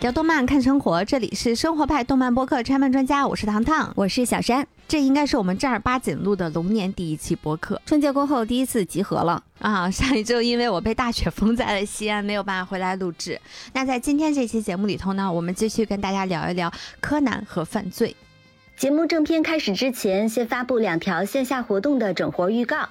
[0.00, 4.64] 聊动漫看生活，这里是生活派动漫播客拆漫专家，我是糖糖，我是小山。
[4.86, 9.90] 这应该是我们正儿八经录的龙年第一期播客，春节过后第一次集合了啊！
[9.90, 13.40] 上一周因为我被大雪封在了西安，没有办法回来录制。
[13.72, 18.14] 那在今天这期节目里头呢，我们继续跟大家聊一聊柯南和犯罪。
[18.76, 22.88] 节目正片开始之前，先发布两条线下活动的整活预告。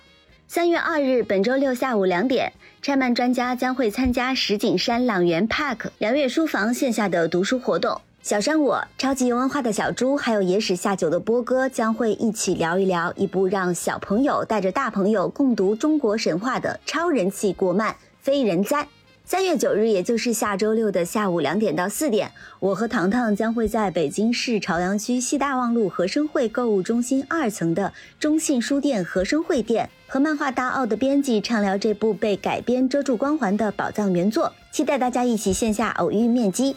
[0.50, 2.54] 三月二日，本周六下午两点。
[2.82, 8.00] 拆漫专家将会参加石景山朗园 Park 梁月书房线下的读书活动。
[8.22, 17.91] 小山我、超级有文化的小猪，还有野史下酒的波哥将会一起聊一聊一部让小朋友带着大朋友共读中国神话的超人气国漫
[18.22, 18.84] 《非人哉》。
[19.30, 22.31] 三月九日，也就是下周六的下午两点到四点，
[22.62, 36.74] 我和糖糖将会在北京市朝阳区西大望路和生汇购物中心二层的中信书店和生汇店，和漫画大奥的编辑畅聊这部被改编遮住光环的宝藏原作，期待大家一起线下偶遇面基。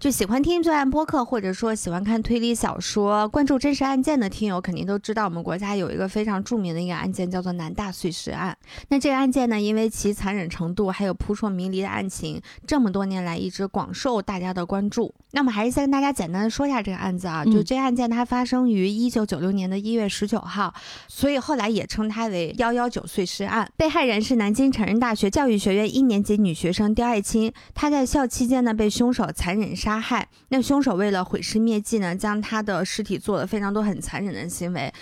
[0.00, 8.56] 就喜欢听罪案播客，或者说喜欢看推理小说、关注真实案件的听友，肯定都知道我们国家有一个非常著名的一个案件，叫做南大碎尸案。
[8.90, 15.12] 那这个案件呢，因为其残忍程度，还有扑朔迷离的案情，这么多年来一直广受大家的关注。
[15.32, 20.72] 那么还是先跟大家简单的说一下这个案子啊，就这案件它发生于一九九六年的一月十九号，
[21.08, 23.68] 所以后来也称它为幺幺九碎尸案。
[23.76, 29.87] 被害人是南京成人大学教育学院一年级女学生刁爱青，她在校期间呢被凶手残忍杀。
[29.88, 30.28] 杀害。
[30.48, 34.92] 那凶手为了毁尸灭迹呢，将他的尸体做了非常多很残忍的行为，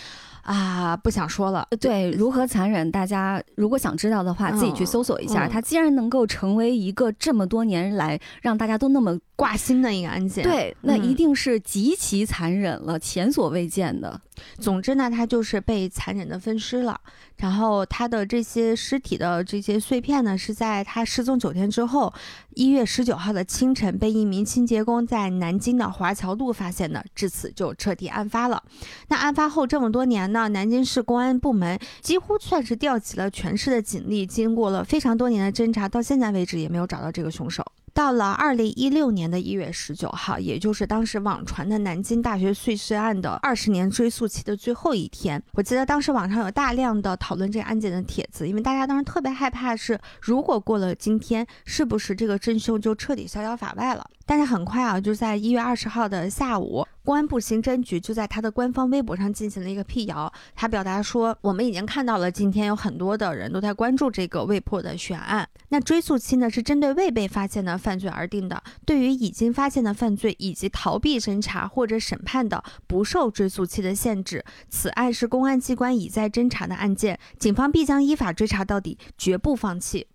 [0.47, 1.67] 啊，不想说了。
[1.81, 2.89] 对，如何残忍？
[2.93, 5.49] 大家如果想知道的话，自己去搜索一下。
[5.49, 14.21] 他既然能够成为一个这么多年来让大家都那么挂心的一个案件，对，那一定是极其残忍了，前所未见的。
[14.61, 17.01] 总之呢，他就是被残忍的分尸了。
[17.39, 22.13] 然后他的这些尸体的这些碎片呢，是在他失踪九天之后，
[22.55, 27.05] 一月十九号的清晨，被一名清洁工在南京的华侨路发现的。
[27.15, 28.63] 至此就彻底案发了。
[29.09, 37.65] 那案发后这么多年呢，南京市公安部门几乎算是调集了全市的警力，经过了非常多年的侦查，到现在为止也没有找到这个凶手。
[37.93, 54.07] 到了二零一六年的一月十九号，也就是当时网传的南京大学碎尸案的二十年追诉期的最后一天，我记得当时网上有大量的讨论这个案件的帖子，因为大家当时特别害怕是，如果过了今天，是不是这个真凶就彻底逍遥法外了？
[54.29, 60.31] 但是很快啊，就在一月二十号的下午，公安部刑侦局就在他的官方微博上进行了一个辟谣。
[60.57, 65.49] 他表达说：“我们已经看到了，今天有很多的人都在关注这个未破的悬案。
[65.69, 68.61] 那追诉期呢，是针对未被发现的犯罪而定的。
[68.85, 74.45] 对于已经发现的犯罪以及逃避侦查或者审判的，不受追诉期的限制。
[74.69, 80.09] 此案是公安机关已在侦查的案件，警方必将依法追查到底，绝不放弃。”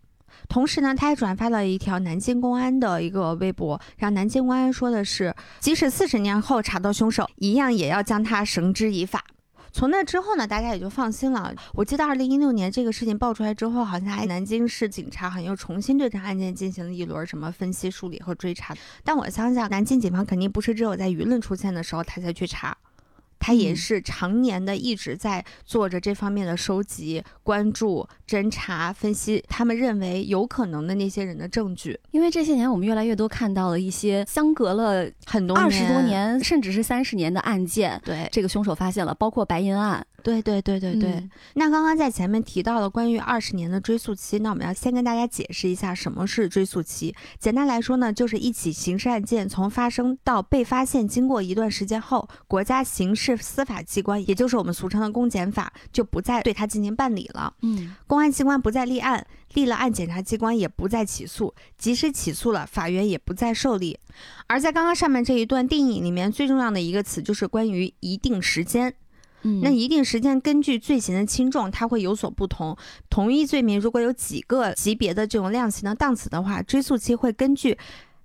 [0.51, 9.23] 同时呢，他还转发了一条南京公安的一个微博，让南京公安说的是，即使四十年后查到凶手，一样也要将他绳之以法。
[9.71, 11.55] 从那之后呢，大家也就放心了。
[11.73, 18.75] 我记得二零一六年这个事情爆出来之后，好像还南京市警察好像又重新对这案件进行了一轮什么分析梳理和追查。
[19.05, 22.75] 但我相信，南京警方肯定不是只有在舆论出现的时候他才去查。
[23.41, 31.99] 他也是常年的一直在做着这方面的收集、关注、侦查、分析，他们认为有可能的那些人的证据。
[32.11, 40.05] 因为这些年我们越来越多看到了一些相隔了很多二十多年，甚至是三十年的案件，对这个凶手发现了，包括白银案。
[40.23, 47.13] 对对对对对，那刚刚在前面提到了关于二十年的追诉期，那我们要先跟大家解释一下什么是追诉期。
[47.39, 57.53] 简单来说呢，就是一起刑事案件从发生到被发现，经过一段时间后，国家刑事司法机关，也就是我们俗称的公检法，就不再对它进行办理了。
[57.61, 63.99] 嗯，公安机关不再立案，立了案，检察机关也不再起诉，即使起诉了，法院也不再受理。
[64.47, 68.93] 而在刚刚上面这一段定义里面，最重要的一个词就是关于一定时间。
[69.61, 72.77] 那一定时间根据罪行的轻重，它会有所不同。
[73.09, 77.77] 同一罪名如果有几个级别的这种量刑的档次的话，追诉期会根据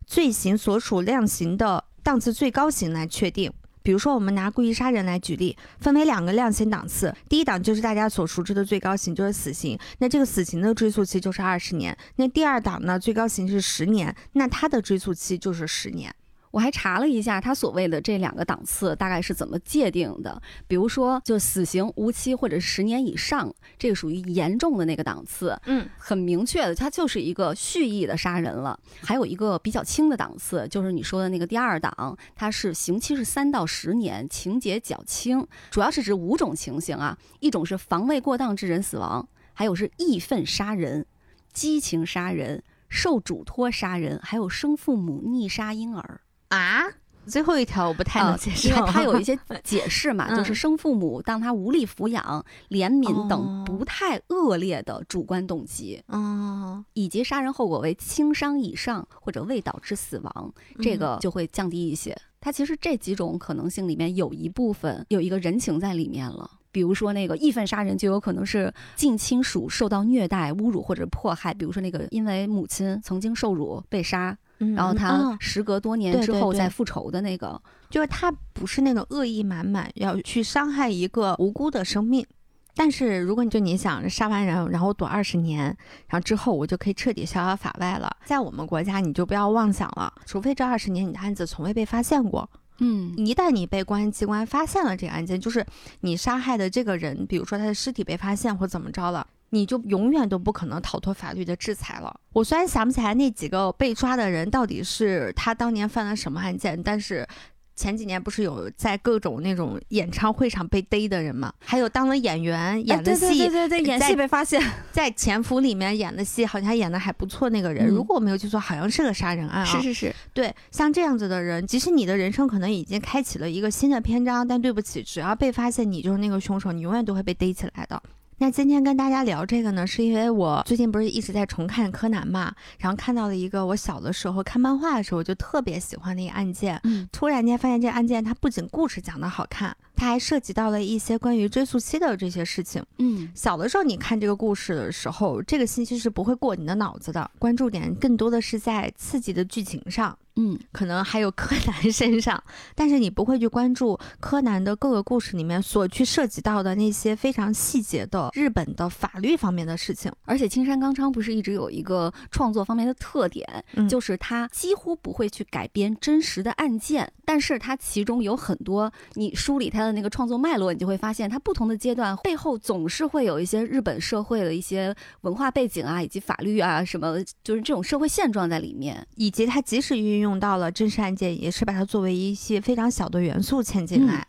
[0.07, 3.53] 罪行所属量刑的档次最高刑来确定。
[3.83, 7.15] 比如说，我们拿故意杀人来举例，分为两个量刑档次。
[7.29, 9.79] 第一档就是大家所熟知的最高刑，就是死刑。
[9.99, 11.97] 那这个死刑的追诉期就是二十年。
[12.17, 16.13] 那第二档呢，最高刑是十年，那它的追诉期就是十年。
[16.57, 20.41] 我还查了一下，他所谓的这两个档次大概是怎么界定的。
[20.67, 28.81] 比如说，就死刑、无期或者十年以上，这个属于严重的那个档次，嗯，很明确的，它就是一个蓄意的杀人了。
[29.03, 39.29] 还有一个比较轻的档次，就是你说的那个第二档，它是刑期是三到十年，情节较轻，主要是指五种情形啊，一种是防卫过当致人死亡。
[39.53, 41.05] 还有是义愤杀人、
[41.53, 46.85] 激情杀人、受嘱托杀人，还有生父母溺杀婴儿啊。
[47.27, 62.17] 最后一条我不太能接受，因为他有一些 解释嘛，就是生父母当他无力抚养、怜悯等不太恶劣的主观动机，嗯，以及杀人后果为轻伤以上或者未导致死亡，这个就会降低一些。
[62.41, 74.39] 它其实这几种可能性里面有一部分有一个人情在里面了，比如说那个义愤杀人就有可能是近亲属受到虐待、侮辱或者迫害，比如说那个因为母亲曾经受辱被杀。
[74.59, 77.61] 然后他时隔多年之后再复仇的那个，
[77.91, 82.27] 就是他不是那种恶意满满要去伤害一个无辜的生命，
[82.75, 85.65] 但是如果你就你想杀完人，然后躲二十年，
[86.09, 92.49] 然后之后我就可以彻底逍遥法外了，在我们国家你就不要妄想了，除非这二十年你的案子从未被发现过。
[92.79, 95.65] 嗯，一旦你被公安机关发现了这个案件，就是
[96.01, 99.27] 你杀害的这个人，比如说他的尸体被发现或怎么着了。
[99.51, 102.21] 你就永远都不可能逃脱法律的制裁了。
[102.33, 107.27] 我虽然想不起来那几个被抓的人到底是他当年犯了什么案件，但是
[107.75, 111.53] 前几年不是有在各种那种演唱会上被逮的人吗？
[111.61, 117.51] 还有当了演员演的戏，对对对，演戏被发现， 在潜伏里面演的戏好像演的还不错。
[117.51, 119.67] 那个人，如果我没有记错，好像是个杀人案啊。
[119.67, 128.03] 是是是，对，像这样子的人，即使你的人生可能已经开启了一个新的篇章，但对不起，只要被发现你就是那个凶手，你永远都会被逮起来的。
[128.39, 150.17] 那今天跟大家聊这个呢，是因为我最近不是一直在重看柯南嘛，然后看到了一个我小的时候看漫画的时候就特别喜欢的一个案件，嗯，突然间发现这个案件它不仅故事讲得好看，它还涉及到了一些关于追溯期的这些事情，嗯，小的时候你看这个故事的时候，这个信息是不会过你的脑子的，关注点更多的是在刺激的剧情上。
[150.39, 152.45] 嗯，可能还有柯南身上，
[152.75, 160.13] 但是你不会去关注柯南的各个故事里面所去涉及到的那些非常细节的日本的法律方面的事情。
[160.27, 180.37] 而且青山刚昌不是一直有一个创作方面的特点，就是他几乎不会去改编真实的案件，但是他其中有很多，你梳理他的那个创作脉络，你就会发现它不同的阶段背后总是会有一些日本社会的一些文化背景啊，以及法律啊什么，就是这种社会现状在里面，以及它即使运用。
[180.37, 184.27] 到了真实案件，也是把它作为一些非常小的元素嵌进来。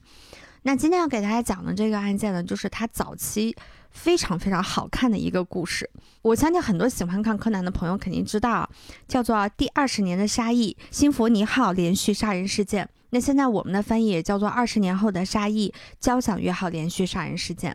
[0.62, 3.54] 那今天要给大家讲的这个案件呢，就是它早期
[3.92, 5.90] 非常非常好看的一个故事。
[6.22, 8.70] 我相信很多喜欢看柯南的朋友肯定知道，
[9.08, 12.86] 叫做《第二十年的杀意：新佛尼号连续杀人事件》。
[13.12, 17.72] 那现在我们的翻译也叫做《二十年后的杀意：交响乐号连续杀人事件》。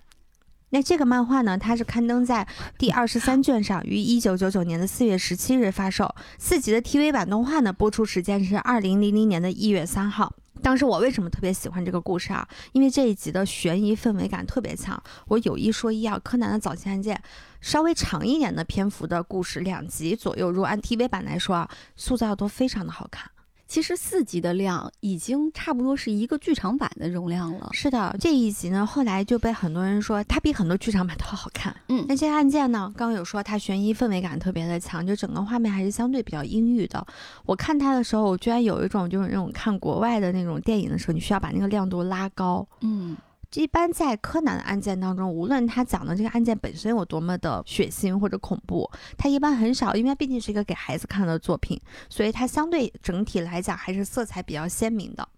[0.70, 2.48] 那这个漫画呢，它是刊登在
[2.78, 6.14] 第二十三卷上，于一九九九年的四月十七日发售。
[6.38, 10.34] 四集的 TV 版动画呢，播出时间是二零零零年的一月三号。
[10.62, 12.48] 当时我为什么特别喜欢这个故事啊？
[12.72, 15.02] 因为这一集的悬疑氛围感特别强。
[15.26, 17.20] 我有一说一啊，柯南的早期案件，
[17.60, 23.28] 稍微长一点的篇幅的故事，两集左右，如果按 TV 版来说啊，塑造都非常的好看。
[23.72, 27.70] 其实四集的量已经差不多是一个剧场版的容量了。
[27.72, 31.74] 是的，这一集呢，后来就被很多人说它比很多剧场版都好看。
[31.88, 37.02] 嗯，那这个案件呢，刚刚有说它悬疑氛围感特别的强，就整个画面还是相对比较阴郁的。
[37.46, 42.68] 我看它的时候，我居然有一种就是那种看国外的那种电影的时候，你需要把那个亮度拉高。
[42.82, 43.16] 嗯。
[43.54, 55.28] 一般在柯南的案件当中，无论他讲的这个案件本身有多么的血腥或者恐怖，他一般很少，因为毕竟是一个给孩子看的作品，所以它相对整体来讲还是色彩比较鲜明的。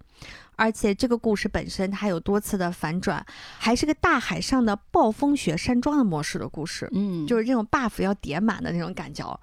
[0.56, 3.24] 而且这个故事本身它有多次的反转，
[3.58, 9.40] 还是个大海上的暴风雪山庄的模式的故事，嗯，就是这种 buff 要叠满的那种感觉，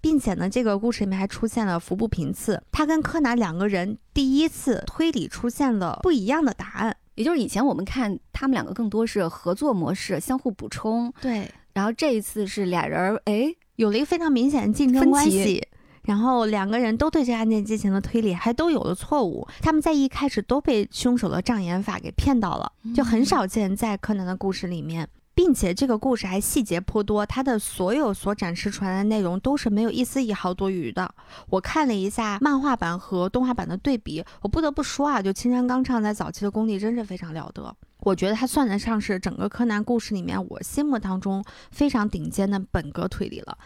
[0.00, 6.96] 并且呢，这个故事里面还出现了服部平次，他跟柯南两个人第一次推理出现了不一样的答案。
[7.20, 11.12] 也就是以前我们看他们两个更多是合作模式，相互补充。
[11.20, 15.62] 对，然后这一次是俩人哎有了一个非常明显的竞争关系，
[16.04, 19.46] 然后两个人都对这个案件进行了推理，还都有了错误。
[19.60, 25.06] 他们在一开始都被凶手的障眼法给骗到了，就很少见在柯南的故事里面。
[25.40, 31.10] 并且这个故事还细节颇多，它的所有所展示出来的内容都是没有一丝一毫多余的。
[31.48, 37.74] 我看了一下漫画版和动画版的对比，我不得不说啊，就青山刚昌在早期的功力真是非常了得。
[38.00, 43.56] 我觉得他算得上是整个柯南故事里面我心目当中非常顶尖的本格推理了。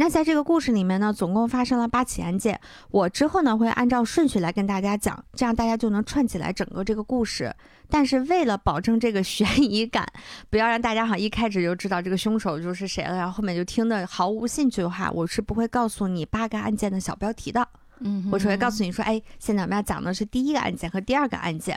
[0.00, 2.58] 那在这个故事里面呢，总共发生了八起案件。
[2.92, 7.52] 我之后呢会按照顺序来跟大家讲，这样大家就能串起来整个这个故事。
[7.90, 10.06] 但是为了保证这个悬疑感，
[10.50, 17.66] 不要让大家好像一开始就知道这个凶手就是谁了，然后后面就听得毫无兴趣的话，我是不会告诉你八个案件的小标题的。
[17.98, 21.76] 嗯，我只会告诉你说，哎，现在我们要讲的是第一个案件和第二个案件。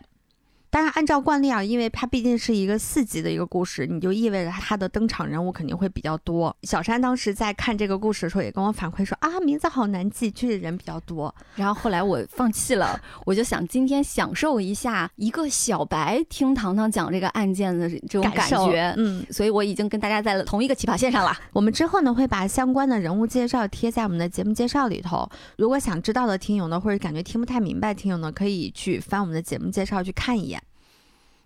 [0.72, 6.56] 当然，按照惯例啊，因为它毕竟是一个四集的一个故事，你就意味着它的登场人物肯定会比较多。
[6.64, 11.36] 小山当时在看这个故事的时候，也跟我反馈说啊，名字好难记，确实人比较多。
[11.56, 21.38] 然后后来我放弃了，我就想今天享受一下一个小白听糖糖讲这个案件的这种感觉，嗯，所以我已经跟大家在了同一个起跑线上了。
[21.52, 30.61] 我们之后呢会把相关的人物介绍贴在我们的节目介绍里头，如果想知道的听友呢，或者感觉听不太明白听友呢，可以去翻我们的节目介绍去看一眼。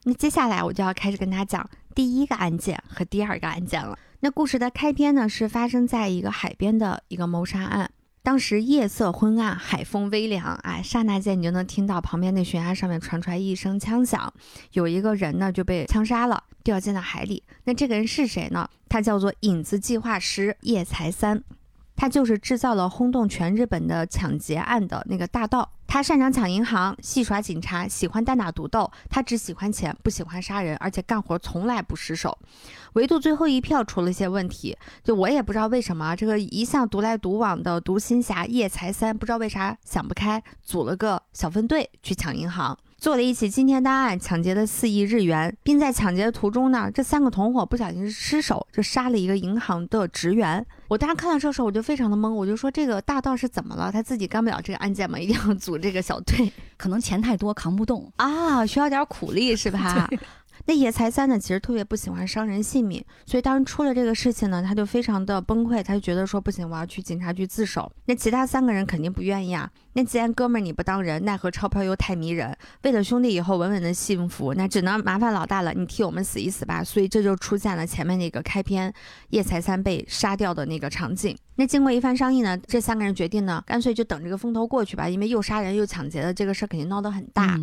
[0.07, 3.97] 那接下来我就要开始跟大家讲第一个案件和第二个案件了。
[4.19, 7.89] 那故事的开篇呢是发生在一个海边的一个谋杀案。
[8.21, 14.31] 当时夜色昏暗，海风微凉，哎，刹那间你就能听到旁边那悬崖上面传出来一声枪响，
[14.73, 17.43] 有一个人呢就被枪杀了，掉进了海里。
[17.63, 18.69] 那这个人是谁呢？
[18.87, 21.43] 他叫做影子计划师叶财三。
[21.95, 25.69] 他就是制造了轰动全日本的抢劫案的那个大盗。
[25.87, 28.91] 他擅长抢银行，戏耍警察，喜欢单打独斗。
[29.09, 32.37] 他只喜欢钱，不喜欢杀人，而且干活从来不失手。
[32.93, 36.15] 唯独最后一票出了些问题，就我也不知道为什么。
[36.15, 42.77] 这个一向独来独往的独行侠叶财三，不知道为啥想不开，组了个小分队去抢银行。
[42.97, 50.65] 做了一起惊天大案，抢劫了四亿日元，并在抢劫的途中呢，这三个同伙不小心失手，就杀了一个银行的职员。
[50.87, 53.91] 我当时看到这时候，我就非常的懵，我就说这个大盗是怎么了？
[53.91, 55.17] 他自己干不了这个案件吗？
[55.19, 56.51] 一定要组这个小队？
[56.77, 60.07] 可能钱太多扛不动啊，需要点苦力是吧？
[60.67, 67.91] 那野财三呢，其实特别不喜欢伤人性命，所以当时出了这个事情呢，他就非常的崩溃，他就觉得说不行，我要去警察局自首。
[68.05, 69.69] 那其他三个人肯定不愿意啊。
[69.93, 76.83] 那既然哥们儿你不当人，奈何钞票又太迷人，为了兄弟以后稳稳的幸福，那只能麻烦老大了，你替我们死一死吧。
[76.83, 78.91] 所以这就出现了前面那个开篇
[79.29, 81.37] 叶财三被杀掉的那个场景。
[81.57, 87.55] 那经过一番商议呢，这三个人决定呢，干脆就等这个风头过去吧，因为又杀人又抢劫的这个事儿肯定闹得很大，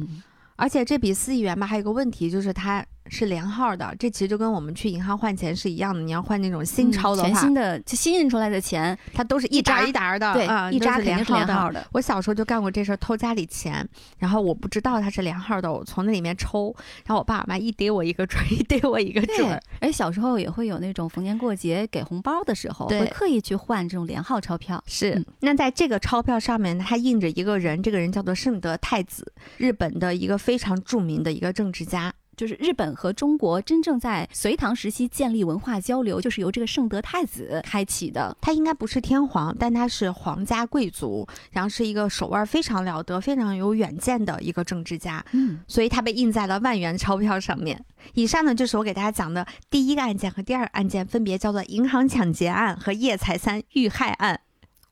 [0.55, 2.87] 而且这笔四亿元吧，还有个问题就是他。
[3.09, 6.01] 是连号的，这其实就跟我们去银行换钱是一样的。
[6.01, 11.87] 你要换那种新钞的话，全新的就新印出来的钱，它都是一沓一沓的，对，一扎是连号的。
[11.93, 13.87] 我小时候就干过这事儿，偷家里钱，
[14.19, 19.61] 然后我不知道它是连号的，我从那里面抽，然后我爸我妈一逮我一个准儿，一逮我一个准儿。
[19.81, 24.83] 哎，小时候也会有那种逢年过节给红包的时候，会刻意去换这种连号钞票。
[24.87, 32.13] 是，那在这个钞票上面，它印着一个人，这个人叫做圣德太子，日本的一个非常著名的一个政治家。
[32.43, 38.37] 就是日本和中国真正在隋唐时期建立文化交流，就是由这个圣德太子开启的。
[38.41, 45.25] 他应该不是天皇，但他是皇家贵族，然后是一个手腕非常了得、非常有远见的一个政治家。
[45.31, 47.81] 嗯，所以他被印在了万元钞票上面。
[48.15, 54.41] 以上呢，就是我给大家讲的第一个案件和第二个案件，分别叫做银行抢劫案和叶财三遇害案。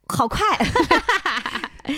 [0.06, 0.40] 好快。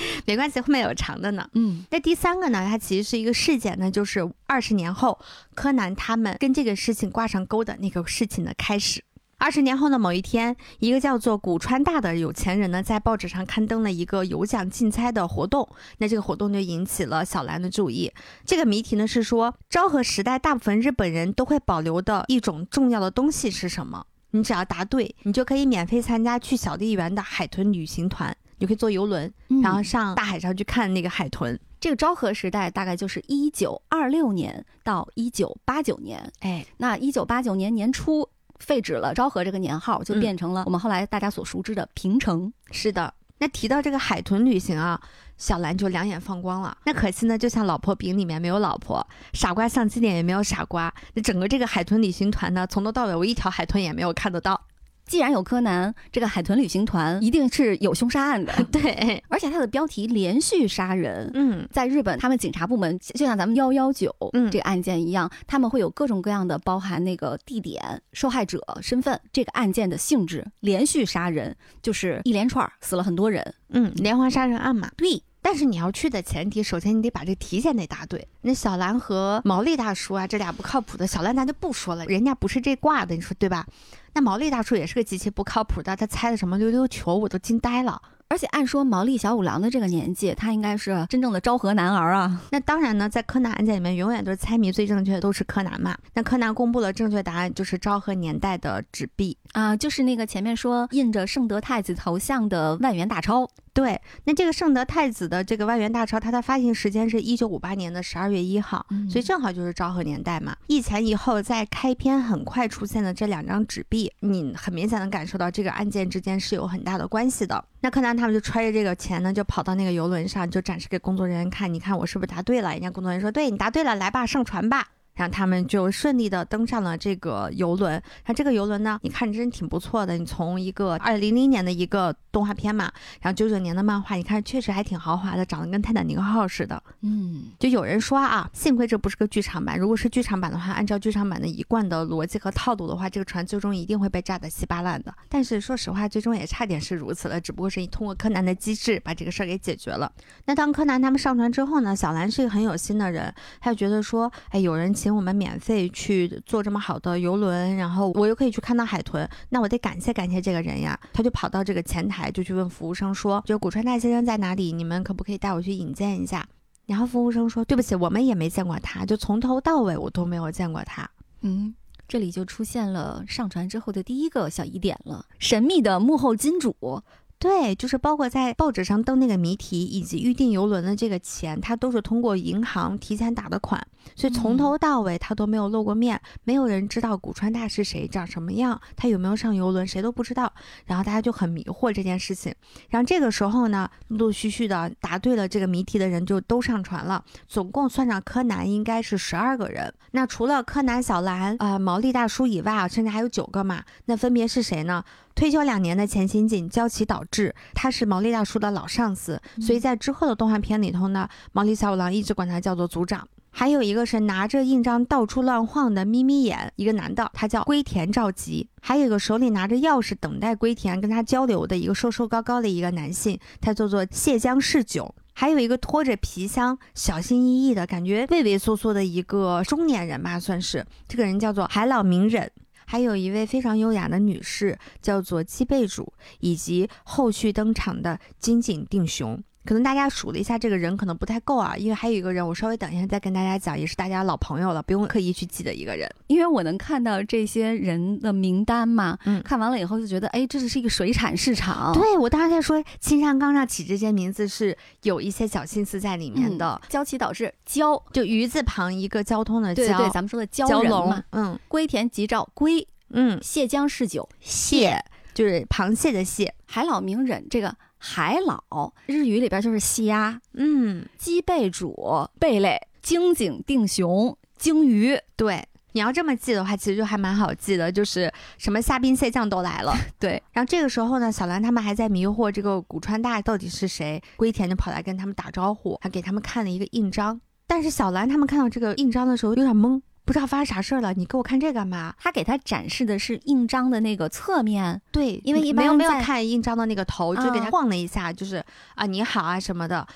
[0.26, 1.48] 没关系，后面有长的呢。
[1.54, 2.66] 嗯，那第三个呢？
[2.68, 5.18] 它其实是一个事件呢，就是二十年后，
[5.54, 9.02] 柯南他们跟这个事情挂上钩的那个事情的开始。
[9.38, 15.68] 二十年后的某一天，一个叫做古川大的有钱人呢，在报纸上刊登了一个有奖竞猜的活动。
[15.98, 18.12] 那这个活动就引起了小兰的注意。
[18.46, 24.06] 这个谜题呢是说，昭和时代大部分日本人都会保留的一种重要的东西是什么？
[24.30, 28.34] 你只要答对，你就可以免费参加去小笠原的海豚旅行团。
[28.62, 29.28] 你可以坐游轮，
[29.60, 31.58] 然后上大海上去看那个海豚。
[31.80, 36.32] 这个昭和时代大概就是一九二六年到一九八九年。
[36.42, 38.28] 哎，那一九八九年年初
[38.60, 42.52] 废止了昭和这个年号，就变成了我们后来大家所熟知的平成。
[42.70, 45.00] 是的，那提到这个海豚旅行啊，
[45.36, 46.78] 小兰就两眼放光了。
[46.86, 50.94] 那可惜呢，就像老婆饼里面没有老婆，傻瓜相机里也没有傻瓜。
[51.14, 54.68] 那整个这个海豚旅行团呢，从头到尾我一条海豚也没有看得到。
[55.06, 58.52] 既然有柯南，这个海豚旅行团一定是有凶杀案的。
[58.72, 61.30] 对，而且它的标题连续杀人。
[61.34, 64.14] 嗯，在日本，他们警察部门就像咱们幺幺九
[64.50, 70.46] 这个案件一样，他们会有各种各样的包含那个地点、受害者身份、这个案件的性质。
[70.60, 73.54] 连续杀人就是一连串死了很多人。
[73.70, 74.90] 嗯，连环杀人案嘛。
[74.96, 75.22] 对。
[75.44, 78.28] 但是你要去的前提，首先你得把这题先得答对。
[78.42, 81.04] 那小兰和毛利大叔啊，这俩不靠谱的。
[81.04, 83.66] 小兰咱就不说了，人家不是这挂的，你说对吧？
[84.14, 88.00] 那毛利大叔也是个极其不靠谱的，他猜的什么溜溜球，我都惊呆了。
[88.28, 92.40] 而且按说毛利小五郎的这个年纪，他应该是真正的昭和男儿啊。
[92.50, 95.94] 那当然呢，在柯南案件里面，永远都是猜谜最正确的都是柯南嘛。
[96.14, 103.46] 那柯南公布了正确答案，就是昭和年代的纸币啊，就是那个前面说印着圣德太子头像的万元大钞。
[103.74, 110.54] 对，那这个圣德太子的这个万元大钞，它的发行时间是一九五八年的十二月一号，所以正好就是昭和年代嘛。
[110.66, 117.64] 一前一后，在开篇很快出现的这两张纸币，你很明显能感受到这个案件之间是有很大的关系的。
[117.80, 122.72] 那柯南他们就揣着这个钱呢，就跑到那个游轮上，就展示给工作人员看，你看我是不是答对了？
[122.72, 124.88] 人家工作人员说，对你答对了，来吧，上船吧。
[125.14, 128.02] 然后他们就顺利的登上了这个游轮。
[128.26, 130.16] 那这个游轮呢，你看真挺不错的。
[130.16, 132.90] 你从一个二零零零年的一个动画片嘛，
[133.20, 136.82] 然后九九年的漫画，你看确实还挺豪华的，长得跟泰坦尼克号似的。
[137.02, 139.78] 嗯，就有人说啊，幸亏这不是个剧场版。
[139.78, 145.12] 如果是剧场版的话，按照剧场版的一贯的逻辑和套路的话，这个船最终一定会被炸得稀巴烂的。
[145.28, 150.10] 但是说实话，最终也差点是如此了，只不过是通过柯南的机制把这个事儿给解决了。
[150.46, 154.92] 那当柯南他们上船之后呢，小兰是一个很有心的人，他就觉得说，哎，有人。
[155.02, 160.96] 请我们免费去坐这么好的游轮，然后我又可以去看到海豚，那我得感谢感谢这个人呀。
[161.12, 164.70] 他就跑到这个前台，就去问服务生说：“就古川大先生在哪里？
[164.70, 166.48] 你们可不可以带我去引荐一下？”
[166.86, 171.10] 然后服务生说：“对不起，我们也没见过他，就从头到尾我都没有见过他。”
[171.42, 171.74] 嗯，
[172.06, 177.02] 这里就出现了上船之后的第一个小疑点了：神秘的幕后金主。
[177.42, 183.84] 对，就是包括在报纸上登那个谜题，以及预定游轮的这个钱，他都是通过银行提前打的款，
[184.14, 190.52] 所以从头到尾他都没有露过面，没有人知道古川大是谁，长什么样，他有没有上游轮，谁都不知道。
[190.84, 192.54] 然后大家就很迷惑这件事情。
[192.90, 199.92] 然后这个时候呢，陆陆续续的答对了这个谜题的人就都上船了，总共算上柯南应该是十二个人。
[200.12, 203.82] 那除了柯南、小兰、呃毛利大叔以外啊，甚至还有九个嘛。
[204.04, 205.02] 那分别是谁呢？
[205.34, 213.26] 退休两年的前刑警焦崎导致，他是毛利大叔的老上司，所以在之后的动画片里头呢，毛利小五郎一直管他叫做组长。
[213.54, 218.66] 还有一个是拿着印章到处乱晃的眯眯眼，一个男的，他叫龟田照吉。
[218.80, 225.14] 还有一个手里拿着钥匙等待龟田跟他交流的一个瘦瘦高高的一个男性，他叫做蟹江世久。
[225.34, 232.50] 还有一个拖着皮箱、小心翼翼的感觉、畏畏缩缩的一个中年人吧，算是这个人叫做海老名忍。
[232.92, 239.42] 还有一位非常优雅的女士，叫做七贝主，以及后续登场的金井定雄。
[239.64, 249.16] 可能大家数了一下这个人，可能不太够啊，因为还有一个人，我稍微等一下再跟大家讲，也是大家老朋友了，不用刻意去记得一个人，因为我能看到这些人的名单嘛。
[249.24, 251.92] 嗯，看完了以后就觉得，哎，这是一个水产市场。
[251.94, 256.80] 对我当时在说青山刚上起这些名字是有一些小心思在里面的。
[256.88, 261.22] 交期导致交就鱼字旁一个交通的交，对对，咱们说的交龙嘛。
[261.30, 267.74] 嗯，龟田吉兆龟，嗯，蟹江市酒蟹就是螃蟹的蟹，海老名忍这个。
[268.04, 271.94] 海老日语里边就是虾，嗯，鸡贝煮
[272.40, 275.16] 贝类，鲸井定雄鲸鱼。
[275.36, 279.94] 对，你要这么记的话，其实就还蛮好记的，就是什么虾兵蟹将都来了。
[280.18, 287.40] 对，然后这个时候呢，小兰他们还在迷惑这个古川大到底是谁，龟田就跑来跟他们打招呼，还给他们看了一个印章。
[287.68, 290.02] 但是小兰他们看到这个印章的时候有点懵。
[290.24, 292.14] 不知道发生啥事儿了，你给我看这干嘛？
[292.18, 300.06] 他给他展示的是印章的那个侧面，对，因为没有没有看印章的那个头，就给他晃了一下，就是啊你好啊什么的。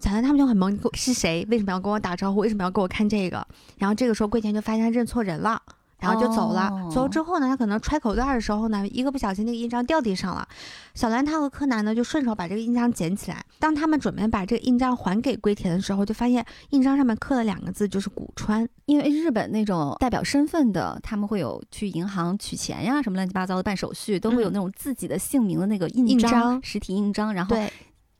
[0.00, 1.44] 小兰他们就很懵，是谁？
[1.50, 2.40] 为什么要跟我打招呼？
[2.40, 3.44] 为什么要给我看这个？
[3.78, 5.60] 然后这个时候桂田就发现他认错人了。
[6.00, 6.70] 然后就走了。
[6.90, 10.46] 走了之后呢，他可能揣口袋的时候呢，一个不小心那个印章掉地上了。
[10.94, 13.44] 小兰他和柯南呢就顺手把这个印章捡起来。
[13.58, 18.68] 当他们准备把这个印章还给龟田的时候，就发现印章上面刻了两个字，就是古川。
[18.86, 27.34] 因为日本那种代表身份的，他们会有去银行取钱呀，什么乱七八糟的办手续，都会有那种自己的姓名的那个印章，实体印章。
[27.34, 27.56] 然后，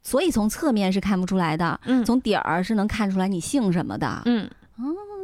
[0.03, 4.49] 所以从侧面是看不出来的，嗯，从底儿是能看出来你姓什么的，嗯。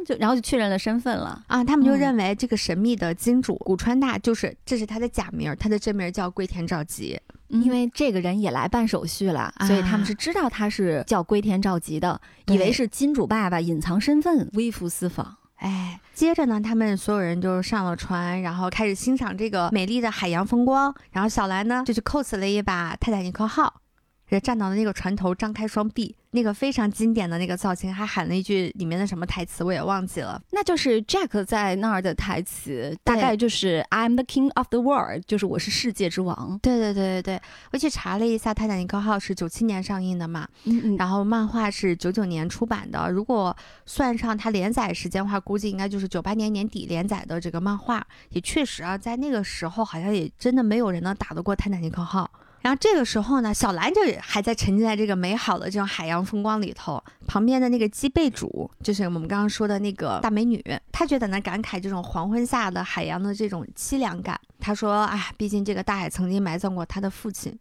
[0.05, 1.63] 就然后就确认了身份了啊！
[1.63, 7.19] 他们就认为这个神秘的金主古川大就是这是他的假名，他的真名叫龟田照吉。
[7.47, 15.37] 因为这个人也来办手续了，所以他们是知道他是叫龟田照吉的，以为是金主爸爸隐藏身份微服私访。
[15.57, 20.93] 哎，接着呢，他们所有人就上了船，然后开始欣赏这个美丽的海洋风光。
[21.11, 23.81] 然后小兰呢就去 cos 了一把泰坦尼克号。
[24.27, 30.41] 人站到了那个船头，张开双臂，那个非常经典的那个造型，还喊了一句里面的什么台词，我也忘记了。
[30.51, 36.57] 那就是 Jack 在那儿的台词，大概就是 I'm the king of the world，就是我是世界之王。
[36.63, 43.11] 对对对对对，我去查了一下，《泰坦尼克号》是九七年上映的嘛，嗯嗯，然后漫画是九九年出版的。
[43.11, 48.05] 如果算上它连载时间的话，估计应该就是九八年年底连载的这个漫画。
[48.29, 52.27] 也确实啊，在那个时候，好像也真的没有人能打得过《泰坦尼克号》。
[52.65, 56.99] 然后这个时候呢，小兰就还在沉浸在这个美好的这种海洋风光里头。
[57.27, 60.59] 旁边的那个鸡背主，就是我们刚刚说的那个大美女，
[60.91, 64.39] 她就在那感慨这种黄昏下的海洋的这种凄凉感。
[64.59, 67.55] 她说：“啊，毕竟这个大海曾经埋葬过她的父亲。”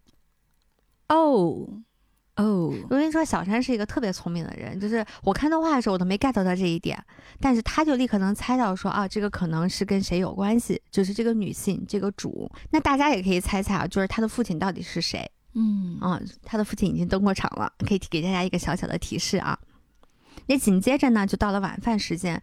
[1.10, 1.68] 哦。
[2.36, 7.00] 哦，我跟你说，小山是一个特别聪明的人，就是我看动画的时候我都没 get 到这一点，
[7.40, 12.50] 但是他就立刻能猜到说啊，这个可能是跟谁有关系，就是这个女性这个主。
[12.70, 15.30] 那大家也可以猜猜啊，就是他的父亲到底是谁？
[15.54, 19.56] 嗯啊，他的父亲已经登过场了，可以给大家一个小小的提示啊。
[20.46, 22.42] 那紧接着呢，就到了晚饭时间，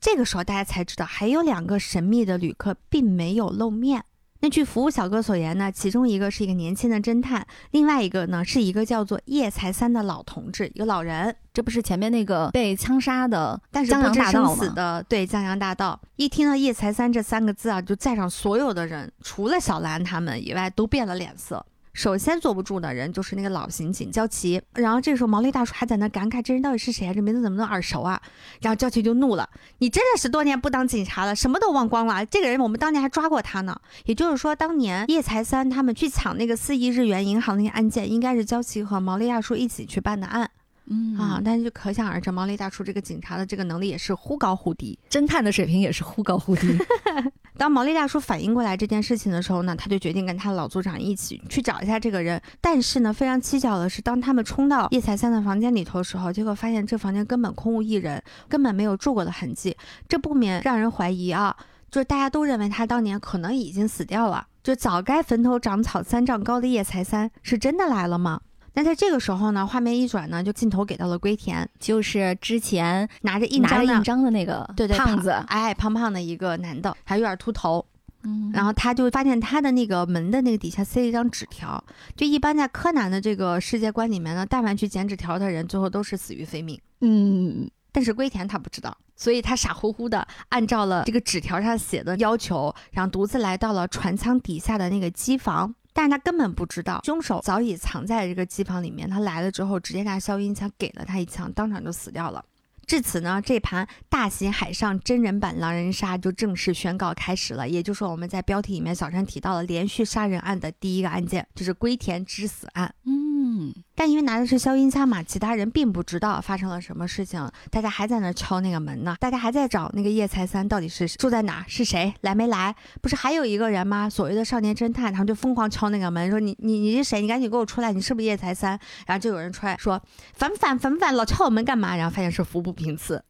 [0.00, 4.02] 这个时候大家才知道还有两个神秘的旅客并没有露面。
[4.40, 11.34] 那据服务小哥所言呢，其中一个是一个年轻的侦探，另外一个呢是一个叫做叶才三的老同志，一个老人。
[11.52, 16.00] 这不是前面那个被枪杀的，但是不知生死的，对江洋大盗。
[16.14, 21.66] 一听到叶才三这三个字啊，就在场所有的人，除了小兰他们以外，都变了脸色。
[21.98, 27.12] 首先坐不住的人就是那个老刑警焦奇，然后这时候毛利大叔还在那感慨，这人到底是谁啊？
[27.12, 28.22] 这名字怎么那么耳熟啊？
[28.60, 32.24] 然后焦奇就怒了：“你真的十多年不当警察了，什么都忘光了？
[32.24, 33.76] 这个人我们当年还抓过他呢。
[34.04, 40.48] 也就是说，当年叶才三他们去抢那个四亿日元银行那个案件，应该是焦奇和毛利大叔一起去办的案。”
[40.90, 46.78] 嗯啊，但是就可想而知，毛利大叔这个警察的这个能力也是忽高忽低，侦探的水平也是忽高忽低。
[47.58, 52.40] 当毛利大叔反应过来这件事情的时候呢，他就决定跟他老组长一起去找一下这个人。
[52.60, 59.76] 但是呢，非常蹊跷的是，当他们冲到叶才三的房间里头的时候，结果发现这房间根本空无一人，根本没有住过的痕迹。
[60.08, 61.56] 这不免让人怀疑啊，
[61.90, 64.46] 就是大家都认为他当年可能已经死掉了。
[64.62, 68.40] 就早该坟头长草三丈高的叶才三是真的来了吗？
[68.78, 77.84] 那在这个时候呢，画面一转呢，就镜头给到了龟田，就是之前拿着印章印章的那个对对胖子，矮矮胖胖的一个男的，还有点秃头。
[78.22, 81.82] 嗯，然后他就发现他的那个门的那个底下塞了一张纸条。
[82.14, 86.80] 就一般在柯南的这个世界观里面呢，但凡去捡纸条的人，最后都是死于非命。
[87.00, 95.74] 嗯，但是龟田他不知道，所以他傻乎乎的按照了这个纸条上写的要求，然后独自来到了船舱底下的那个机房。
[95.98, 99.10] 但是他根本不知道，凶手早已藏在这个机房里面。
[99.10, 102.44] 他来了之后，直接拿消音枪给了他一枪，当场就死掉了。
[102.86, 107.68] 至此呢，这盘大型海上真人版狼人杀就正式宣告开始了。
[107.68, 112.94] 也就是说，我们在标题里面小山提到了连续杀人案的第一个案件，就是龟田之死案。
[113.04, 113.74] 嗯。
[113.98, 122.72] 但因为拿的是消音枪嘛，其他人并不知道发生了什么事情，大家还在那敲那个门呢，大家还在找那个叶财三到底是住在哪，是谁来没来？
[123.02, 124.08] 不是还有一个人吗？
[124.08, 127.20] 所谓的少年侦探，他们就疯狂敲那个门，说你你你是谁？
[127.20, 128.78] 你赶紧给我出来，你是不是叶财三？
[129.08, 130.00] 然后就有人出来说
[130.32, 130.78] 烦不烦？
[130.78, 131.12] 烦不烦？
[131.16, 131.96] 老敲我门干嘛？
[131.96, 133.24] 然后发现是服部平次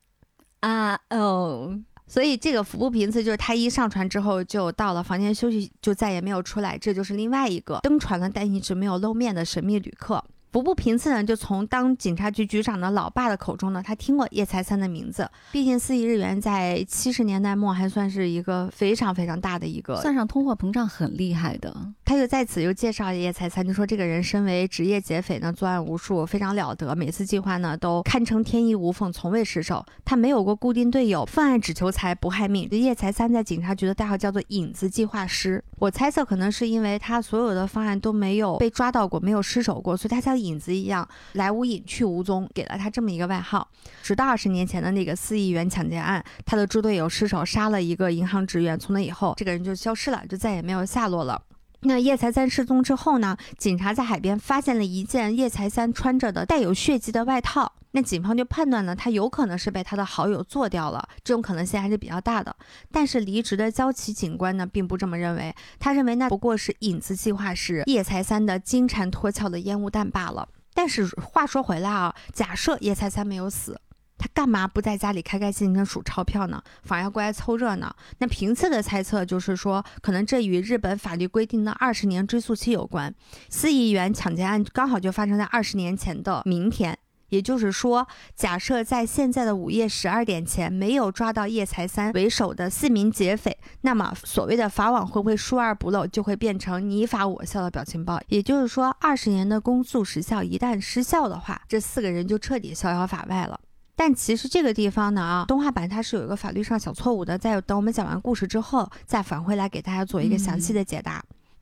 [0.60, 10.22] 啊哦，所以这个服部平次就是他一上船之后就到了房间休息，就再也没有出来，这就是另外一个登船了但一直没有露面的神秘旅客。
[10.50, 15.28] 服部平次呢，就从当警察局局长的老爸的口中呢，他听过叶财三的名字。
[15.52, 21.74] 毕竟四亿日元在七十年代末还算是一个非常非常大的一个，算上通货膨胀很厉害的。
[22.04, 29.84] 他就在此又介绍叶财三，就说这个人身为职业劫匪呢，作案无数，非常了得，每次计划呢都堪称天衣无缝，从未失手。
[30.04, 32.66] 他没有过固定队友，犯案只求财不害命。
[32.70, 35.62] 叶财三在警察局的代号叫做影子计划师。
[35.78, 43.68] 我猜测可能是因为他所有的方案都没有被抓到过，没有失手过，所以他影子一样来无影去无踪，给了他这么一个外号。
[44.02, 51.42] 直到二十年前的那个四亿元抢劫案，他的猪队友失手杀了一个银行职员，从那以后这个人就消失了，就再也没有下落了。
[51.82, 53.36] 那叶财三失踪之后呢？
[53.56, 57.72] 警察在海边发现了一件叶财三穿着的带有血迹的外套。
[57.92, 62.54] 那警方就判断呢，他有可能是被他的好友做掉了，这种可能性还是比较大的。
[62.90, 70.48] 但是离职的焦崎警官呢，并不这么认为，他认为那不过是影子计划是叶财三的金蝉脱壳的烟雾弹罢了。
[70.74, 73.80] 但是话说回来啊，假设叶财三没有死。
[74.18, 76.62] 他干嘛不在家里开开心心的数钞票呢？
[76.82, 77.94] 反而要过来凑热闹？
[78.18, 83.14] 那平次的猜测就是说，可能这与日本法律规定的二十年追诉期有关。
[83.48, 98.20] 四亿元抢劫案刚好就发生在二十年前的明天，也就是说，假设在现在的午夜十二点前没有抓到叶财三为首的四名劫匪，那么所谓的法网恢恢，疏而不漏，就会变成你法我效的表情包。
[98.28, 103.60] 也就是说，二十年的公诉时效一旦失效的话，这四个人就彻底逍遥法外了。
[103.98, 111.20] 但其实这个地方呢啊，动画版它是有一个法律上小错误的，在等我们讲完故事之后，再返回来给大家做一个详细的解答。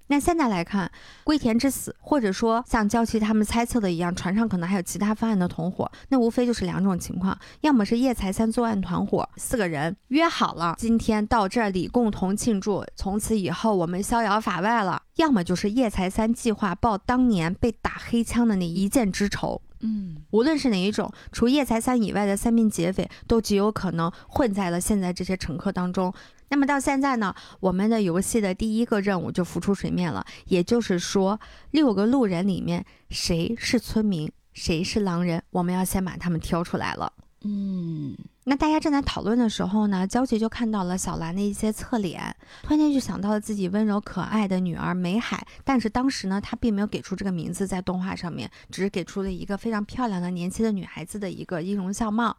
[0.08, 0.88] 那现在来看，
[1.24, 19.62] 龟田之死，或者说像娇妻他们猜测的一样，船上可能还有其他犯案的同伙，那无非就是两种情况：要么是叶财三作案团伙四个人约好了今天到这里共同庆祝，从此以后我们逍遥法外了；要么就是叶财三计划报当年被打黑枪的那一箭之仇。
[19.80, 26.12] 嗯，无论是哪一种，除叶财三以外的三名劫匪都极有可能混在了现在这些乘客当中。
[26.48, 31.40] 那么到现在呢，我们的游戏的第一个任务就浮出水面了，也就是说，
[31.72, 37.12] 六个路人里面谁是村民，谁是狼人，我们要先把他们挑出来了。
[37.42, 38.16] 嗯，
[38.48, 52.36] 那大家正在讨论的时候呢，焦急就看到了小兰的一些侧脸，突然间就想到了自己温柔可爱的女儿美海，但是当时呢，他并没有给出这个名字在动画上面，只是给出了一个非常漂亮的年轻的女孩子的一个音容笑貌。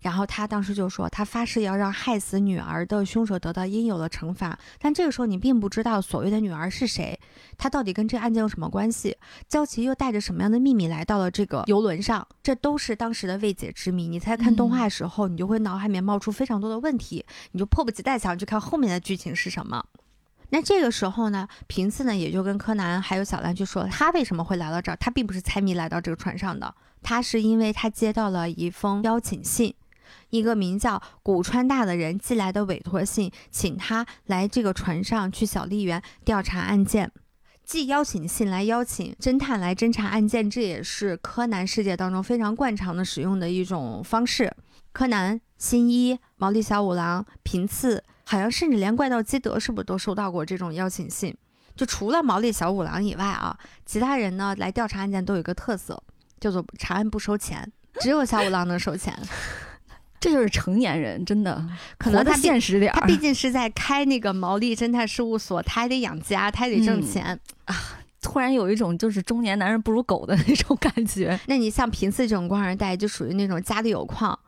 [0.00, 4.58] 然后他当时就说，他发誓要让害死女儿的凶手得到应有的惩罚。
[4.78, 7.18] 但这个时候你并不知道所谓的女儿是谁，
[7.58, 9.16] 她到底跟这个案件有什么关系？
[9.48, 12.26] 焦琪又带着什么样的秘密来到了这个游轮上？
[12.42, 14.08] 这都是当时的未解之谜。
[14.08, 19.84] 你在看动画的时候，你就会脑海里面冒出非常多的问题，你就迫不及待想去看后面的剧情是什么。
[20.52, 24.96] 那这个时候呢，平次呢也就跟柯南还有小兰去说，他为什么会来到这儿？
[24.96, 29.74] 他并不是猜谜来到这个船上的，他是因为他接到了一封邀请信。
[30.30, 37.10] 一个名叫古川大的人寄来的委托信，请他来这个船上去小笠原调查案件，
[37.64, 44.52] 寄邀请信来邀请侦探来侦查案件，这也是柯南世界当中非常惯常的使用的一种方式。
[44.92, 51.36] 柯南、新一、毛利小五郎、平次，好像甚至连怪盗基德是不是都收到过这种邀请信？
[51.76, 56.02] 就除了毛利小五郎以外啊，其他人呢来调查案件都有一个特色，
[56.40, 59.16] 叫做查案不收钱，只有小五郎能收钱。
[60.20, 67.74] 这就是成年人，真的可能他现实点儿他毕竟是在开那个毛利侦探事务所，他还得养家，他还得挣钱啊！
[68.20, 71.40] 突然有一种就是中年男人不如狗的那种感觉。
[71.48, 74.38] 那你像平次这种官二代，就属于那种家里有矿，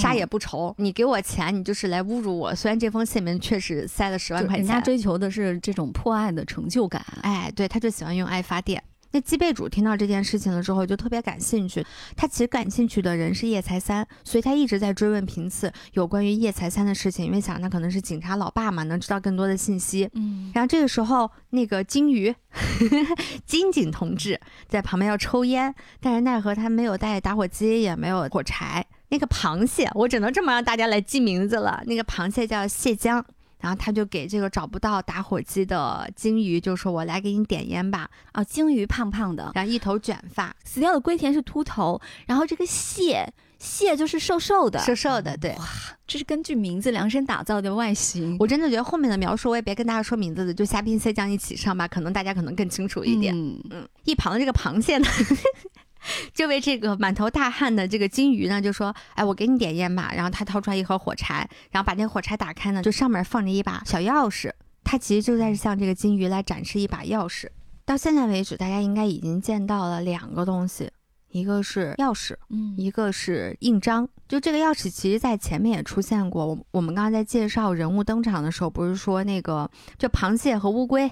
[0.00, 0.72] 啥也不愁。
[0.78, 2.54] 你给我钱，你就是来侮辱我。
[2.54, 7.04] 虽然这封信里面确实塞了十万块钱，人家追求的是这种破案的成就感。
[7.22, 8.80] 哎，对，他就喜欢用爱发电。
[9.12, 11.84] 那鸡背主听到这件事情了之后，就特别感兴趣。
[12.14, 20.08] 他其实感兴趣的人是叶财三，所以他一直在追问平次有关于叶财三的事情，因为想他可能是警察老爸嘛，能知道更多的信息。
[20.12, 22.34] 嗯，然后这个时候，那个金鱼
[23.46, 28.84] 金井同志在旁边要抽烟，但是奈何他没有带打火机，也没有火柴。
[29.10, 31.82] 那个螃蟹，我只能这么让大家来记名字了。
[31.86, 33.24] 那个螃蟹叫蟹江。
[33.60, 45.66] 然后他就给这个找不到打火机的鲸鱼就说：“我来给你点烟吧。”啊，鲸鱼胖胖的，然后一头卷发，死掉的龟田是秃头，然后这个蟹蟹就是瘦瘦的，瘦瘦的，对，哇，
[46.06, 48.36] 这是根据名字量身打造的外形。
[48.38, 53.36] 我真的觉得后面的描述我也别跟大家说名字的，就虾兵蟹将一起上吧，可能大家可能更清楚一点。
[53.36, 55.06] 嗯嗯，一旁的这个螃蟹呢？
[56.34, 64.52] 这位这个满头大汗的这个金鱼呢，就说：“哎，我给你点烟吧。”然后他掏出来一盒火柴，然后把那火柴打开呢，就上面放着一把小钥匙。
[64.84, 67.48] 他其实就在向这个金鱼来展示一把钥匙。
[67.84, 70.90] 到现在为止，大家应该已经见到了两个东西。
[71.30, 74.08] 一个是钥匙，嗯，一个是印章。
[74.26, 76.46] 就这个钥匙，其实在前面也出现过。
[76.46, 81.10] 我我们刚刚在介绍人物登场的时候，不是说那个就螃蟹和乌龟？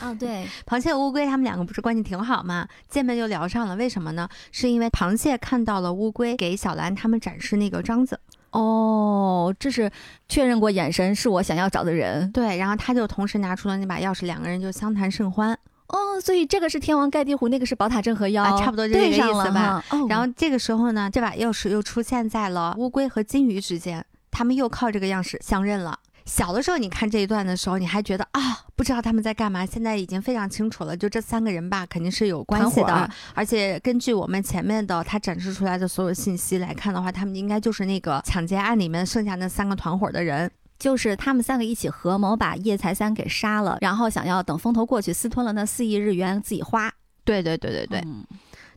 [0.00, 2.68] 啊，对， 螃蟹和乌龟他们两个不是关系挺好嘛？
[2.88, 3.76] 见面就聊上了。
[3.76, 4.28] 为什么呢？
[4.52, 8.18] 是因为螃蟹看到了乌龟给小兰他们展示那个章子。
[8.50, 9.90] 哦，这是
[10.28, 12.30] 确认过眼神是我想要找的人。
[12.30, 15.58] 对，然后他就同时拿出了那把钥匙，两个人就相谈甚欢。
[15.94, 19.82] 哦，所以这个是天王盖地虎，那个是宝塔镇河妖，差不多就这个意思吧。
[19.90, 25.96] 哦，然后这个时候呢，这把钥匙又出现在了乌龟和金鱼之间，他们又靠这个钥匙相认了。
[26.26, 28.40] 小的时候你看这一段的时候，你还觉得啊，
[28.74, 29.64] 不知道他们在干嘛。
[29.64, 33.08] 现在已经非常清楚了，就这三个人吧，肯定是有关系的。
[33.34, 40.50] 而且根据我们前面的他展示出来的所有信息来看的话，他们应该就是那个抢劫案里面剩下那三个团伙的人。
[40.78, 46.92] 就是他们三个一起合谋把叶财三给杀了，然后想要等风头过去，私吞了那四亿日元自己花。
[47.24, 48.04] 对对对对对。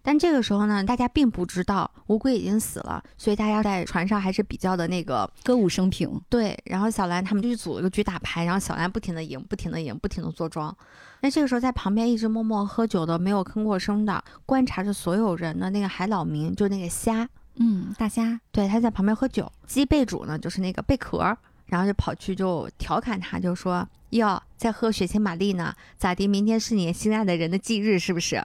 [0.04, 6.10] 但这个时候呢，大家并不知道乌龟已经死了，所以大家在船上还是比较的那个歌舞升平。
[6.30, 10.74] 对，然后小兰他们就去组了个局打牌，然后小兰不停的赢，不停的赢，不停的坐庄。
[11.20, 19.52] 那这个时候在旁边一直默默喝酒的，没有吭过声的，观察着所有人的那个海老明，就是那个虾，嗯，大虾，对，他在旁边喝酒。
[19.66, 21.38] 鸡贝主呢，就是那个贝壳。
[21.68, 26.28] 然后就跑去就调侃他，就说：“哟，在喝血清玛丽呢，咋的？
[26.28, 28.44] 明天是你心爱的人的忌日，是不是？”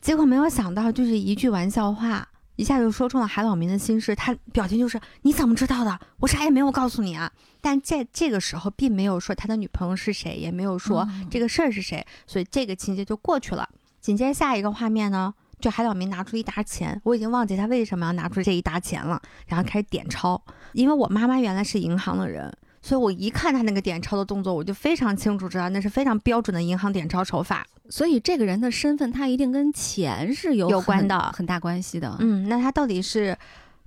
[0.00, 4.14] 结果没有想到，就是一句玩笑话，一下就说中了海老明的心事。
[4.14, 6.00] 他表情就是：“你怎么知道的？
[6.18, 13.68] 我啥也没有告诉你啊！”但在这个时候，并没有说他的女朋友是谁，也没有说这个事儿是谁，所以这个情节就过去了。
[14.00, 15.32] 紧接着下一个画面呢？
[15.62, 20.42] 就海岛民拿出一沓钱，我已经忘记他为什么要拿出这一沓钱了，然后开始点钞。
[20.72, 27.64] 因为我妈妈原来是银行的人，所以我一看他那个点钞的动作，我就非常清楚知道那是非常标准的银行点钞手法。
[27.88, 32.16] 所以这个人的身份，他一定跟钱是有有关的，很大关系的。
[32.18, 33.36] 嗯，那他到底是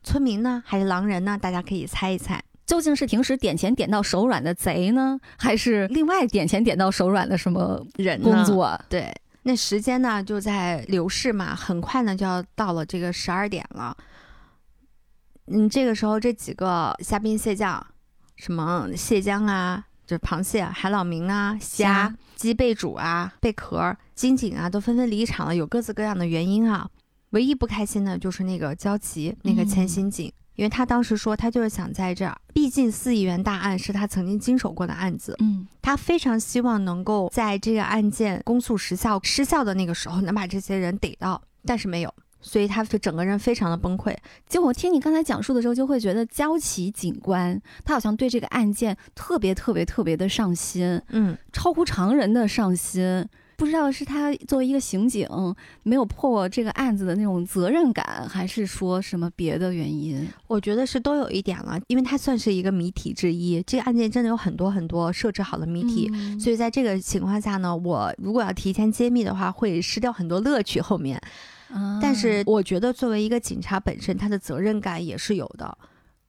[0.01, 1.37] 村民呢，还是狼人呢？
[1.37, 2.41] 大家可以猜一猜。
[2.65, 8.79] 究竟是平时点钱点到手软的贼呢，还是另外点钱点到手软的什么人工作？
[8.89, 9.13] 对，
[9.47, 13.95] 那时间呢就在流逝嘛，很快呢就要到了这个十二点了。
[15.45, 17.85] 嗯，这个时候这几个虾兵蟹将，
[18.37, 26.89] 什么蟹将啊，就是螃蟹、海老名啊、虾、鸡贝煮啊、贝壳、金井啊，都纷纷离场了，有各自各样的原因啊。
[27.29, 30.33] 唯一不开心的就是那个焦琪，那个千心井。
[30.55, 44.15] 因为他当时说，他就是想在这儿，毕竟四亿元大案是他曾经经手过的案子，嗯，他非常希望能够在这个案件公诉时效失效的那个时候，能把这些人逮到，但是没有，所以他就整个人非常的崩溃。
[44.47, 53.27] 就我听你刚才讲述的时候，就会觉得焦启警官他好像对这个案件特别特别特别的上心，嗯，超乎常人的上心。
[53.57, 55.27] 不知道是他作为一个刑警
[55.83, 60.27] 没有破这个案子的那种责任感，还是说什么别的原因？
[60.47, 63.61] 我觉得是都有一点了，因为它算是一个谜题之一。
[63.63, 70.81] 这个案件真的有很多很多设置好的谜题，所以在这个情况下呢，我如果要提前揭秘的话，会失掉很多乐趣。
[70.81, 71.21] 后面，
[72.01, 75.77] 但是我觉得作为一个警察本身，他的责任感也是有的。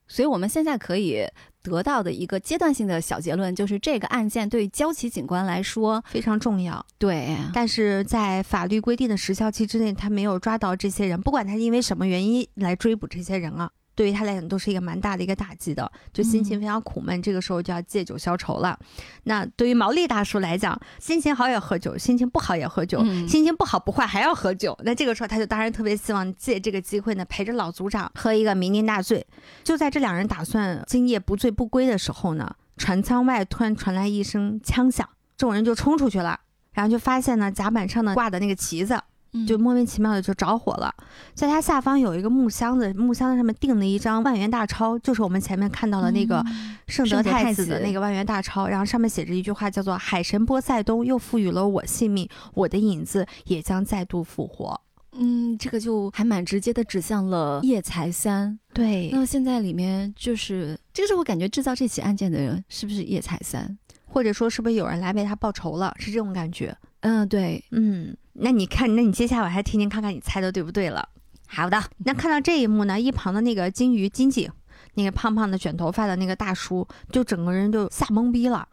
[0.09, 1.27] 所以我们现在可以。
[1.71, 6.85] 得到的一个阶段性的小结论就是，这个案件对焦旗警官来说非常重要。
[6.99, 13.71] 对，但是在法律规定的时效期之内，他没有抓到这些人，不管他因为什么原因来追捕这些人啊。
[13.97, 17.21] 对于他来讲都是一个蛮大的一个打击的，就心情非常苦闷。
[17.23, 18.79] 这个时候就要借酒消愁了。
[19.25, 24.79] 那对于毛利大叔来讲，心情好也喝酒，心情不好也喝酒，心情不好不坏还要喝酒。
[24.85, 29.27] 那这个时候他就当然特别希望借这个机会呢，陪着老组长喝一个酩酊大醉。
[29.65, 36.39] 就在这两人打算今夜不醉不归的时候呢，船舱外突然传来一声枪响，众人就冲出去了，
[36.75, 39.01] 然后就发现呢甲板上呢挂的那个旗子。
[39.47, 40.95] 就莫名其妙的就着火了，
[41.35, 46.43] 在它下方有一个木箱子，木箱子上面钉了一张万元大钞，就是我们前面看到的那个
[46.87, 54.81] 圣德太子的那个万元大钞，然后上面写着一句话，叫做“海神波塞冬又赋予了我性命，我的影子也将再度复活。”
[55.19, 58.59] 嗯，这个就还蛮直接的指向了叶财三。
[58.75, 65.95] 对，那现在里面就是这个时候，我感觉制造这起案件的人是不是叶财三，或者说是不是有人来为他报仇了？
[65.99, 66.77] 是这种感觉。
[67.01, 68.15] 嗯，对，嗯。
[68.38, 71.09] 那你看，那你接下来我还听听看看你猜的对不对了。
[71.49, 74.51] 好的，那看到这一幕呢，一旁的那个金鱼金井，
[74.94, 78.66] 那个胖胖的卷头发的那个大叔，就整个人就吓懵逼了，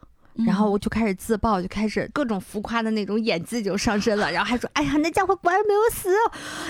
[0.45, 6.09] 然后我就开始自爆，就开始各种浮夸的那种演技就上身了， 然后还说：“哎呀，那家伙果然没有死，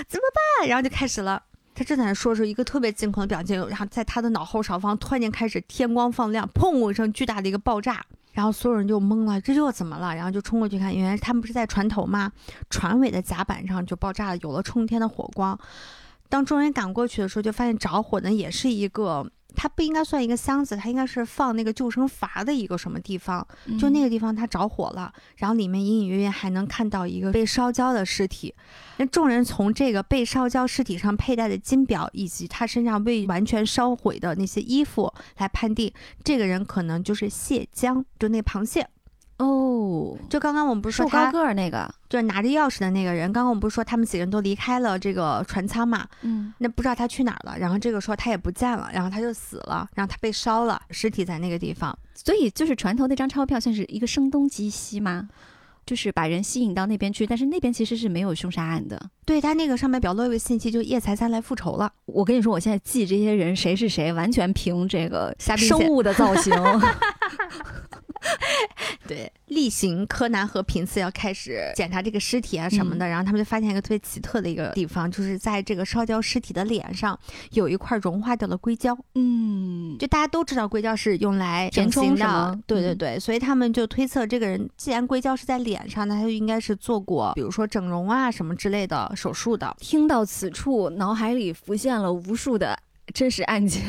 [0.06, 0.22] 怎么
[0.60, 1.42] 办？”然后就开始了，
[1.74, 8.04] 他正在说出一个特别惊恐的表情，然后在他的脑后上方突然间开始天光放亮，砰一声巨大的一个爆炸。
[8.34, 10.14] 然后所有人就懵了，这又怎么了？
[10.14, 12.30] 然后就冲过去看，原来他们不是在船头吗？
[12.68, 15.58] 船尾的甲板上就爆炸了，有了冲天的火光。
[16.28, 19.26] 当众人赶过去的时候，就发现着火的也是一个。
[19.54, 23.46] 它不应该算一个箱子，它应该是放那个救生筏的一个什么地方？
[23.78, 28.54] 就那个地方它着火了，然后里面隐隐约约还能看到一个被烧焦的尸体。
[28.96, 38.86] 那众人从这个被烧焦尸体上佩戴的金表，以及他身上未完全烧毁的那些衣服来判定，这个人可能就是蟹江，就那螃蟹。
[39.38, 43.32] 哦，就刚刚我们不是说高个儿那个，就是拿着钥匙的那个人。
[43.32, 46.06] 刚刚我们不是说他们几个人都离开了这个船舱嘛？
[46.22, 47.58] 嗯，那不知道他去哪儿了。
[47.58, 51.96] 然后这个时候他也不见了，然后他就死了，然后他被烧了，尸体在那个地方。
[52.14, 55.28] 所以就是船头那张钞票算是一个声东击西吗？
[55.84, 58.98] 就是把人吸引到那边去，但是那边其实是没有凶杀案的。
[59.26, 61.92] 对他那个上面表露一个信息，就叶财三来复仇了。
[62.06, 66.54] 我跟你说，我现在记这些人谁是谁，完全凭这个生物的造型。
[69.06, 77.18] 对，例行柯南和平次要开始检查这个尸体啊什么的，然后他们就发现一个特别奇特的一个地方，就是在这个烧焦尸体的脸上
[77.50, 78.96] 有一块融化掉的硅胶。
[79.14, 89.76] 嗯，就大家都知道硅胶是用来填充的，对对对，所以他们就推测这个人既然硅胶是在脸上，那他就应该是做过，比如说整容啊什么之类的手术的。
[89.78, 92.78] 听到此处，脑海里浮现了无数的
[93.12, 93.82] 真实案件。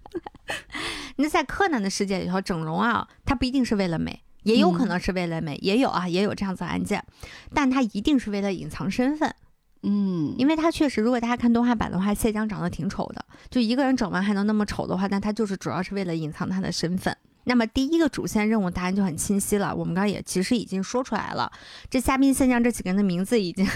[1.16, 7.04] 那在柯南的世界里头，整容啊，它不一定是为了美，也有可能是为了美，也有啊，也有这样子案件，
[7.54, 9.34] 但它一定是为了隐藏身份。
[9.82, 17.16] 嗯，因为他确实，如果大家看动画版的话，谢江长得挺丑的，就一个人整完还能那么丑的话，那他就是主要是为了隐藏他的身份。
[17.44, 21.50] 那么第一个主线任务答案就很清晰了，我们刚刚也其实已经说出来了，
[21.88, 23.66] 这虾兵蟹将这几个人的名字已经。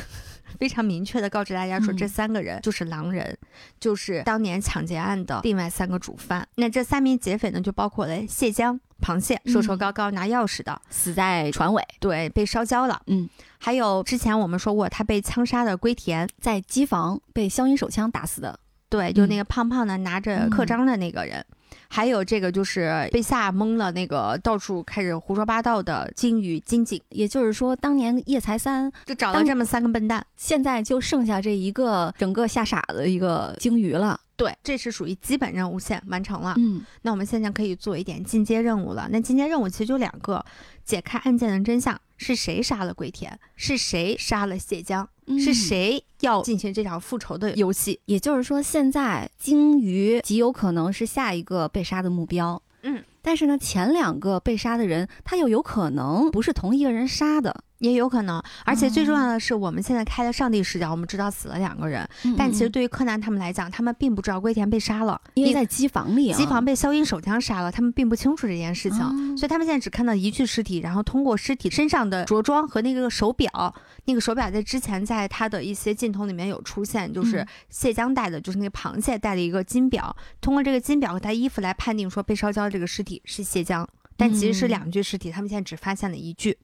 [0.59, 3.37] 非常明确的告知大家说，这三个人就是狼人，
[3.79, 6.47] 就是当年抢劫案的另外三个主犯。
[6.57, 13.01] 那这三名劫匪呢，就包括了谢江、螃蟹，瘦瘦高高拿钥匙的，死在船尾，对，被烧焦了。
[13.07, 13.29] 嗯，
[13.59, 18.59] 还有之前我们说过他被枪杀的龟田，在机房被消音手枪打死的，
[18.95, 21.45] 对，就那个胖胖的拿着刻章的那个人。
[21.89, 34.19] 还有这个就是被吓懵了，那个到处开始胡说八道的金鱼金井，也就是说，当年叶财三就找了这么三个笨蛋，现在就剩下这一个整个吓傻的一个鲸鱼了。
[34.37, 36.55] 对，这是属于基本任务线完成了。
[36.57, 39.09] 嗯，那我们现在可以做一点进阶任务了。
[39.11, 40.45] 那进阶任务其实就两个：
[40.85, 43.39] 解开案件的真相，是谁杀了龟田？
[43.57, 45.09] 是谁杀了谢江？
[45.39, 48.01] 是谁要进行这场复仇的游戏？
[48.05, 52.61] 也就是说，现在鲸鱼极有可能是下一个被杀的目标。
[52.83, 57.65] 嗯，但是呢，前两个被杀的人，他又有可能不是同一个人杀的。
[57.79, 62.09] 也有可能，而且最重要的是，我们现在开的上帝视角，我们知道死了两个人，
[62.39, 83.87] 但其实对于柯南他们来讲，他们并不知道龟田被杀了，因为在机房里，机房被消音手枪杀了，他们并不清楚这件事情，所以他们现在只看到一具尸体，然后通过尸体身上的着装和那个手表，那个手表在之前在他的一些镜头里面有出现，就是谢江戴的，就是那个螃蟹戴的一个金表，通过这个金表和他衣服来判定说被烧焦的这个尸体是谢江。
[84.17, 86.57] 但其实是两具尸体，他们现在只发现了一具。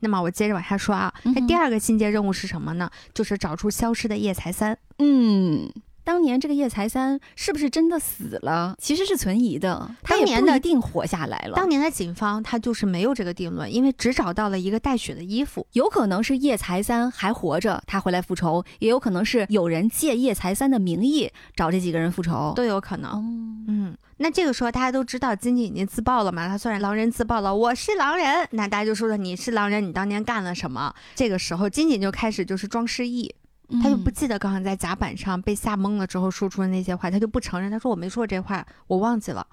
[0.00, 2.90] 那么我接着往下说啊，那第二个进阶任务是什么呢？
[3.14, 4.78] 就是找出消失的叶财三。
[4.98, 5.70] 嗯。
[6.04, 8.76] 当年这个叶财三是不是真的死了？
[8.78, 11.56] 其实是存疑的，他也不一定活下来了。
[11.56, 23.64] 当年的警方他就是没有这个定论，因为只找到了一个带血的衣服，有可能是叶财三还活着，他回来复仇，也有可能是有人借叶财三的名义找这几个人复仇，都有可能。
[23.66, 26.48] 嗯，那这个时候大家都知道金井已经自爆了嘛？
[26.48, 28.48] 他算是狼人自爆了，我是狼人。
[28.52, 30.94] 那大家就说了，你是狼人，你当年干了什么？
[31.14, 33.34] 这个时候金井就开始就是装失忆。
[33.82, 37.70] 他就不记得刚刚在甲板上被吓懵了之后说出的那些话，他就不承认。
[37.70, 39.44] 他说我没说这话，我忘记了。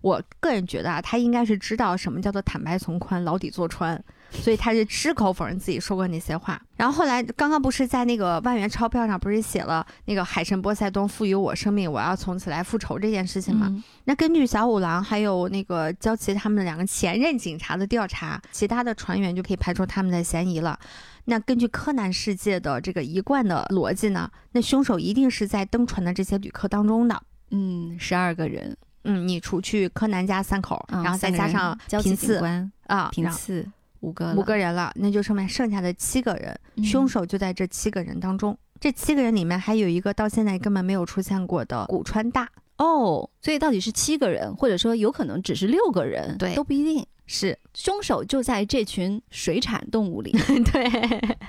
[0.00, 6.60] 我个人觉得啊，他应该是知道什么叫做坦白从宽，牢底坐穿，所以他就矢口否认自己说过那些话。
[6.76, 13.70] 然后后来刚刚不是在那个万元钞票上不是写了那个海神波塞冬赋予我生命，我要从此来复仇这件事情吗？
[14.04, 20.78] 那根据小五郎还有那个娇琪他们两个前任警察的调查，其他的船员就可以排除他们的嫌疑了。
[21.26, 27.22] 那根据柯南世界的这个一贯的逻辑呢，那凶手一定是在登船的这些旅客当中的。
[27.50, 28.76] 嗯，十二个人。
[29.04, 32.38] 嗯，你除去柯南家三口，然后再加上平次
[32.86, 33.66] 啊，平次
[34.00, 38.56] 五个五个人了，那就剩下剩下的七个人，凶手就在这七个人当中。
[38.80, 42.48] 这七个人里面还有一个到现在根本没有出现过的古川大
[42.78, 47.06] 哦，所以到底是七个人，或者说有可能只是六个人，对，都不一定。
[47.32, 50.32] 是凶手就在这群水产动物里，
[50.72, 50.84] 对，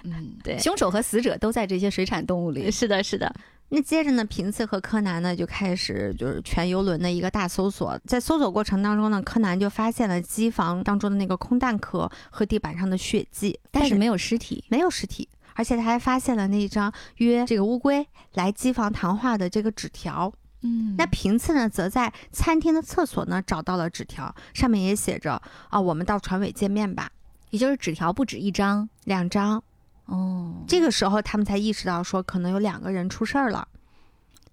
[0.03, 2.69] 嗯，对，凶手和死者都在这些水产动物里。
[2.69, 3.33] 是的，是的。
[3.73, 7.97] 那接着呢，平次和柯南呢就开始就是全游轮的一个大搜索。
[8.05, 15.29] 在搜索过程当中呢，柯南就发现了机房当中的那个空弹壳和地板上的血迹，但是没有尸体，没有尸体。
[15.53, 20.33] 而且他还发现了那一张约这个乌龟来机房谈话的这个纸条。
[20.63, 27.09] 嗯，那平次呢，则在餐厅的厕所呢找到了纸条，上面也写着啊，我们到船尾见面吧。
[27.51, 29.63] 也就是纸条不止一张，两张。
[30.05, 33.67] 哦，这个时候他们才意识到说，可能有两个人出事儿了。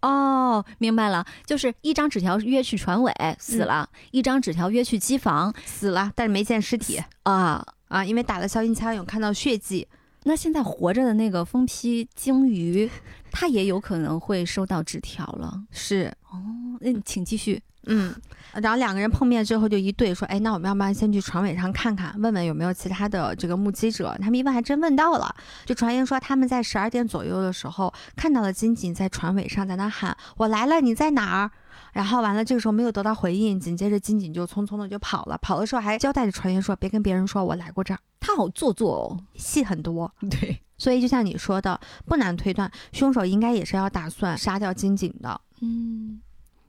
[0.01, 9.89] 哦，明白了，就是一张纸条约去船尾死了，一张纸条约去机房死了，但是没见尸体啊啊，因为打了消音枪有看到血迹。
[10.25, 12.89] 那现在活着的那个疯批鲸鱼，
[13.33, 15.63] 它也有可能会收到纸条了。
[15.73, 16.39] 是哦，
[16.81, 17.61] 那请继续。
[17.87, 18.15] 嗯，
[18.55, 25.35] 然后两个人碰面之后就一对说：“哎，那我们要不然先去船尾上看看，问问有没有其他的这个目击者？”他们一问还真问到了，
[25.65, 31.51] 就传言说他们在十二点左右的时候看到了金井在船尾上在那喊：“我来了，你在哪儿？”
[31.93, 35.39] 然后完了，这个时候没有得到回应，紧接着金井就匆匆的就跑了。
[35.39, 40.13] 跑的时候还交代着船员说：“别跟别人说我来过这儿。”他好做作哦，戏很多。
[40.29, 45.41] 对， 所以就像你说的，不难推断，凶手应该也是要打算杀掉金井的。
[45.61, 46.21] 嗯，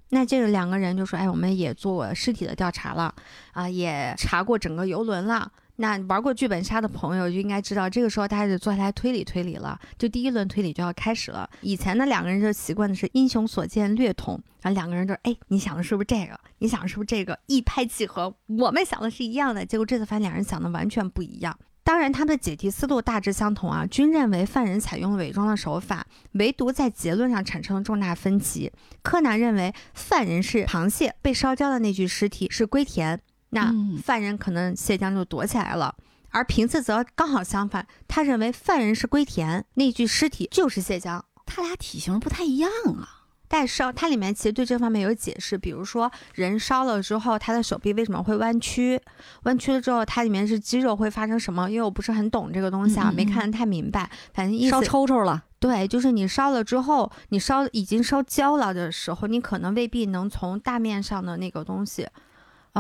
[0.10, 3.14] 那这个两个人就说：“哎，我们也做尸体的调查了，
[3.54, 5.52] 啊，也查过整个游轮了。”
[5.82, 11.50] 那玩过剧本杀的朋友就应该知道，这个时候大家就坐下来推理推理了，就第一轮推理就要开始了。
[11.62, 16.38] 以前的两个人就习惯的是英雄所见略同，然后两个人就哎，你想的是不是这个？
[16.58, 17.40] 你想的是不是这个？
[17.46, 19.66] 一拍即合，我们想的是一样的。
[19.66, 21.58] 结果这次发现两人想的完全不一样。
[21.90, 28.72] 当然，他们的解题思路大致相同啊，均认为犯人采用了伪装的手法，唯独在结论上产生了重大分歧。
[29.02, 33.20] 柯南认为犯人是螃蟹，被烧焦的那具尸体是龟田。
[33.50, 33.74] 那
[34.04, 35.96] 犯人可能蟹江就躲起来了，
[36.30, 42.70] 而平次则刚好相反，他认为犯人是龟田，那具尸体就是蟹江，他俩体型不太一样
[43.00, 43.19] 啊。
[43.50, 49.02] 带烧，它里面其实对这方面有解释，比如说人烧了之后，他的手臂为什么会弯曲？
[49.44, 51.70] 弯曲了之后，它里面是肌肉会发生什么？
[51.70, 54.10] 因为我不是很懂这个东西啊，没看得太明白。
[54.34, 62.08] 反正意思烧抽抽了，对，就是你烧了之后，你烧已经烧焦了的时候，你可能未必能从大面上的那个东西。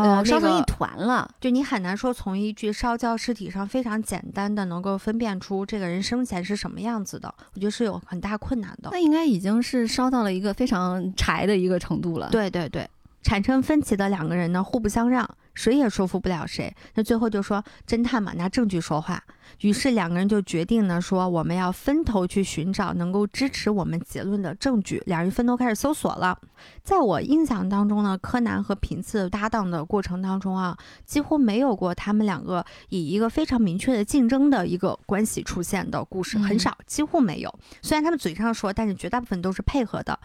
[0.01, 8.89] 呃，烧成一团了，就你很难说从一具烧焦尸体上非常简单的能够分辨出这个人生前是什么样子的，我觉得是有很大困难的。
[8.91, 12.29] 那应该已经是烧到了一个非常柴的一个程度了。
[12.31, 12.87] 对对对。
[13.21, 16.73] 产生分歧的两个人呢，互不相让，谁也说服不了谁。
[16.95, 19.21] 那最后就说侦探嘛，拿证据说话。
[19.61, 25.01] 于是两个人就决定呢，说我们要分头去寻找能够支持我们结论的证据。
[25.05, 26.39] 两人分头开始搜索了。
[26.83, 37.53] 在我印象当中呢，柯南和平次搭档的过程当中啊，几乎没有过他们两个以一个非常明确的竞争的一个关系出现的故事，很少，几乎没有。
[37.81, 40.17] 虽然他们嘴上说，但是绝大部分都是配合的。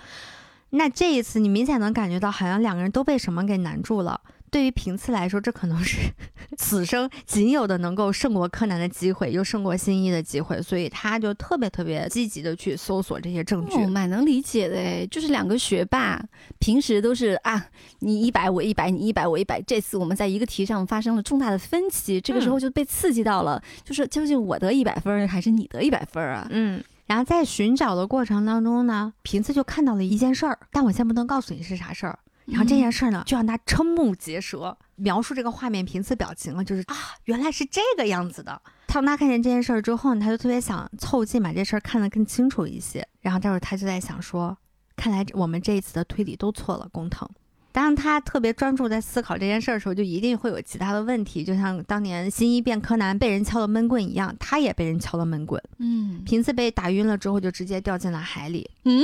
[0.76, 4.20] 那这一次，你明显能感觉到，好像两个人都被什么给难住了。
[4.50, 5.98] 对于平次来说，这可能是
[6.56, 13.84] 此生仅有的能够胜过柯南的机会，又胜过新一的机会，所以他就特别特别积极的去搜索这些证据。
[13.86, 16.20] 蛮能理解的哎，就是两个学霸，
[16.60, 17.66] 平时都是啊，
[18.00, 19.60] 你一百我一百，你一百我一百。
[19.62, 26.46] 这次我们在一个题上发生了重大的分歧，这个时候就被刺激到了，就是究竟我得一百分还是你得一百分啊？
[26.50, 26.82] 嗯。
[27.14, 32.18] 然后在寻找的过程当中呢，平次就看到了一件事儿，但我先不能告诉你是啥事儿。
[32.44, 36.96] 然后这件事儿呢，就让他瞠目结舌，描述这个画面，平次表情啊，就是啊，
[37.26, 38.60] 原来是这个样子的。
[38.88, 43.06] 当他看见这件事儿之后呢，他就特别想凑近把这事儿看得更清楚一些。
[43.20, 44.58] 然后这会儿他就在想说，
[44.96, 47.30] 看来我们这一次的推理都错了，工藤。
[47.74, 55.60] 当他特别专注在思考这件事的时候，就一定会有其他的问题，就像当年新一变柯南被人敲了闷棍一样，他也被人敲了闷棍。
[55.78, 58.70] 嗯，平次被打晕了之后，就直接掉进了海里。
[58.84, 59.02] 嗯，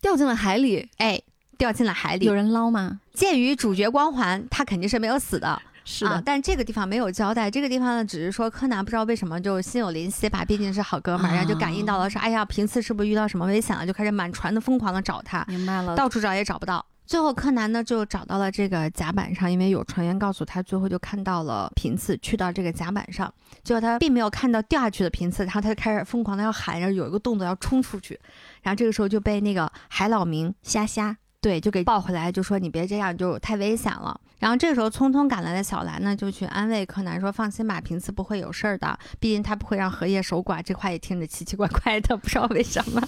[0.00, 1.20] 掉进了海里，哎，
[1.58, 2.24] 掉进了海里。
[2.24, 3.00] 有人捞吗？
[3.12, 5.60] 鉴于主角光环，他肯定是没有死的。
[5.84, 7.50] 是的，但这个地方没有交代。
[7.50, 13.86] 这个地方呢，只是说柯南不知道为什么就心有灵犀吧，毕竟是好哥们儿，然后就感应到了，说哎呀，平次是不是遇到什么危险了？
[13.86, 15.44] 就开始满船的疯狂的找他。
[15.46, 16.82] 明白了，到处找也找不到。
[17.06, 23.32] 最后，柯南呢就找到了这个甲板上，因为有船员告诉他，最后就看到了平次去到这个甲板上。
[23.62, 28.18] 结果他并没有看到掉下去的平次，然后他就开始疯狂的要喊，然后有一个动作要冲出去。
[28.62, 34.18] 然后这个时候就被那个海老名虾虾对就给抱回来，就说你别这样，就太危险了。
[34.38, 43.02] 然后这个时候匆匆赶来的小兰呢就去安慰柯南说：“放心吧，平次不会有事儿的，毕竟他不会让荷叶守寡。”这话也听着奇奇怪怪的，不知道为什么。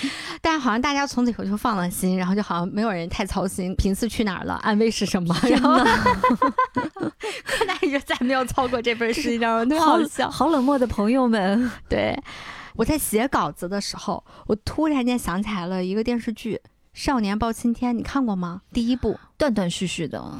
[0.40, 5.76] 但是好像大家从此以后就放了心，然后就好像没有人太操心平次去哪儿了，安慰是什么，然后
[7.44, 11.70] 柯南就再没有操过这份心，然后好笑，好冷漠的朋友们。
[11.88, 12.16] 对，
[12.74, 16.60] 我在写稿子的时候，我突然间想起来了一个电视剧
[16.92, 18.62] 《少年包青天》，你看过吗？
[18.72, 20.38] 第一部，断断续续的。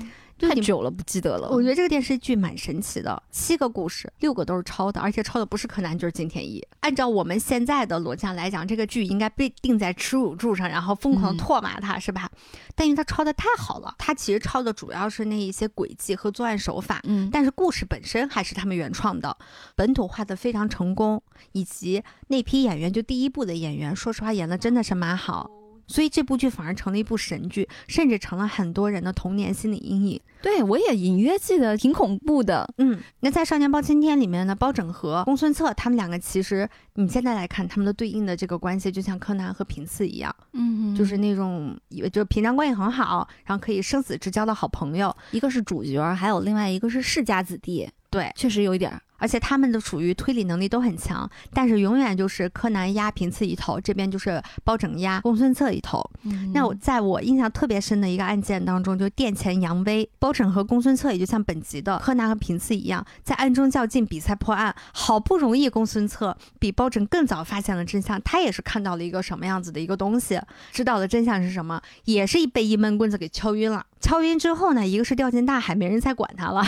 [0.49, 1.49] 太久了，不记得了。
[1.51, 6.62] 我觉得这个电视剧蛮神奇的，七个故事，六个都是抄的，而且抄的不是柯南就是金田一。
[6.80, 12.28] 按照我们现在的逻辑来讲，这个剧应该被定在耻辱柱上，然后疯狂唾骂他，是吧？
[12.74, 19.36] 但因为他抄的太好了，他其实抄的主要是那一些轨迹和作案手法，嗯，但是故事本身还是他们原创的，
[19.76, 21.22] 本土化的非常成功，
[21.53, 25.51] 以及那批演员，就第一部的演员，说实话演的真的是蛮好。
[25.93, 30.20] 所以这部剧反而成了一部神剧，甚至成了很多人的童年心理阴影。
[30.40, 32.68] 对我也隐约记得挺恐怖的。
[32.78, 41.78] 嗯，那在《少年包青天》里面呢，包拯和公孙策他们两个其实你现在来看他们的对应的这个关系，就像柯南和平次一样，嗯，就是那种
[42.12, 45.14] 就是平常关系很好，然后可以生死之交的好朋友。
[45.30, 47.88] 一个是主角，还有另外一个是世家子弟。
[48.12, 49.00] 对，确实有一点儿。
[49.16, 56.04] 而且他们的属于推理能力都很强，但是永远就是柯南压平次一头，这边就是包拯压公孙策一头。
[56.52, 64.74] 那我在我印象特别深的一个案件当中，就殿前扬威，包拯和公孙策也就像本集的柯南和平次一样，在暗中较劲比赛破案。
[64.92, 70.40] 好不容易公孙策比包拯更早发现了真相，他也是看到了一个什么样子的一个东西，
[70.72, 73.86] 知道的真相是什么，也是被一闷棍子给敲晕了。
[74.00, 76.66] 敲晕之后呢，一个是掉进大海，没人再管他了。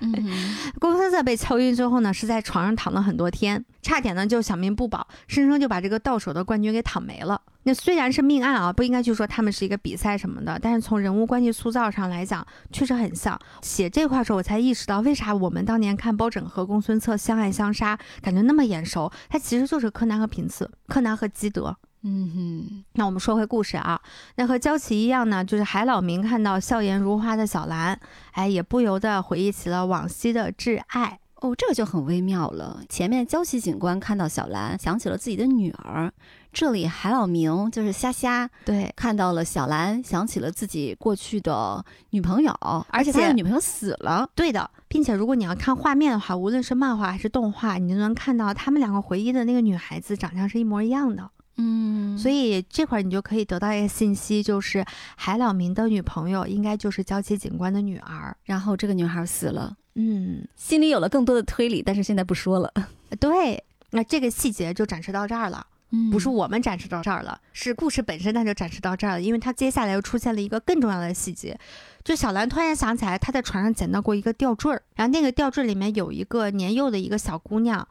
[0.00, 7.40] 嗯公孙策被敲晕之后呢，是在床上躺了很多天，差点呢就小命不保，生生就把这个到手的冠军给躺没了。
[7.64, 13.38] 那虽然是命案啊，不应该去说他们是一个比赛什么的，但是从人物关系塑造上来讲，确实很像。
[13.60, 21.76] 写这块时候，我才意识到为啥我们当年看包拯和公孙策相爱相杀，感觉那么眼熟，他其实就是柯南和平次，柯南和基德。
[22.04, 24.00] 嗯哼，那我们说回故事啊，
[24.34, 27.98] 那和娇琪一样呢，就是海老明看到笑颜如花的小兰，
[28.32, 31.20] 哎，也不由得回忆起了往昔的挚爱。
[31.36, 32.80] 哦，这个就很微妙了。
[32.88, 36.12] 前面娇琪警官看到小兰，想起了自己的女儿。
[36.52, 42.52] 这里海老明就是虾虾，对，看到了小兰，想起了自己过去的女朋友，
[42.90, 44.28] 而且他的女朋友死了。
[44.34, 51.28] 对的，并且如果你要看画面的话，无论是漫画还是动画，你就能看到他们两个回忆的那个女孩子长相是一模一样的。
[51.56, 54.84] 嗯，所以这块你就可以得到一个信息，就是
[55.16, 59.76] 海老明的女朋友应该就是焦琪警官的女儿，然后这个女孩死了。
[59.94, 62.72] 嗯，心里有了更多的推理，但是现在不说了。
[63.20, 65.66] 对，那这个细节就展示到这儿了。
[65.94, 71.54] 嗯不是我们展示到这儿了，是故事本身它就展示到这儿了，因为它接下来又出现了一个更重要的细节，
[72.02, 77.86] 就小兰突然想起来，她在船上捡到过一个吊坠儿，然后那个吊坠里面有一个年幼的一个小姑娘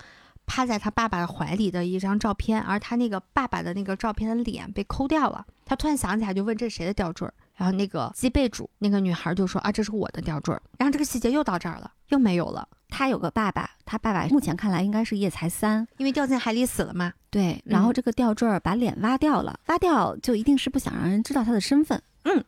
[0.45, 12.67] 趴在他爸爸的怀里的一张照片，而他那个爸爸的那个照片的脸被抠掉了，他突然想起来就问这是谁的吊坠儿，然后那个鸡背主那个女孩就说啊这是我的吊坠儿，然后这个细节又到这儿了，又没有了。
[12.89, 17.13] 他有个爸爸，他爸爸目前看来应该是叶才三，因为掉进海里死了嘛。
[17.29, 22.03] 对，然后这个吊坠儿把脸挖掉了，挖掉就一定是不想让人知道他的身份。
[22.25, 22.43] 嗯，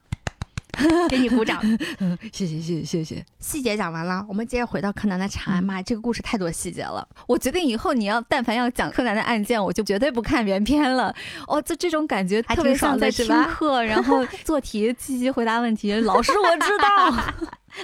[1.10, 1.62] 给你鼓掌。
[2.34, 3.26] 谢谢谢谢谢谢。
[3.40, 5.64] 细节讲完了，我们接着回到柯南的查案。
[5.64, 7.08] 妈，这个故事太多细节了。
[7.28, 11.14] 我决定以后你要但凡要讲柯南的案件，我就绝对不看原片了。
[11.48, 13.46] 哦，就这种感觉，特别爽的，是吧？
[13.46, 15.94] 课，然后 做题，积极回答问题。
[15.94, 17.24] 老师，我知道。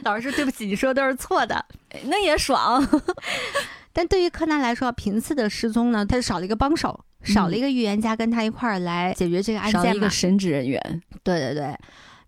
[0.04, 1.66] 老师，对不起，你说的都是错的，
[2.06, 2.88] 那也爽。
[3.92, 10.80] 但对于柯南来说，频次的失踪呢，他少了一个帮手，少了一个预言家跟他一块儿来解决这个案件嘛，一个神职人员。
[11.24, 11.76] 对对对，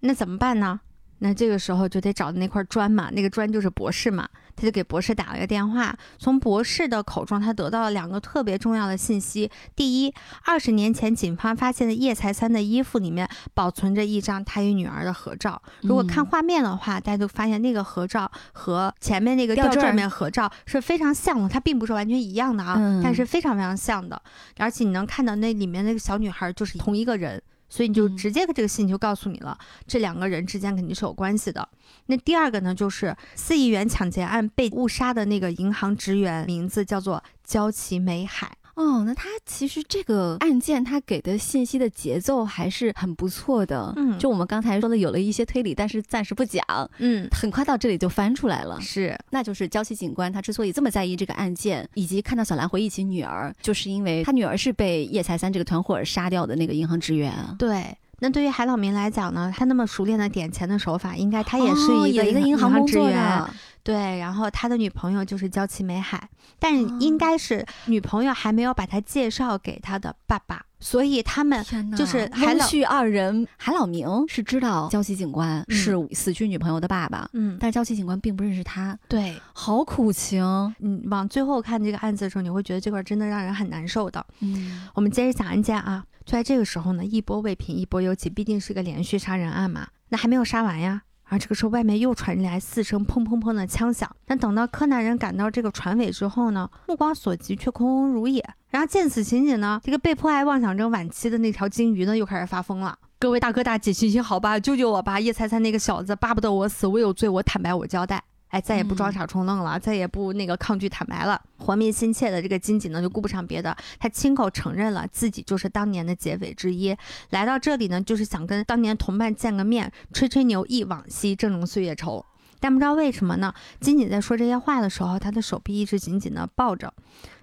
[0.01, 0.81] 那怎么办呢？
[1.23, 4.27] 那这个时候就得找的那块砖嘛，那个砖就是博士嘛。
[4.53, 9.49] 他就给博士打了个电话，从博士的口中，他得到了两个特别重要的信息。
[9.75, 15.59] 第一，二十年前警方发现的叶财三的衣服里面保存着一张他与女儿的合照。
[15.81, 24.21] 如果看画面的话，大家都发现那个合照和前面那个吊坠里面合照是非常像的，它并不是完全一样的啊，但是非常非常像的。
[24.57, 27.41] 而且你能看到那里面那个小女孩就是同一个人。
[27.71, 29.57] 所以你就直接这个信就告诉你了，
[29.87, 31.67] 这两个人之间肯定是有关系的。
[32.07, 38.51] 那第二个呢，就是四亿元抢劫案被误杀的那个银行职员，名字叫做焦其美海。
[38.81, 43.93] 哦，那他其实这个案件他给的信息的节奏还是很不错的。
[43.95, 46.65] 嗯，就我们刚才说的，有了一些推理，但是暂时不讲。
[46.97, 48.81] 嗯，很快到这里就翻出来了。
[48.81, 57.31] 是，那就是娇妻警官他之所以这么在意这个案件，以及看到小兰回忆起女儿，就是因为他女儿是被叶财三这个团伙杀掉的那个银行职员。
[57.59, 57.95] 对。
[58.23, 63.43] 那对于海老明来讲呢，他那么熟练的点钱的手法，应该他也是一个银行职员。
[63.83, 66.29] 对，然后他的女朋友就是娇妻美海，
[66.59, 71.63] 但是应该是女朋友还没有把他介绍给他的爸爸，所以他们
[71.95, 73.47] 就是海老旭二人。
[73.57, 78.97] 海老明是知道娇妻警官是死去女朋友的爸爸，嗯，但是娇妻警官并不认识他。
[79.07, 80.43] 对，好苦情。
[80.79, 84.25] 嗯，往最后看这个案子的时候，你会觉得这块真的让人很难受的。
[84.41, 86.05] 嗯，我们接着讲案件啊。
[86.23, 89.87] 就在这个时候呢，一波未平一波又起，毕竟是个连续杀人案嘛。
[90.09, 91.01] 那还没有杀完呀，
[91.31, 94.13] 而这个时候外面又传来四声砰砰砰的枪响。
[94.25, 98.45] 但等到柯南人赶到这个船尾之后呢，目光所及却空空如也。
[98.67, 102.97] 然后见此情景呢，这个被迫害妄想症晚期的那条金鱼呢，又开始发疯了。
[103.17, 105.19] 各位大哥大姐，行行好吧，救救我吧！
[105.19, 108.21] 叶菜菜那个小子巴不得我死，我有罪，我坦白，我交代。
[108.51, 111.41] 哎，再也不装傻充愣了，再也不那个抗拒坦白了。
[111.57, 116.95] 活命心切的这个金井呢，就顾不上别的，他亲口承认了自己就是当年的劫匪之一。
[117.29, 122.23] 来到这里呢，就是想跟当年同伴见个面，吹吹牛，忆往昔，峥嵘岁月稠。
[122.59, 126.93] 但不知道为什么呢，金井在说这些话的时候，他的手臂一直紧紧的抱着。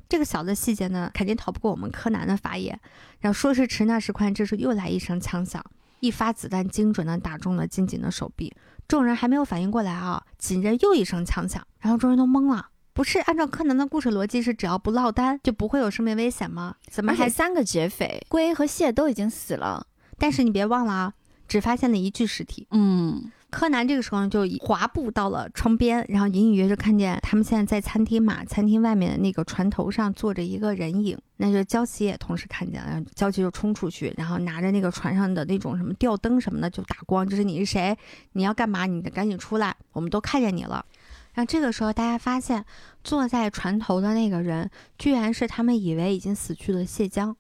[0.09, 2.79] 这个小的细节呢，肯定逃不过我们柯南的法眼。
[3.21, 5.65] 然后说时迟，那时快，这时又来一声枪响，
[6.01, 8.55] 一发子弹精准的打中了金井的手臂。
[8.89, 12.71] 众人还没有反应过来啊，紧着又一声枪响，然后众人都懵了。
[12.95, 16.75] 不是按照柯南的故事逻辑，是只要不落单就不会有生命危险吗？
[16.91, 18.27] 怎么还三个劫匪？
[18.29, 19.87] 龟和蟹都已经死了，
[20.17, 21.13] 但是你别忘了啊，
[21.47, 22.67] 只发现了一具尸体。
[22.71, 23.31] 嗯。
[23.51, 37.97] 柯南这个时候呢，就滑步到了窗边，然后隐隐约约看见他们现在在餐厅嘛，餐厅外面的那个船头上坐着一个人影，那就焦琪也同时看见了，焦琪就冲出去，然后拿着那个船上的那种什么吊灯什么的就打光，就是你是谁，
[38.33, 40.85] 你要干嘛，你赶紧出来，我们都看见你了。
[41.33, 42.63] 然后这个时候大家发现
[43.03, 47.35] 坐在船头的那个人，居然是他们以为已经死去的蟹江，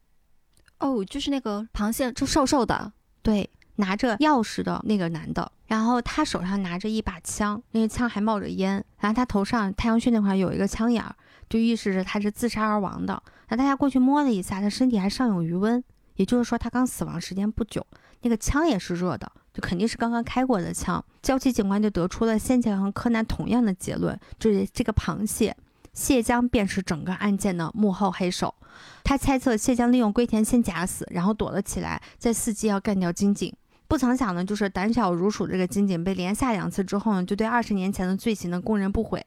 [0.78, 2.92] 哦，就是那个螃蟹，就瘦瘦的，
[3.22, 3.50] 对。
[3.78, 11.14] 拿着钥匙的那个男的，然后他手上拿着一把枪，那个枪还冒着烟，然后他头上太阳穴那块有一个枪眼儿，
[11.48, 13.22] 就预示着他是自杀而亡的。
[13.48, 15.82] 那大家过去摸了一下，他身体还尚有余温，
[16.16, 17.86] 也就是说他刚死亡时间不久，
[18.22, 21.02] 那个枪也是热的，就肯定是刚刚开过的枪。
[21.22, 25.56] 交期警官就得出了先前和柯南同样的结论，就是这个螃蟹
[25.92, 28.54] 谢江便是整个案件的幕后黑手。
[29.02, 33.52] 他猜测谢江利用龟田先假死，然后躲了起来，在伺机要干掉金井。
[33.88, 39.24] 不曾想呢，就是胆小如鼠这个金井被连下两次之后呢，就对二十年前的罪行呢供认不讳。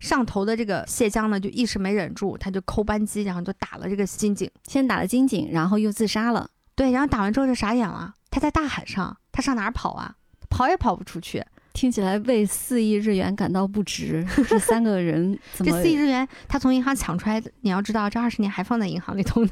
[0.00, 6.50] 上头的这个谢江呢，就一时没忍住，他就扣扳机，然后就打了这个金井，先打了金井，然后又自杀了。
[6.74, 10.16] 对，然后打完之后就傻眼了，他在大海上，他上哪儿跑啊？
[10.50, 11.42] 跑也跑不出去。
[11.72, 14.24] 听起来为四亿日元感到不值。
[14.48, 19.50] 这三个人，这四亿日元他从银行抢出来的，你要知道，这二十年还放在银行里头呢。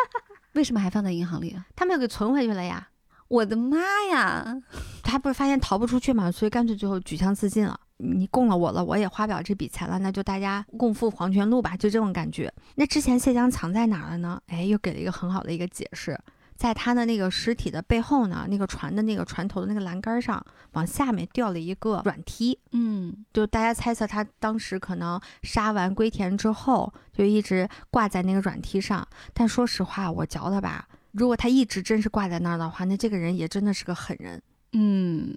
[0.52, 1.56] 为什么还放在银行里？
[1.74, 2.88] 他没有给存回去了呀！
[3.28, 3.78] 我的妈
[4.10, 4.56] 呀！
[5.02, 7.78] 他不是发现逃不出去嘛，所以干脆最后举枪自尽了。
[7.98, 12.52] 你供了我了，我也花不了这笔钱了，那就大家共赴黄泉路吧，就这种感觉。
[12.76, 14.40] 那之前谢江藏在哪儿了呢？
[14.46, 16.18] 哎，又给了一个很好的一个解释。
[16.54, 22.58] 在他的那个尸体的背后呢，那个船的那个船头的那个栏杆上，往下面掉了一个软梯。
[22.72, 29.06] 嗯，就大家猜测他当时可能杀完龟田之后，就一直挂在那个软梯上。
[29.32, 30.88] 但说实话，我觉得吧，
[31.18, 34.40] 如果他一直真是挂在那儿的话，那这个人也真的是个狠人。
[34.72, 35.36] 嗯，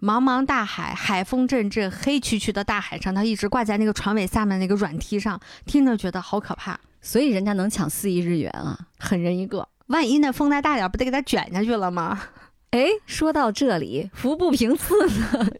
[0.00, 6.80] 茫茫大海，海风阵阵，黑黢黢的大海上，他一直挂在那个船尾下面那个软梯上，听着觉得好可怕。
[7.00, 9.68] 所以人家能抢四亿日元啊，狠人一个。
[9.86, 12.20] 万一那风再大点，不得给他卷下去了吗？
[12.70, 15.50] 哎，说到这里，服不平次呢？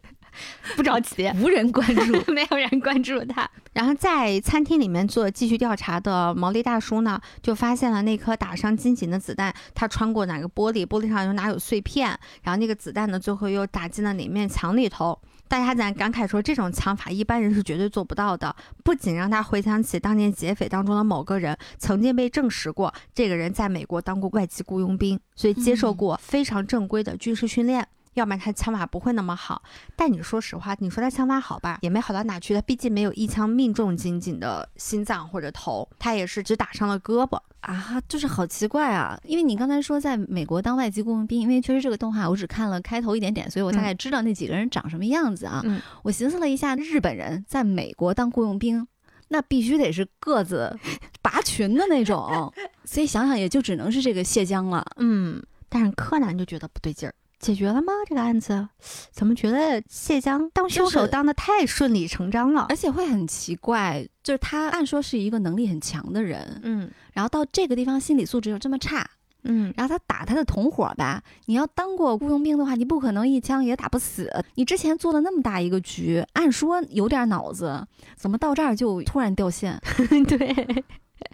[0.76, 3.48] 不着急， 无人关注， 没有人关注他。
[3.72, 12.08] 然后在餐厅里面做继续调查的毛利大叔呢，就发现了那颗打伤金井的子弹，他穿过哪个玻璃，玻璃上有哪有碎片，
[12.42, 15.18] 然后那个子弹呢，最后又打进了哪面墙里头。
[15.46, 18.54] 大家在感慨说，这种枪法一般人是绝对做不到的。
[18.84, 27.86] 不仅让他回想起当年劫匪当中的某个人，曾经被证实过，这个人在美国当过外籍雇佣兵，所以接受过非常正规的军事训练。
[28.18, 29.62] 要不然他枪法不会那么好。
[29.96, 32.54] 但你说实话，你说他枪法好吧，也没好到哪去。
[32.54, 39.18] 他毕竟没有一枪命中金井的心脏或者头，他也是只打伤了胳膊啊，就是好奇怪啊。
[39.24, 45.64] 因为你刚才说在美国当外籍雇佣兵，因为确实这个动画我只看了开头一点点，所以我大概知道那几个人长什么样子啊。
[46.02, 48.86] 我寻思了一下，日本人在美国当雇佣兵，
[49.28, 50.78] 那必须得是个子
[51.22, 52.52] 拔群的那种，
[52.84, 54.84] 所以想想也就只能是这个谢江了。
[54.96, 57.14] 嗯，但是柯南就觉得不对劲儿。
[57.38, 57.92] 解决了吗？
[58.06, 58.68] 这个案子
[59.10, 62.66] 怎么觉得谢江当凶手当的太顺理成章了？
[62.68, 69.08] 而且会很奇怪，就是他按说是一个能力很强的人，嗯，然后到这个地方心理素质又这么差，
[69.44, 74.28] 嗯，然后他打他的同伙吧，你要当过雇佣兵的话，你不可能一枪也打不死。
[74.56, 77.86] 你之前做了那么大一个局，按说有点脑子，
[78.16, 79.80] 怎么到这儿就突然掉线？
[80.26, 80.84] 对，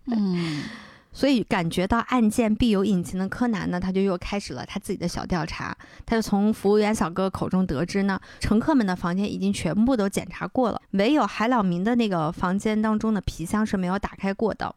[0.07, 0.63] 嗯。
[1.15, 5.75] 所以感觉到案件必有隐情的柯南呢，他就又开始了他自己的小调查。
[6.05, 14.75] 他就从服务员小哥口中得知呢，乘客们的房间已经全部都检查过了，唯有海老明的那个房间当中的皮箱是没有打开过的。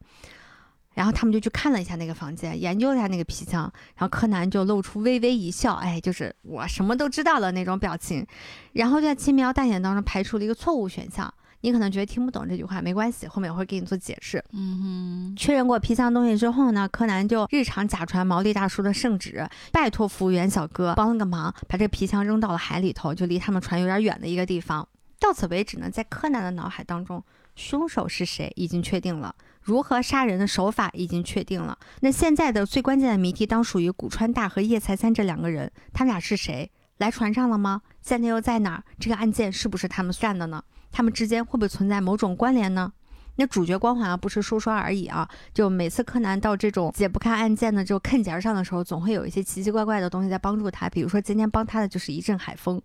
[0.93, 3.61] 然后他们就去看了一下那个房间，研究一下那个皮箱。
[3.95, 8.25] 然后柯南就露出微微一笑，哎，就是我什么都知道了那种表情。
[8.73, 11.31] 然后就在轻描淡写当中排除了一个错误选项。
[11.61, 14.43] 你可能觉得听不懂这句话，没关系，后面我会给你做解释。
[14.51, 24.87] 嗯哼，确认过皮箱东西之后呢，柯南就日常假传毛利大叔的圣旨，拜托服务员小哥帮了个忙，把这个皮箱扔到了海里头，就离他们船有点远的一个地方。
[25.19, 27.23] 到此为止呢，在柯南的脑海当中，
[27.55, 31.75] 凶手是谁已经确定了，如何杀人的手法已经确定了。
[32.01, 36.71] 那现在的最关键的谜题当属于古川大和叶才三这两个人，他们俩是谁？
[36.99, 37.81] 来船上了吗？
[38.01, 38.83] 现在又在哪儿？
[38.99, 40.63] 这个案件是不是他们干的呢？
[40.91, 42.91] 他们之间会不会存在某种关联呢？
[43.39, 45.29] 那主角光环啊，不是说说而已啊。
[45.53, 50.89] 就每次柯南到这种解不开案件的这种坑节上的时候，总会有一些奇奇怪怪的东西在帮助他。
[50.89, 52.81] 比如说今天帮他的就是一阵海风，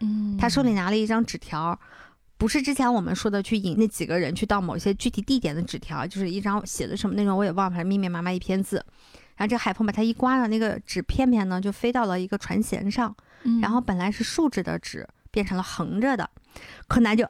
[0.00, 1.78] 嗯，他手里拿了一张纸条，
[2.36, 8.84] 不是之前我们说的去引那几个人去到某些具体地点的纸条，就是一张写的什么内容我也忘了，密密麻麻一篇字。
[9.36, 13.14] 然后这海风把它一刮了，那个纸片片呢就飞到了一个船舷上，
[13.60, 16.28] 然后本来是竖着的纸变成了横着的，
[16.88, 17.24] 柯南就。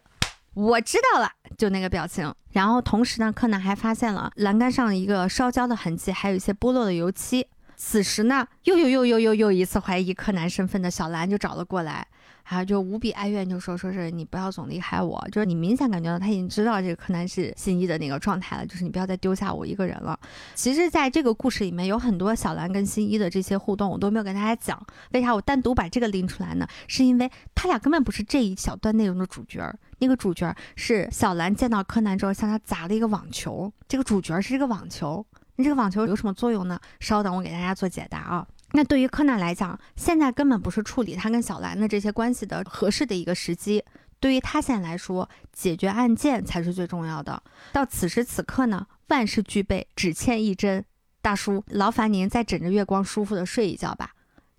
[0.54, 2.34] 我知道了，就那个表情。
[2.50, 7.48] 然后同时呢，柯南还发现了栏杆上一个烧焦的痕迹，还有一些剥落的油漆。
[7.76, 12.06] 此时呢，又又又又又又一次怀疑柯南身份的小兰就找了过来。
[12.42, 20.18] 还有就无比哀怨，就说说是你不要总离开我，就是你明显感觉到他已经知道这个柯南是新一的那个状态了，就是你不要再丢下我一个人了。
[20.54, 24.80] 其实，在这个故事里面有很多小兰跟新一的这些互动，我都没有跟大家讲。
[25.12, 26.66] 为啥我单独把这个拎出来呢？
[26.88, 35.24] 是因为他俩根本不是这一小段内容的主角，那个主角是小兰见到柯南之后向他砸了一个网球，这个主角是这个网球。
[35.56, 36.80] 那这个网球有什么作用呢？
[36.98, 38.46] 稍等，我给大家做解答啊。
[38.72, 43.84] 那对于柯南来讲，现在根本不是处理他跟小兰的这些关系的合适的一个时机。
[44.18, 47.42] 对于他现在来说，解决案件才是最重要的。
[47.72, 50.84] 到此时此刻呢，万事俱备，只欠一针。
[51.20, 54.12] 大叔，劳烦您再枕着月光舒服的睡一觉吧。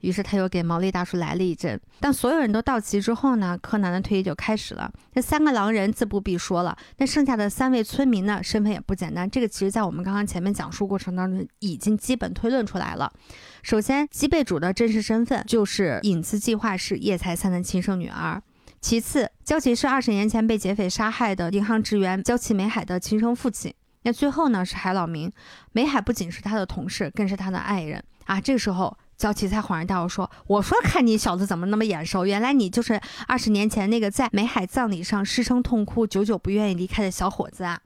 [0.03, 1.79] 于是他又给毛利大叔来了一针。
[2.01, 4.91] 当所有人都到齐之后呢，柯南的推理就开始了。
[5.13, 9.29] 这三个狼人自不必说了，那剩下的三位村民呢，身份也不简单。
[9.29, 13.09] 这个其实在我们刚刚前面讲述过程当中已经基本推论出来了。
[13.61, 18.43] 首先，吉贝主的真实身份就是影子计划是叶财三的亲生女儿。
[18.81, 23.73] 其次，焦崎是二十年前被劫匪杀害的银行职员焦崎美海的亲生父亲。
[24.01, 25.31] 那最后呢，是海老明。
[25.71, 28.41] 美海不仅是他的同事，更是他的爱人啊。
[28.41, 28.97] 这个时候。
[29.17, 37.79] 焦琪才恍然大悟，说：“我说看你小子怎么那么眼熟，原来你就是二十年前那个在美海葬礼上失声痛哭、久久不愿意离开的小伙子啊！”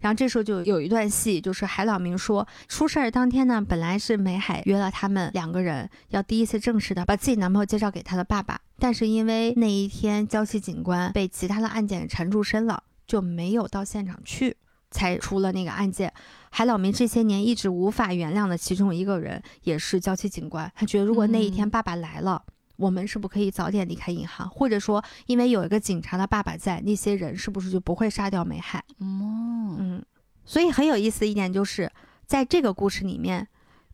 [0.00, 14.58] 然后这时候就有一段戏，就是海老明说，出事儿当天呢，本来是美海约了他们两个人要第一次正式的把自己男朋友介绍给他的爸爸，但是因为那一天焦琪警官被其他的案件缠住身了，就没有到现场去。
[14.94, 16.10] 才出了那个案件，
[16.50, 20.70] 海老民这些年一直无法原谅的其中一个人，也是娇妻警官。
[20.76, 22.40] 他觉得如果那一天爸爸来了，
[22.76, 28.78] 我们是不可以早点离开银行，或者说因为有一个警察的爸爸在，那些人是不是就不会杀掉梅海？
[29.00, 30.04] 哦，嗯，
[30.44, 31.90] 所以很有意思的一点就是，
[32.24, 33.48] 在这个故事里面，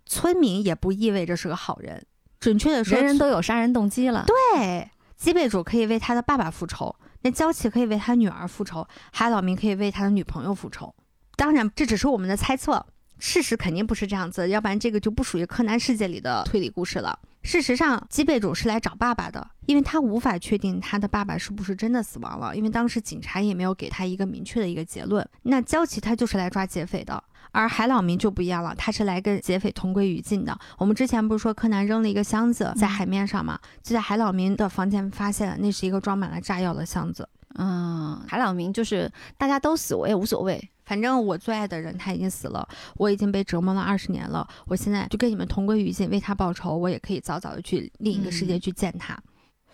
[0.04, 2.04] 村民也不意味着是个好人。
[2.38, 4.26] 准确的说，人人都有杀人动机了。
[4.26, 6.94] 对，基贝主可以为他的爸爸复仇。
[7.22, 10.94] 那娇妻可以为他女儿复仇，海老明可以为他的女朋友复仇。
[11.36, 12.86] 当然，这只是我们的猜测，
[13.18, 17.18] 事实肯定不是这样子，要不然这个就不属于柯南世界里的推理故事了。
[17.42, 25.26] 事实上，基贝种是来找爸爸的，因为他无法确定他的爸爸是不是真的死亡了，因为当时警察也没有给他一个明确的一个结论。
[25.42, 27.22] 那娇妻他就是来抓劫匪的。
[27.52, 30.56] 而海老明就不一样了，他是来跟劫匪同归于尽的。
[30.78, 33.58] 我们之前不是说柯南扔了一个箱子在海面上吗？
[33.82, 37.28] 就在海老明的房间发现了，那是一个装满了炸药的箱子。
[37.56, 49.16] 嗯，海老明就是大家都死我也无所谓，反正我最爱的人他已经死了，我已经被折磨了二十年了，我现在就跟你们同归于尽，为他报仇，我也可以早早的去另一个世界去见他。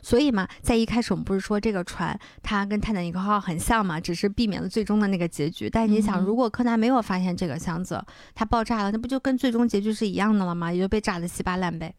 [0.03, 5.71] 所以嘛，在一开始我们不是说这个船它跟泰坦尼克号很像嘛，只是避免了最终的那个结局。
[5.71, 8.05] 但你想，如果柯南没有发现这个箱子，
[8.35, 10.71] 它爆炸了，那不就跟最终结局是一样的了吗？
[10.71, 11.95] 也就被炸得稀巴烂呗。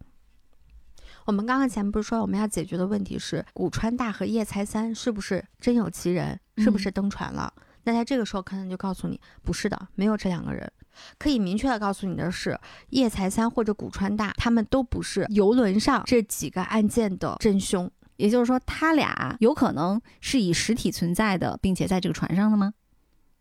[1.24, 7.52] 我们刚刚前不是说我们要解决的问题是古川大和叶才三是不是真有其人，是不是登船了？
[7.84, 10.70] 那在这个时候，柯南就告诉你，不是的，没有这两个人。
[11.16, 12.58] 可以明确的告诉你的是，
[12.90, 17.90] 叶财三或者古川大，他们都不是游轮上这几个案件的真凶。
[18.16, 22.74] 也就是说，他俩有可能是以实体存在的，并且在这个船上的吗？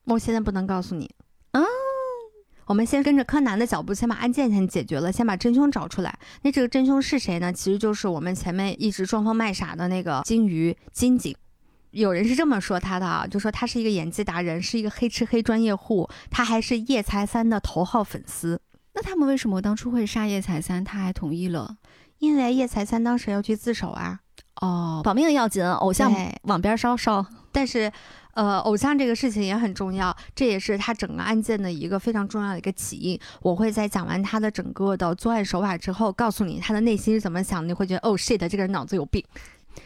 [0.05, 1.09] 我现在不能告诉你
[1.51, 1.61] 啊。
[2.67, 6.19] 我们先跟着柯南的脚步，先把案件先解决了，先把真凶找出来。
[6.43, 7.51] 那这个真凶是谁呢？
[7.51, 11.35] 其实就是我们前面一直装疯卖傻的那个金鱼金井。
[11.91, 18.59] 有人是这么说他的啊，就说他是一个演技达人，是一个黑吃黑专业户，他还是叶财三的头号粉丝。
[18.93, 20.83] 那他们为什么当初会杀叶财三？
[20.83, 21.77] 他还同意了，
[22.19, 24.19] 因为叶财三当时要去自首啊。
[24.61, 26.11] 哦，保命要紧，偶像
[26.43, 27.23] 往边烧烧。
[27.51, 27.91] 但是，
[28.33, 33.19] 呃，偶像这个事情也很重要，这也是他整个案件的一个非常重要的一个起因。
[33.41, 39.23] 我会在讲完他的整个的作案手法之后，告诉你他的内心是怎么想，你会觉得哦，shit，这个人脑子有病。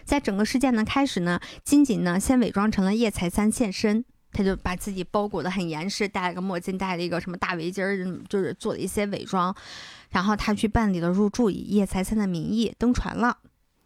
[0.04, 9.56] 在整个事件的开始呢，金井呢先伪装成了叶财三现身，他就把自己包裹得很严实，戴了个墨镜，戴了一个什么大围巾儿，就是做了一些伪装，
[10.10, 13.38] 然后他去办理了入住，以叶财三的名义登船了。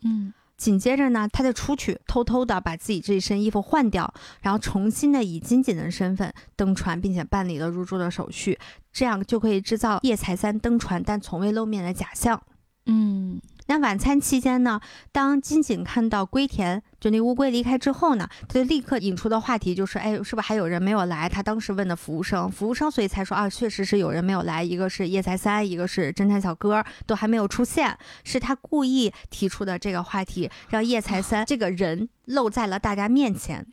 [0.04, 0.34] 嗯。
[0.58, 8.58] 紧接着呢，他再出去偷偷的把自己这一身衣服换掉，然后重新的以金井的身份登船，并且办理了入住的手续，
[8.94, 12.42] 这样就可以制造叶财三登船但从未露面的假象。
[12.86, 13.42] 嗯。
[13.68, 14.80] 那晚餐期间呢，
[15.12, 21.28] 当金井看到龟田就那乌龟离开之后呢，他就立刻引出的话题就是，哎，是不是还有人没有来？
[21.28, 33.66] 他当时问的服务生，服务生所以才说啊，确实是有人没有来，一个是叶财三，一个是侦探小哥，都还没有出现，是他故意提出的这个话题，让叶财三这个人露在了大家面前。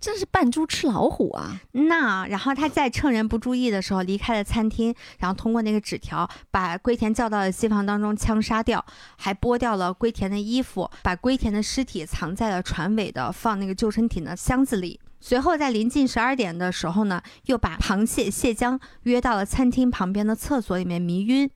[0.00, 1.60] 真是扮猪吃老虎啊！
[1.72, 8.84] 那然后他在趁人不注意的时候离开了餐厅，然后通过那个纸条把龟田叫到了机房当中枪杀掉，
[9.16, 15.00] 还剥掉了龟田的衣服，把龟田的尸体藏在了船尾的放那个救生艇的箱子里。
[15.20, 21.50] 随后在临近十二点的时候呢，又把螃蟹蟹江约到了餐厅旁边的厕所里面迷晕，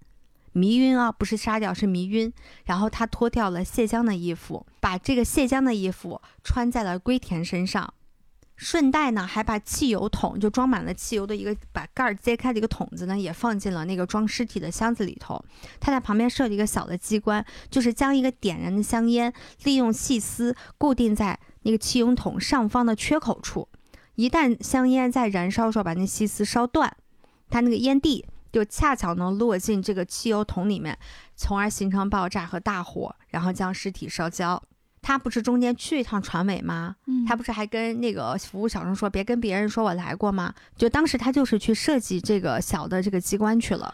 [0.51, 2.33] 迷晕啊，不是杀掉是迷晕。
[2.65, 7.95] 然后他脱掉了蟹江的衣服，把这个蟹江的衣服穿在了龟田身上。
[8.57, 15.43] 顺带呢还把汽油桶就装满了汽油的一个把盖儿揭开的一个桶子呢也放进了那个装尸体的箱子里头。
[15.81, 19.33] 他在旁边设了一个小的机关，就是将一个点燃的香烟
[19.65, 23.69] 利用细丝固定在那个汽油桶上方的缺口处，
[24.15, 26.97] 一旦香烟在燃烧时候把那细丝烧断，
[27.51, 30.99] 它那个烟蒂就恰巧能落进这个汽油桶里面，
[31.35, 34.63] 从而形成爆炸和大火，然后将尸体烧焦。
[35.03, 36.95] 他不是中间去一趟船尾吗？
[37.27, 40.55] 他不是还跟那个服务小生说别跟别人说我来过吗？
[40.77, 43.93] 就当时他就是去设计这个小的这个机关去了。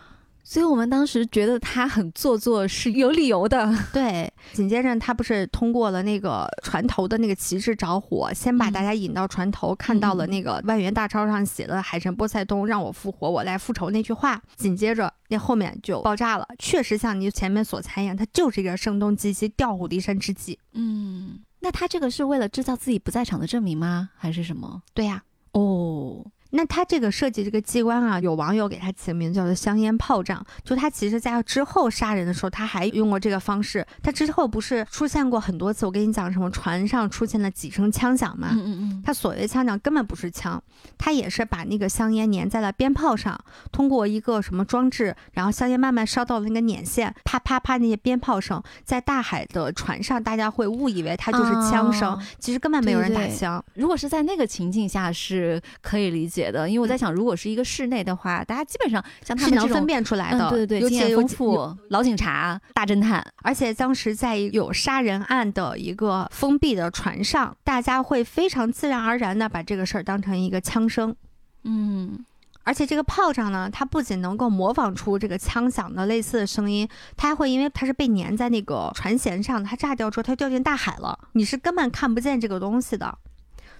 [0.49, 3.71] 所以我们当时觉得他很做作是有理由的。
[3.93, 14.41] 对，紧接着他不是通过了那个船头的那个旗帜着火，先把大家引到船头，看到了那个万元大钞上写的“海神波塞冬让我复活，我来复仇”那句话。
[14.57, 20.59] 紧接着那后面就爆炸了，确实像你前面所猜一样，他就是一个声东击西、调虎离山之计。
[20.73, 24.09] 嗯，那他这个是为了制造自己不在场的证明吗？
[24.17, 24.81] 还是什么？
[24.95, 25.23] 对呀。
[25.53, 26.25] 哦。
[26.51, 30.45] 那他这个设计这个机关啊，有网友给他起名叫做“香烟炮仗”。
[30.65, 33.87] 就他其实在之后杀人的时候，他还用过这个方式。
[34.03, 35.85] 他之后不是出现过很多次？
[35.85, 38.49] 我跟你讲，什么船上出现了几声枪响吗？
[38.53, 39.03] 嗯嗯嗯。
[39.05, 40.63] 他所谓枪响根本不是枪，
[40.97, 43.39] 他也是把那个香烟粘在了鞭炮上，
[43.71, 53.63] 通过一个什么装置，然后香烟慢慢烧到了那个捻线，啪啪啪那些鞭炮声，在大海的船上，大家会误以为它就是枪声，其实根本没有人打枪。
[53.75, 57.09] 如果是在那个情境下是可以理解的，因为我在想。
[57.09, 63.27] 如果是一个室内的话，大家基本上像他们能分辨出来的，对对对，经验丰富，老警察、大侦探。
[63.43, 71.17] 而且当时在有杀人案的一个封闭的船上，大家会非常自然而然的把这个事儿当成一个枪声。
[71.65, 72.25] 嗯，
[72.63, 76.87] 而且这个炮仗呢，它不仅能够模仿出这个枪响的类似的声音，
[77.17, 83.19] 它还会因为它是被粘在那个船舷上，它炸掉之后它掉进大海了，你是根本看不见这个东西的。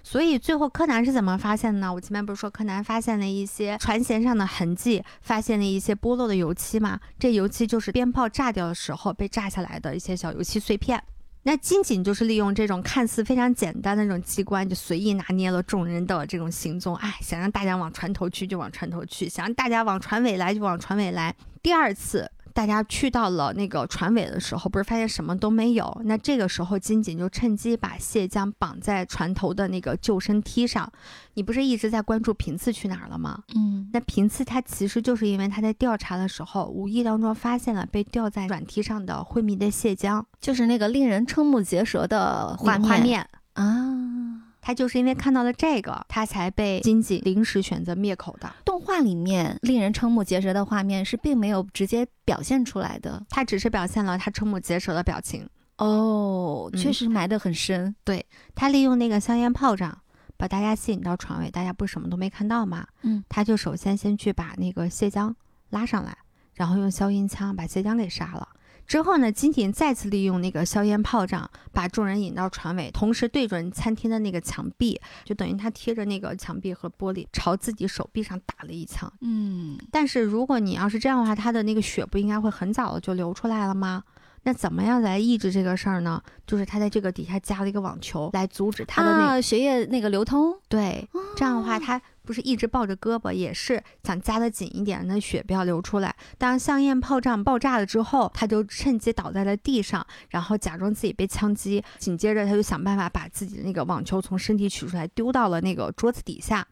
[0.03, 1.93] 所以最后柯南是怎么发现的呢？
[1.93, 6.99] 我前面不是说柯南发现了一些船舷上的痕迹，发现了一些剥落的油漆吗？
[7.19, 11.03] 这油漆就是鞭炮炸掉的时候被炸下来的一些小油漆碎片。
[11.43, 16.97] 那金井就是利用这种看似非常简单的这种机关，就随意拿捏了众人的这种行踪。
[16.97, 21.35] 哎，想让大家往船头去就往船头去，想让大家往船尾来就往船尾来。
[21.63, 22.31] 第二次。
[22.59, 26.03] 大家去到了那个船尾的时候，不是发现什么都没有？
[26.07, 30.91] 那这个时候金井就趁机把谢江绑在船头的那个救生梯上。
[31.35, 33.45] 你不是一直在关注平次去哪儿了吗？
[33.55, 44.48] 嗯，那平次他其实就是因为他在调查的时候，无意当中发现了被吊在软梯上的昏迷的谢江，就是那个令人瞠目结舌的画面啊。
[44.69, 48.55] 他就是因为看到了这个，他才被金井临时选择灭口的。
[48.67, 55.49] 动画里面令人瞠目结舌的画面是并没有直接表现出来的，他只是表现了他瞠目结舌的表情。
[55.79, 57.97] 哦，确实埋得很深。
[58.05, 60.03] 对他利用那个香烟炮仗
[60.37, 62.87] 把大家吸引到床尾，大家不是什么都没看到吗？
[63.01, 65.35] 嗯，他就首先先去把那个谢江
[65.71, 66.15] 拉上来，
[66.53, 68.47] 然后用消音枪把谢江给杀了。
[68.89, 79.13] 之后呢，金井再次利用那个硝烟炮仗把众人引到船尾，同时对准餐厅的那个墙壁，就等于他贴着那个墙壁和玻璃，朝自己手臂上打了一枪。
[79.21, 84.03] 嗯，但是如果你要是这样的话，他的那个血不应该会很早的就流出来了吗？
[84.45, 86.23] 那怎么样来抑制这个事儿呢？
[86.47, 90.57] 就是他在这个底下加了一个网球来阻止他的那个血液那个流通。
[90.69, 92.01] 对，这样的话他。
[92.29, 96.15] 不是一直抱着胳膊，也是想夹得紧一点，那血不要流出来。
[96.37, 101.83] 当香烟炮仗爆炸了之后，他就趁机倒在了地上，然后假装自己被枪击。
[101.97, 106.69] 紧接着，他就想办法把自己的那个网球从身体取出来，丢到了那个桌子底下。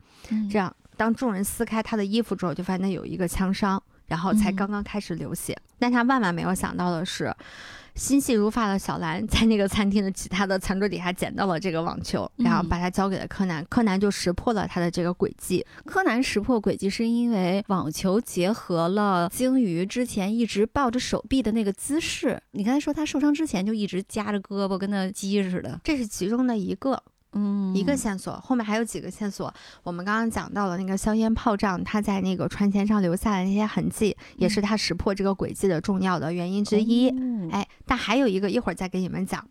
[0.50, 5.56] 这样，当众人撕开他的衣服之后，就发现有一个枪伤，然后才刚刚开始流血。
[5.78, 7.34] 但他万万没有想到的是。
[7.96, 13.64] 心细如发的小兰在那个餐厅的其他的餐桌底下捡到了这个网球，然后把它交给了柯南。
[13.70, 15.64] 柯南就识破了他的这个诡计。
[15.86, 22.40] 柯南识破诡计是因为网球结合了鲸鱼之前一直抱着手臂的那个姿势。
[22.52, 27.02] 你刚才说他受伤之前就一直夹着胳膊，跟那鸡似的，这是其中的一个。
[27.36, 29.52] 嗯，一个线索，后面还有几个线索。
[29.82, 37.08] 我们刚刚讲到了那个硝烟炮仗，它在那个船舷上留下的那些痕迹，也是他识破这个轨迹的重要的原因之一。
[37.50, 39.46] 哎，但还有一个，一会儿再给你们讲。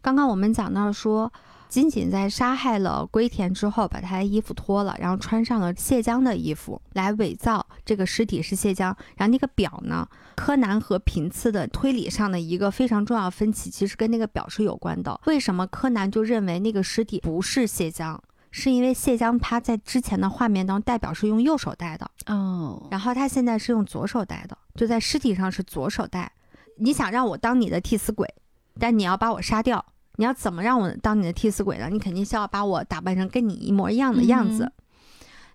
[0.00, 1.32] 刚刚我们讲到说。
[1.70, 8.94] 仅仅在杀害了龟田之后，把他的衣服脱了，然后穿上了谢江的衣服，来伪造这个尸体是谢江。
[9.16, 15.20] 然后那个表呢，柯南和平次的推理上的一个非常重要分歧，其实跟那个表是有关的。
[15.26, 18.20] 为什么柯南就认为那个尸体不是谢江？
[18.50, 26.32] 是因为谢江他在之前的画面当中代表是用右手戴的哦，然后他现在是用左手戴的，就在尸体上是左手戴。
[26.78, 28.28] 你想让我当你的替死鬼，
[28.76, 29.86] 但你要把我杀掉。
[30.20, 31.88] 你要怎么让我当你的替死鬼呢？
[31.88, 34.70] 你肯定是要把我打扮成跟你一模一样的样子。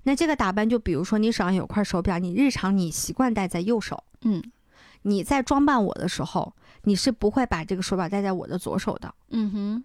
[0.01, 4.41] 那这个打扮就比如说你手上有块手表，你日常你习惯戴在右手，嗯，
[5.03, 6.51] 你在装扮我的时候，
[6.86, 9.84] 你是不会把这个手表戴在我的左手的，嗯哼，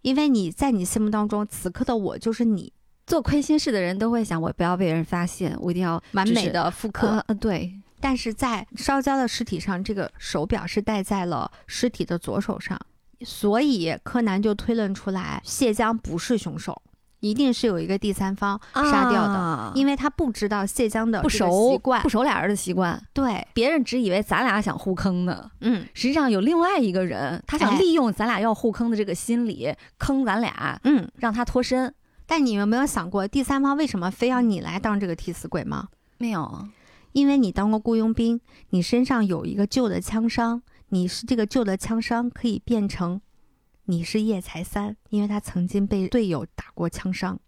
[0.00, 2.72] 因为你在你心目当中，此刻的我就是你。
[3.04, 7.22] 做亏心事的人都会想，我不要被人发现，我一定要完美的复刻。
[7.26, 7.70] 呃，对。
[8.00, 12.80] 但是在烧焦的尸体上，这个手表是戴在了尸体的左手上，
[13.24, 16.80] 所以柯南就推论出来，谢江不是凶手。
[17.20, 23.00] 一定是有一个第三方杀掉的，因为他不知道谢江的不熟习惯，不熟俩人的习惯。
[23.12, 31.94] 对，别人只以为咱俩想互坑呢，嗯，实际上有另外一个人，他想利用咱俩要互坑的这个心理坑咱俩，嗯，让他脱身。
[32.26, 35.90] 但你有没有想过，第三方为什么非要你来当这个替死鬼吗？
[36.18, 36.66] 没有，
[37.12, 40.60] 因为你当过雇佣兵，你身上有一个旧的枪伤，
[40.92, 43.20] 你是这个旧的枪伤可以变成。
[43.86, 47.38] 你是叶才三，因为他曾经被队友打过枪伤。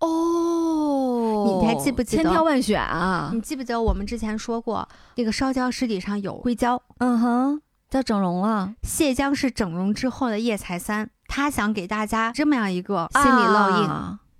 [0.00, 2.22] 哦，你还记不记得？
[2.22, 3.30] 千挑万选啊！
[3.32, 4.86] 你记不记得我们之前说过，
[5.16, 6.80] 那个烧焦尸体上有硅胶？
[6.98, 8.74] 嗯哼，叫整容了。
[8.82, 13.88] 谢江是整容之后的叶才三，他想给大家这么样一个心理烙印。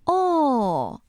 [0.05, 1.01] 哦，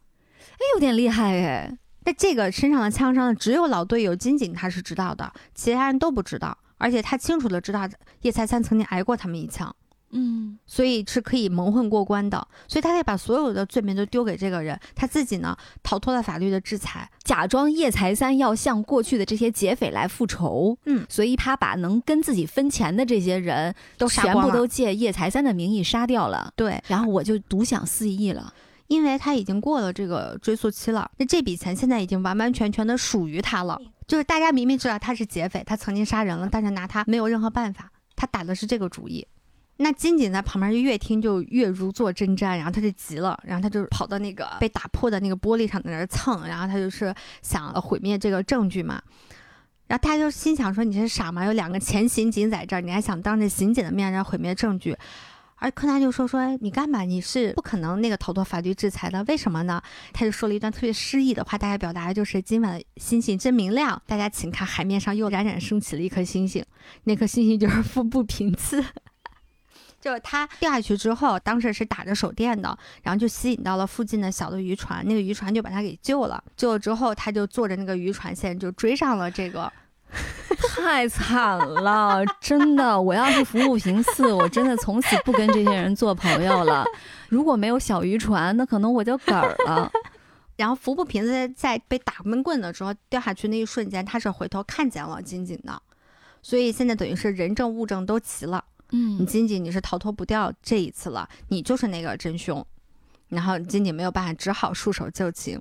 [0.53, 1.77] 哎，有点厉害哎。
[2.05, 6.57] 那这个身上的枪伤，只有老队友金井他是知道的，其他人都不知道。
[6.77, 7.87] 而且他清楚的知道
[8.21, 9.73] 叶才三曾经挨过他们一枪，
[10.11, 12.37] 嗯，所以是可以蒙混过关的，
[12.67, 28.53] 所以他可以把所有的罪名都丢给这个人，他自己呢逃脱了法律的制裁，假装叶才三要向过去的这些劫匪来复仇，嗯，所以他把能跟自己分钱的这些人都全部都借叶才三的名义杀掉了，对，然后我就独享四亿了，
[28.87, 33.79] 因为他已经过了这个追诉期了，那这笔钱现在已经完完全全的属于他了。
[34.07, 37.91] 就是大家明明知道他是劫匪，他曾经杀人了，但是拿他没有任何办法。
[38.15, 39.27] 他打的是这个主意。
[39.77, 49.01] 那金锦在旁边就越听就越如坐针毡，然后他就急了，然后他就跑到那个被打破的那个玻璃上在那儿蹭，然后他就是想毁灭这个证据嘛。
[49.87, 51.45] 然后他就心想说：“你是傻吗？
[51.45, 54.95] 有两个前刑警在这儿，你还想当着刑警的面然后毁灭证据？”
[55.57, 57.01] 而柯南就说：“说你干嘛？
[57.01, 59.81] 你是不可能那个逃脱法律制裁的，为什么呢？”
[60.13, 63.99] 他就说了一段特别诗意的话，大概表达的就是今晚的星星真明亮。
[64.05, 66.63] 大家请看，海面上又冉冉升起了一颗星星，
[67.05, 68.83] 那颗星星就是腹部平次。
[70.01, 76.43] 就是他掉下去之后，当时是打着手电的，然后就吸引到了附近的小的渔船，那个渔船就把他给救了。
[76.55, 79.71] 救了之后，他就坐着那个渔船线就追上了这个。
[80.75, 82.99] 太惨了，真的！
[82.99, 86.85] 我要是服部平次，我真的从此不跟这些人做朋友了。
[87.29, 89.91] 如果没有小渔船，那可能我就嗝儿了。
[90.55, 95.81] 然后服部平次在被打闷棍的时候掉下去那一瞬间，他是回头看见了金井的，
[96.41, 98.63] 所以现在等于是人证物证都齐了。
[98.91, 102.65] 嗯，你金井你是逃脱不掉这一次了，你就是那个真凶。
[103.27, 105.59] 然后金井没有办法，只好束手就擒。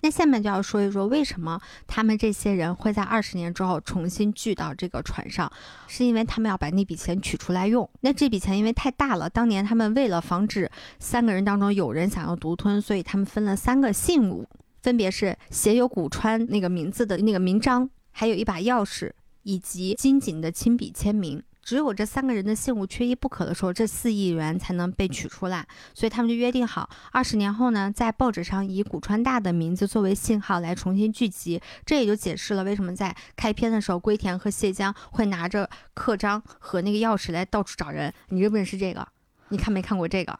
[0.00, 5.50] 那下面就要说一说，为什么他们这些人会在二十年之后重新聚到这个船上，
[5.88, 7.88] 是因为他们要把那笔钱取出来用。
[8.00, 14.46] 那这笔钱因为太大了，当年他们为了防止三个人当中有人想要独吞，所以他们分了三个信物，
[14.82, 19.10] 分别是写有古川那个名字的那个名章，还有一把钥匙，
[19.42, 21.42] 以及金井的亲笔签名。
[21.66, 25.66] 只有这三个人的信物缺一不可的时候，这四亿元才能被取出来。
[25.92, 31.60] 所以他们就约定好，二十年后呢，在报纸上以古川大的名字作为信号来重新聚集。
[31.84, 38.14] 这也就解释了为什么在开篇的时候，龟田和谢江会拿着刻章和那个钥匙来到处找人。
[38.28, 39.04] 你认不认识这个？
[39.48, 40.38] 你看没看过这个？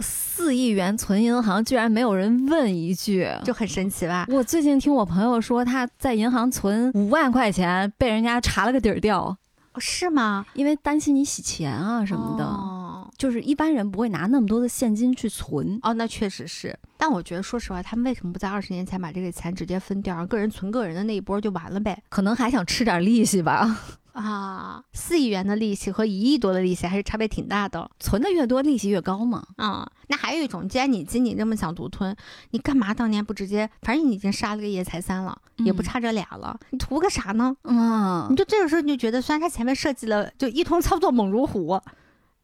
[0.00, 4.24] 四亿元存银行，居然没有人问一句，就很神奇吧？
[4.30, 9.36] 我最近听我朋友说，他在银行存五万块钱，被人家查了个底儿掉。
[9.78, 10.46] 是吗？
[10.54, 15.78] 因为担心你洗钱啊什么的，就是一般人不会拿那么多的现金去存。
[15.82, 16.78] 哦，那确实是。
[16.96, 22.02] 但我觉得，说实话，他们为什么不在二十年前把这个钱直接分掉，个人存个人的那一波就完了呗？
[22.08, 23.78] 可能还想吃点利息吧。
[24.18, 27.88] 啊，四亿元的利息和一亿多的利息还是差别挺大的。
[28.00, 29.46] 存的越多，利息越高嘛。
[29.56, 32.14] 啊，那还有一种，既然你仅仅这么想独吞，
[32.50, 33.70] 你干嘛当年不直接？
[33.82, 37.56] 反正你已经杀了个叶财三了，也不差这俩了，你图个啥呢？
[37.62, 41.80] 嗯，你就这个时候你就觉得，虽然他前面设计了就一通操作猛如虎，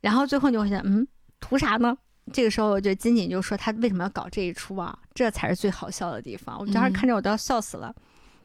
[0.00, 1.06] 然后最后你会想，嗯，
[1.40, 1.96] 图啥呢？
[2.32, 4.96] 这个时候我觉得金井就说他为什么要搞这一出啊？
[5.12, 6.58] 这才是最好笑的地方。
[6.58, 7.94] 我当时看着我都要笑死了，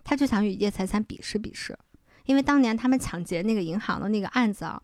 [0.03, 1.77] 他就想与叶财三比试比试。
[2.25, 4.81] 因为当年他们抢劫那个银行的那个案子啊，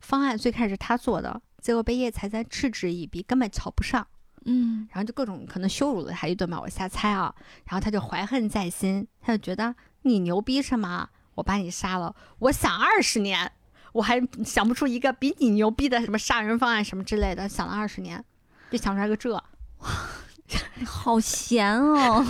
[0.00, 4.06] 方案最开始是他做的，结果被叶财三嗤之以鼻，根本瞧不上。
[4.44, 7.34] 嗯，然后就各种可能羞辱了他一顿吧，我瞎猜啊。
[7.66, 11.10] 然后他就怀恨在心，他就觉得你牛逼是吗？
[11.34, 13.52] 我把你杀了，我想二十年，
[13.92, 18.24] 我还想不出一个比你牛逼的什么杀人方案什么之类的，想了二十年，
[18.70, 19.44] 就想出来个这，哇，
[20.86, 22.24] 好闲哦！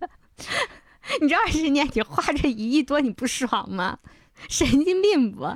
[1.20, 3.98] 你这二十年你花这一亿多，你不爽吗？
[4.48, 5.46] 神经病不？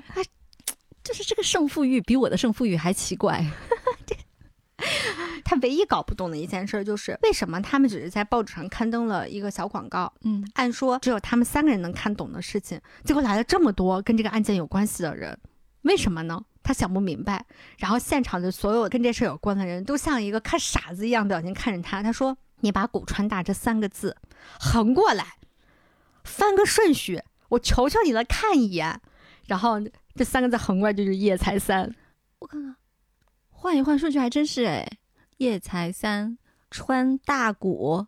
[1.03, 3.45] 就是这个胜负欲比我的胜负欲还奇怪。
[5.45, 10.13] 他唯一搞不懂的一件事就是，为什么他们只是在报纸上刊登了一个小广告？
[10.23, 15.39] 嗯，按说只有他们三个人能看懂的事情，结果来了这么多跟这个案件有关系的人，
[15.83, 16.45] 为什么呢？
[16.63, 17.47] 他想不明白。
[17.79, 22.03] 然后现场的所有跟这事有关的人都像一个看傻子一样表情看着他。
[22.03, 24.15] 他说：“你把‘古川大’这三个字
[24.61, 25.38] 横过来，
[26.29, 29.01] 翻个顺序，我求求你了，看一眼。
[29.47, 29.81] 然后
[30.15, 31.95] 这三个字横过来就是叶才三。
[32.39, 32.77] 我看看。”
[33.51, 34.89] 换一换顺序还真是哎，
[35.39, 36.39] 叶才三
[36.71, 38.07] 穿大鼓，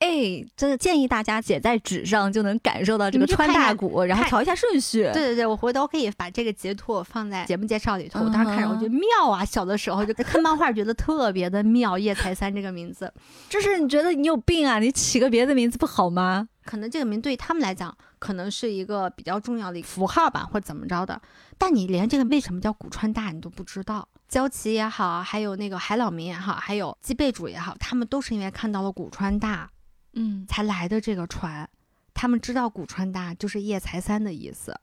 [0.00, 5.04] 哎，真的建议大家写在纸上就能感受到这个穿大鼓，然后调一下顺序。
[5.12, 8.24] 对对对，我回头可以把这个截图放在节目介绍里头。
[8.24, 11.96] 我当时看着我觉得妙啊，小的时候就看漫画觉得特别的妙。
[11.96, 13.12] 叶才三这个名字，
[13.48, 14.80] 就是你觉得你有病啊？
[14.80, 16.48] 你起个别的名字不好吗？
[16.70, 21.20] 可能这个名对他们来讲可能是一个比较重要的符号吧，或怎么着的。
[21.58, 24.08] 但你连这个为什么叫古川大你都不知道。
[24.28, 29.68] 交齐也好，还有那个海老名也好，还有基贝主也好，他们都是因为看到了古川大，
[30.12, 31.68] 嗯，才来的这个船。
[32.14, 34.78] 他们知道古川大就是叶财三的意思，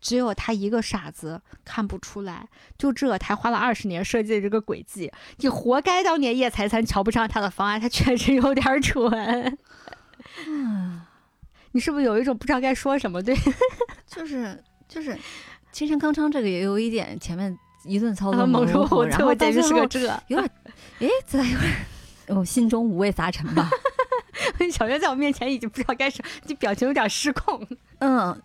[0.00, 2.48] 只有他一个傻子看不出来。
[2.78, 9.58] 就这，才花了二十年设计的这个轨迹，你活该当年叶财三瞧不上他的方案，他确实有点蠢。
[10.46, 11.00] 嗯，
[11.74, 13.22] 你是不是有一种不知道该说什么？
[13.22, 13.36] 对，
[14.06, 15.18] 就是就是，
[15.72, 17.54] 青山康昌这个也有一点前面。
[17.86, 20.50] 一顿操作猛如虎，然后简直是个这，有点，
[21.00, 23.68] 哎，这有点，我心中五味杂陈吧。
[24.72, 27.62] 小月在我面前已经不知道该说，就表情有点失控。
[27.98, 28.40] 嗯，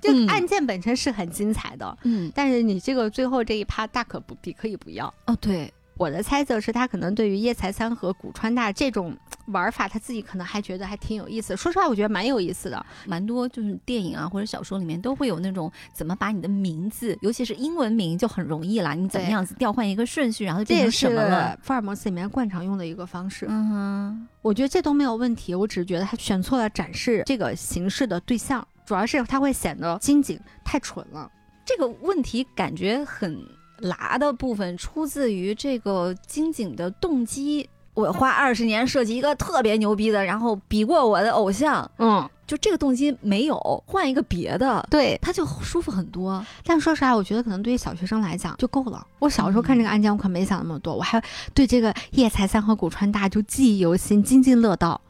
[0.00, 5.12] 就案件本身是很精彩的，嗯，但是你这个最后这一趴大可不必，可以不要。
[5.26, 5.74] 哦，对。
[5.96, 9.16] 我的猜测是他可能对于叶财三和古川大这种
[9.46, 11.56] 玩法，他自己可能还觉得还挺有意思。
[11.56, 21.58] 说实话，我觉得蛮有意思的，蛮多就是电影啊或者小说里面都会有那种怎么把你的名字，尤其是英文名就很容易啦，你怎么样子调换一个顺序，然后变成什么了？
[21.62, 23.46] 福尔摩斯里面惯常用的一个方式。
[23.48, 31.30] 嗯哼，我觉得这都没有问题，我只是觉得他选错了展示这个形式的对象，主要是他会显得金井太蠢了。
[31.64, 33.42] 这个问题感觉很。
[33.78, 46.44] 拉的部分出自于这个金井的动机，我花二十年设计一个特别牛逼的，然后比过我的偶像，嗯，就这个动机没有，换一个别的，对，他就舒服很多。
[46.64, 49.06] 但说实话，我觉得可能对于小学生来讲就够了。
[49.18, 51.22] 我小时候看这个案件，我可没想那么多，我还
[51.54, 55.00] 对这个叶财三和古川大就记忆犹新，津津乐道。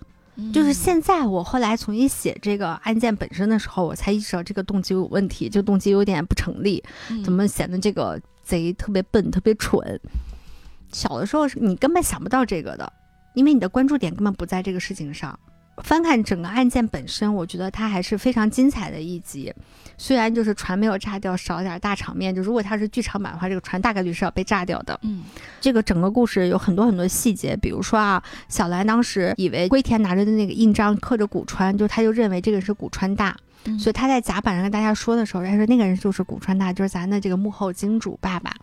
[0.52, 6.84] 就是现在，我后来重新写这个案件本身的时候，我才意识到这个动机有问题，这个动机有点不成立，
[7.24, 9.98] 怎么显得这个贼特别笨、特别蠢？
[10.92, 12.90] 小的时候是你根本想不到这个的，
[13.34, 15.38] 因为你的关注点根本不在这个事情上。
[15.82, 19.52] 翻看整个案件本身，我觉得它还是非常精彩的一集。
[19.98, 22.34] 虽然就是船没有炸掉，少点大场面。
[22.34, 24.98] 就如果它是剧场版的话，这个船大概率是要被炸掉的。
[25.02, 25.24] 嗯，
[25.60, 33.36] 这个整个故事有很多很多细节，比如说啊，小兰当时以为龟田拿着的那个印章刻着古川，就他就认为这个是古川大，
[33.78, 38.54] 所以他在甲板上跟大家说的时候，他说那个人就是古川大，就是咱的这个幕后金主爸爸。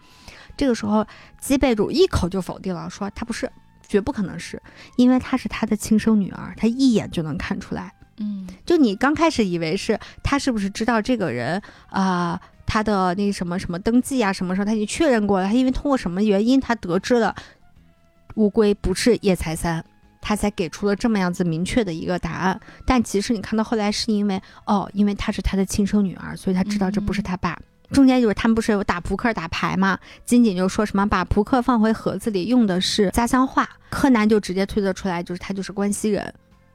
[0.55, 1.05] 这个时候
[1.39, 3.51] 基贝主一口就否定了，说他不是。
[3.85, 4.59] 绝不可能是，
[4.95, 7.93] 因为她是他的亲生女儿，他一眼就能看出来。
[8.17, 17.35] 嗯，就你刚开始以为是他是不是知道这个人啊，他的那什么什么登记啊，什么时候他已经确认过了，他因为通过什么原因他得知了
[18.35, 19.83] 乌龟不是叶才三，
[20.23, 22.59] 他才给出了这么样子明确的一个答案。
[22.85, 27.59] 但其实你看到后来是因为哦，因为她是他的亲生女儿，所以他知道这不是他爸。
[27.91, 29.99] 中间就是他们不是有打扑克打牌嘛？
[30.25, 33.69] 金锦就说什么把扑克放回盒子里，用的是家乡话。
[33.91, 36.33] 柯南就直接推测出来，就是他就是关西人。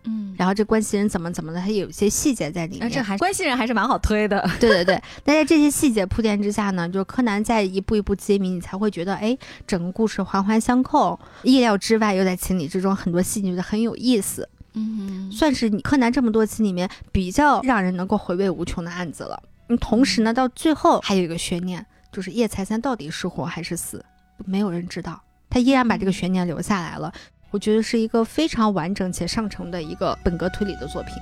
[0.09, 2.91] 嗯，然后这关系人怎么怎么的，他有一些细节在里面。
[2.91, 4.41] 这还关系人还是蛮好推的。
[4.59, 9.37] 对对对，但在这些细节铺垫之下呢，就是柯南在一步一步揭秘，你才会觉得，哎，
[9.67, 14.49] 整个故事环环相扣，意料之外又在情理之中，很多细节觉得很有意思。
[14.73, 19.43] 嗯，算是你柯南这么多期里面比较让人能够回味无穷的案子了。
[19.69, 24.05] 嗯，同时呢，到最后还有一个悬念，就是叶财三到底是活还是死，
[24.47, 25.21] 没有人知道。
[25.51, 27.13] 他依然把这个悬念留下来了。
[27.51, 31.15] 我觉得是一个非常完整且上乘的一个本格推理的作品。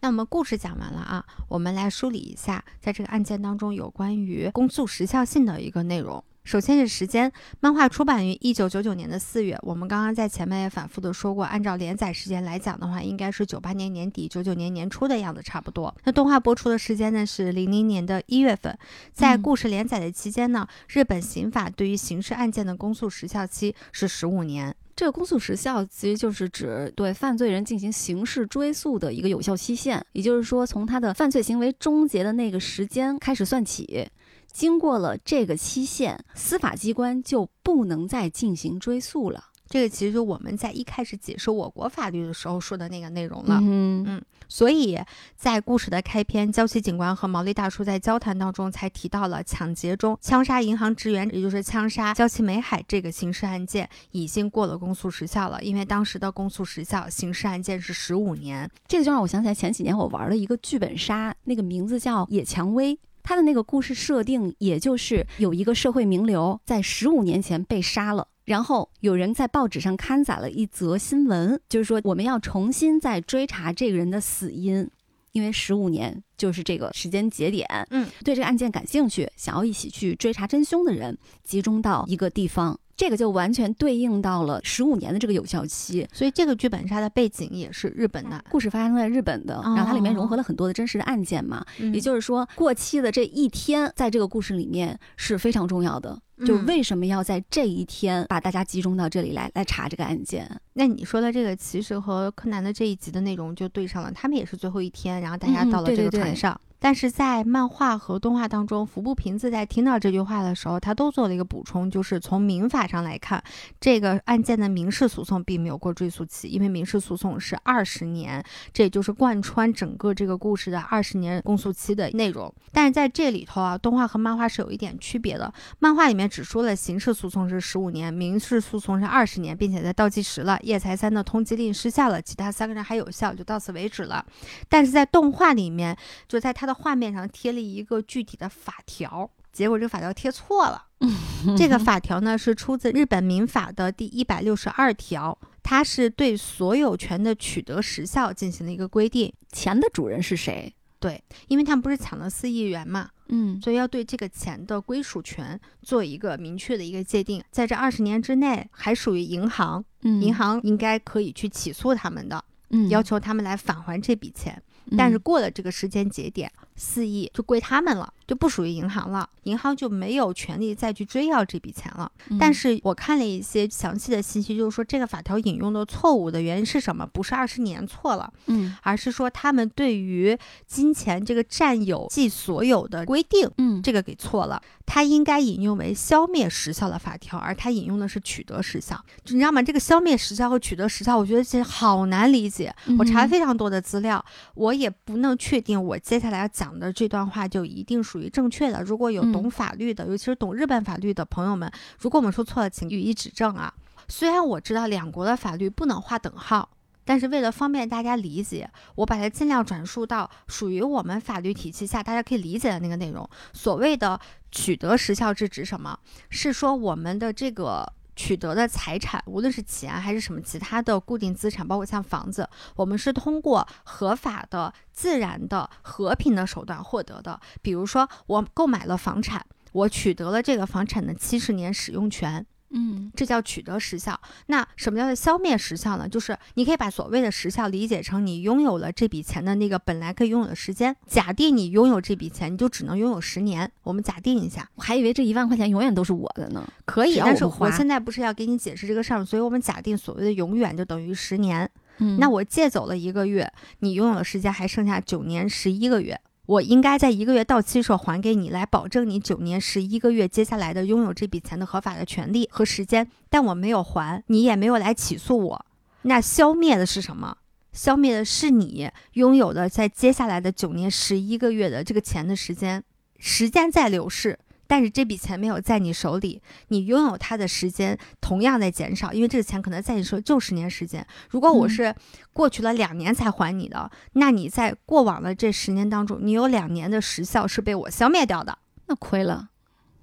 [0.00, 6.22] 那我们故事讲完了啊我们来梳理一下在这个案件当中有关于公诉时效性的一个内容。
[6.44, 7.30] 首先是时间
[7.60, 15.94] 漫画出版于一九九九年的四月我们刚刚在前面也反复的说过按照连载时间来讲的话应该是九八年年底九九年年初的样子差不多。
[16.04, 18.78] 那动画播出的时间呢是零零年的一月份
[19.12, 24.74] 在故事连载的期间呢日本刑法对于刑事案件的公诉时效期是十五年。
[24.98, 34.08] 这个公诉时效其实就是指对犯罪人进行刑事追诉的一个有效期限，也就是说，从他的犯罪行为终结的那个时间开始算起。
[34.50, 39.44] 经过了这个期限，司法机关就不能再进行追诉了。
[39.68, 43.58] 这个其实就我们在一开始解释我国法律的时候说的那个内容了。
[43.62, 44.98] 嗯嗯，所以
[45.36, 58.70] 在故事的开篇，娇妻警官和毛利大叔在交谈当中才提到了抢劫中枪杀银行职员，也就是枪杀娇妻美海这个刑事案件已经过了公诉时效了，因为当时的公诉时效刑事案件是十五年。
[58.86, 62.98] 这个就让我想起来前几年我玩了一个剧本杀，那个名字叫野蔷薇。
[63.22, 74.88] 他的那个故事设定，也就是有一个社会名流在十五年前被杀了，然后有人在报纸上刊载了一则新闻，就是说我们要重新再追查这个人的死因，
[75.32, 77.68] 因为十五年就是这个时间节点。
[77.90, 82.80] 嗯，对这个案件感兴趣，想要一起去追查真凶的人，集中到一个地方。
[82.98, 100.50] 这个就完全对应到了十五年的这个有效期，所以这个剧本杀的背景也是日本的故事发生在日本的，然后它里面融合了很多的真实的案件嘛，也就是说过期的这一天在这个故事里面是非常重要的，就为什么要在这一天把大家集中到这里来来查这个案件？
[100.72, 106.60] 那你说的这个其实和柯南的这一集的内容就对上了，他们也是最后一天，然后大家到了这个船上。
[106.80, 113.42] 但是在漫画和动画当中，服部平子在听到这句话的时候，他都做了一个补充，就是从民法上来看，
[113.80, 118.40] 这个案件的民事诉讼并没有过追诉期，因为民事诉讼是二十年，
[118.72, 122.54] 这也就是贯穿整个这个故事的二十年公诉期的内容。
[122.70, 134.24] 但是在这里头啊，动画和漫画是有一点区别的，漫画里面只说了刑事诉讼是十五年，民事诉讼是二十年，并且在倒计时了，叶财三的通缉令失效了，其他三个人还有效，就到此为止了。
[134.68, 135.98] 但是在动画里面，
[136.28, 136.67] 就在他。
[136.68, 140.84] 的画面上贴了一个具体的法条，结果这个法条贴错了。
[141.56, 149.32] 这个法条呢是出自日本民法的第一百六十二条，它是对所有权的取得时效进行了一个规定。
[149.52, 150.74] 钱的主人是谁？
[151.00, 157.40] 对，因为他们不是抢了四亿元嘛，嗯，所以要对这个钱的归属权做一个明确的一个界定。
[157.52, 164.60] 在这二十年之内还属于银行，银行应该可以去起诉他们的，嗯，要求他们来返还这笔钱。
[164.96, 168.10] 但是过了这个时间节点，四亿就归他们了。
[168.28, 172.12] 就不属于银行了，银行就没有权利再去追要这笔钱了。
[172.38, 177.06] 但是我看了一些详细的信息，就是说这个法条引用的错误的原因是什么？
[177.06, 180.36] 不是二十年错了，嗯，而是说他们对于
[180.66, 184.60] 金钱这个占有即所有的规定，嗯，这个给错了。
[184.84, 189.02] 他应该引用为消灭时效的法条，而他引用的是取得时效。
[189.28, 189.62] 你知道吗？
[189.62, 192.74] 这个消灭时效和取得时效，我觉得其实好难理解。
[192.98, 194.22] 我查了非常多的资料，
[194.54, 198.08] 我也不能确定我接下来要讲的这段话就一定属。
[198.08, 198.82] 属于正确的。
[198.82, 201.70] 如果有懂法律的，尤其是懂日本法律的朋友们，
[202.00, 203.70] 如果我们说错了，请予以指正啊。
[204.08, 206.70] 虽然我知道两国的法律不能划等号，
[207.04, 213.28] 但是为了方便大家理解，我把它尽量转述到属于我们法律体系下大家可以理解的那个内容。
[213.52, 214.18] 所谓的
[214.50, 215.98] 取得时效是指什么？
[216.30, 217.92] 是说我们的这个。
[218.18, 227.38] 取得的财产，无论是钱还是什么其他的固定资产，包括像房子，我们是通过合法的、自然的、和平的手段获得的。
[227.62, 232.44] 比如说，我购买了房产，我取得了这个房产的七十年使用权。
[232.70, 234.20] 嗯，这叫取得时效。
[234.46, 236.08] 那什么叫做消灭时效呢？
[236.08, 240.94] 就是你可以把所谓的时效理解成你拥有了这笔钱的那个本来可以拥有的时间。
[241.06, 243.70] 假定你拥有这笔钱，你就只能拥有十年。
[243.82, 246.66] 我们假定一下，我还以为这一万块钱永远都是我的呢。
[246.84, 251.70] 可以，但是我现在不是要给你解释这个事儿，所以我们假定所谓的永远就等于十年。
[252.00, 253.50] 嗯，那我借走了一个月，
[253.80, 256.20] 你拥有的时间还剩下九年十一个月。
[256.48, 263.06] 我应该在一个月到期时候还给你，来保证你九年十一个月接下来的拥有这笔钱的合法的权利和时间。
[263.28, 265.66] 但我没有还，你也没有来起诉我，
[266.02, 267.36] 那消灭的是什么？
[267.74, 272.82] 消灭的是你拥有的在接下来的九年十一个月的这个钱的时间。
[273.18, 274.38] 时间在流逝。
[274.68, 281.04] 但是这笔钱没有在你手里，你拥有它的时间同样在减少，因为这个钱可能在你手里就十年时间。
[281.30, 281.92] 如果我是
[282.32, 289.48] 过去了两年才还你的，那你在过往的这十年当中，你有两年的时效是被我消灭掉的，那亏了，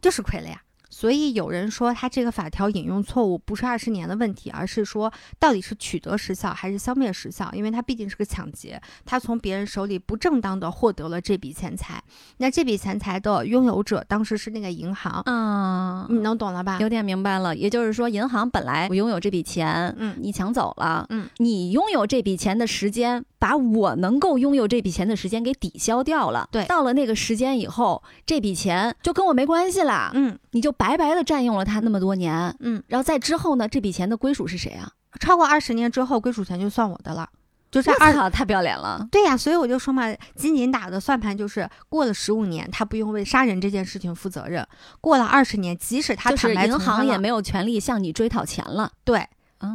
[0.01, 0.63] 就是亏了呀。
[0.95, 7.51] 所以有人说他这个法条引用错误，不是二十年的问题，而是说到底是取得时效还是消灭时效？
[7.51, 12.01] 因为他毕竟是个抢劫，他从别人手里不正当的获得了这笔钱财。
[12.37, 16.77] 那这笔钱财的拥有者当时是那个银行，嗯，你能懂了吧？
[16.79, 17.53] 有点明白了。
[17.53, 26.47] 也就是说，银行本来我拥有这笔钱，嗯，你抢走了，嗯，你拥有这笔钱的时间，把我能够拥有这笔钱的时间给抵消掉了。
[26.53, 34.91] 对，到了那个时间以后，这笔钱就跟我没关系了，嗯，你就白白的占用了他那么多年，嗯，然后在之后呢，这笔钱的归属是谁啊？
[35.19, 37.27] 超过二十年之后，归属权就算我的了。
[37.71, 39.05] 就是二太不要脸了。
[39.11, 40.03] 对呀，所以我就说嘛，
[40.35, 44.63] 金锦打的算盘就是过了十五年，他不用为杀人这件事情负责任；
[45.01, 48.91] 过了二十年，即使他就是银行也没有权利向你追讨钱了。
[49.03, 49.27] 对。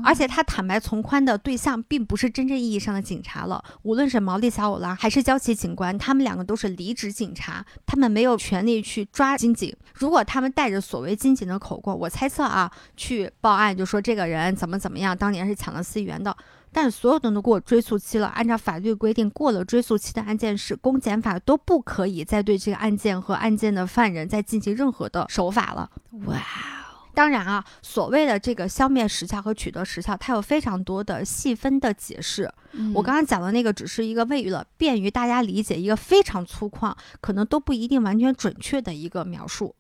[0.05, 9.75] 而且他坦白从宽的对象并不是真正意义上的警察了，无论是毛利小五郎还是交崎警官，他们两个都是离职警察，他们没有权利去抓金井。
[9.95, 16.37] 如果他们带着所谓金井的口供，我猜测啊，去报案就说这个人怎么怎么样，当年是抢了四亿元的，
[16.71, 25.91] 但是所有的都过追诉期了，按照法律规定，过了追诉期的案件是公检法都不可以再对这个案件和案件的犯人再进行任何的手法了。
[26.27, 26.37] 哇。
[27.15, 32.51] 当然啊，所谓的这个消灭时效和取得时效，它有非常多的细分的解释。
[32.95, 39.75] 我刚刚讲的那个只是一个为了便于大家理解，一个非常粗犷，可能都不一定完全准确的一个描述。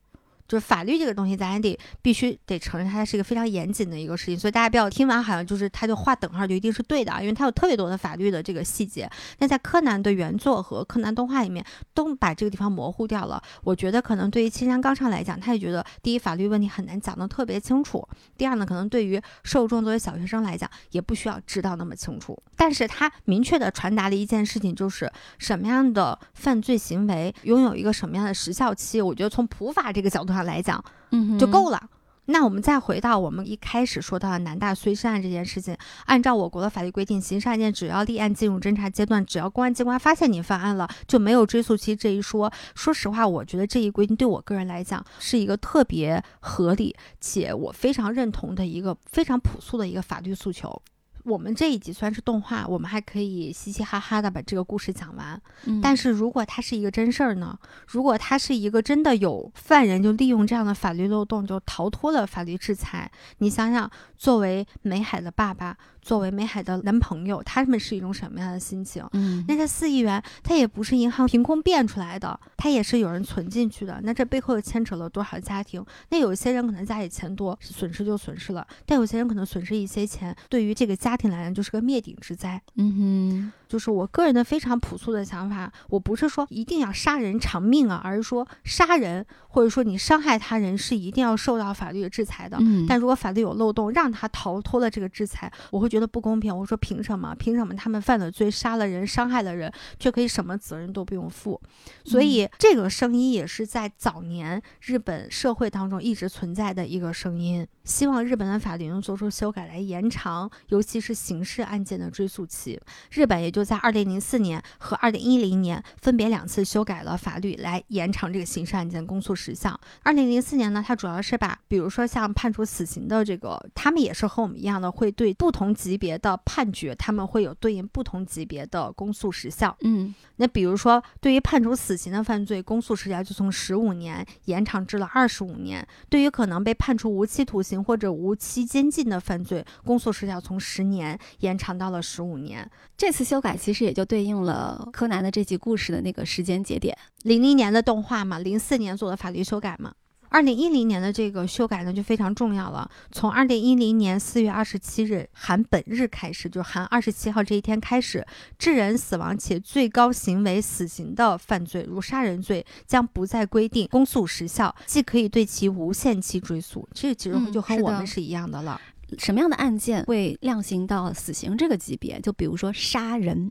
[0.50, 4.36] 就是法律这个东西，咱也得必须得承认，它是一个非常严谨的一个事情。
[4.36, 9.08] 所以大家不要听完好像就是它就划等号就一定是对的，因为它有特别多的法律的这个细节。
[9.38, 11.64] 那在柯南的原作和柯南动画里面
[11.94, 13.40] 都把这个地方模糊掉了。
[13.62, 18.00] 我觉得可能对于青山刚昌来讲，他也觉得第一法律问题很难讲得特别清楚；
[18.36, 22.36] 第二呢，可能对于受众作为小学生来讲，也不需要知道那么清楚。
[22.56, 25.08] 但是他明确的传达了一件事情，就是
[25.38, 29.00] 什么样的犯罪行为拥有一个什么样的时效期。
[29.00, 30.39] 我觉得从普法这个角度上。
[30.42, 31.82] 来讲，嗯，就够了。
[32.26, 35.76] 那我们再回到我们一开始说到的南大碎尸案这件事情，
[36.06, 42.52] 按照我国的法律规定，刑事案件只要立案进入侦查阶段，只要公安机关发现你犯案了，就没有追诉期这一说。
[42.76, 50.80] 说实话，我觉得这一规定对我个人来讲是一个特别合理且我非常认同的一个非常朴素的一个法律诉求。
[51.24, 55.40] 我们这一集算是动画，我们还可以嘻嘻哈哈的把这个故事讲完。
[55.82, 57.58] 但是如果它是一个真事儿呢？
[57.86, 65.76] 如果它是一个真的有犯人就利用这样的法律漏洞就逃脱了法律制裁，你想想，作为美海的爸爸。
[66.02, 69.06] 作为美海的男朋友，他们是一种什么样的心情？
[69.12, 74.00] 嗯，那这四亿元，它也不是银行凭空变出来的，它也是有人存进去的。
[74.02, 75.84] 那这背后又牵扯了多少家庭？
[76.08, 82.60] 那有些人可能家里钱多，损失就损失了；但有些人可能损失一些钱，对于这个家庭来讲就是个灭顶之灾。
[82.76, 83.52] 嗯哼。
[83.70, 92.56] 就是我个人的非常朴素的想法，我不是说一定要杀人偿命啊，而是说杀人或者说你伤害他人是一定要受到法律的制裁的。
[92.60, 96.54] 嗯，但如果法律有漏洞，让他逃脱了这个制裁，我会觉得不公平。
[96.54, 97.32] 我说凭什么？
[97.36, 101.60] 凭什么他们犯了罪，杀了人，伤害了人，却可以什么责任都不用负？
[102.04, 107.64] 所以这个声音也是在早年日本社会当中一直存在的一个声音。
[107.84, 112.80] 希望日本的法律能做出修改来延长，尤其是刑事案件的追诉期。
[113.10, 119.78] 日本也就在二零零四年和二零一零年分别两次修改了法律来延长这个刑事案件公诉时效。
[120.02, 129.76] 二零零四年呢，它主要是把，比如说像判处死刑的这个，他们也是和我们一样的，会对不同级别的判决，他们会有对应不同级别的公诉时效。
[129.80, 137.80] 嗯，那比如说对于判处死刑的犯罪，公诉时效就从十五年延长至了二十五年；对于可能被判处无期徒刑。
[137.80, 142.70] 或者无期监禁的犯罪，公诉时效从十年延长到了十五年。
[142.96, 149.92] 这次修改其实也就对应了柯南的这集故事的那个时间节点，零零年的动画嘛，零四年做的法律修改嘛。
[150.32, 152.88] 二零一零年的这个修改呢，就非常重要了。
[153.10, 158.24] 从二零一零年四月二十七日含本日开始，就含二十七号这一天开始，
[158.56, 166.88] 致人死亡且最高刑为死刑的犯罪，如杀人罪，将不再规定公诉时效，既可以对其无限期追诉。
[166.94, 168.80] 这其实就和我们是一样的了。
[169.18, 172.20] 什么样的案件会量刑到死刑这个级别？
[172.20, 173.50] 就比如说杀人、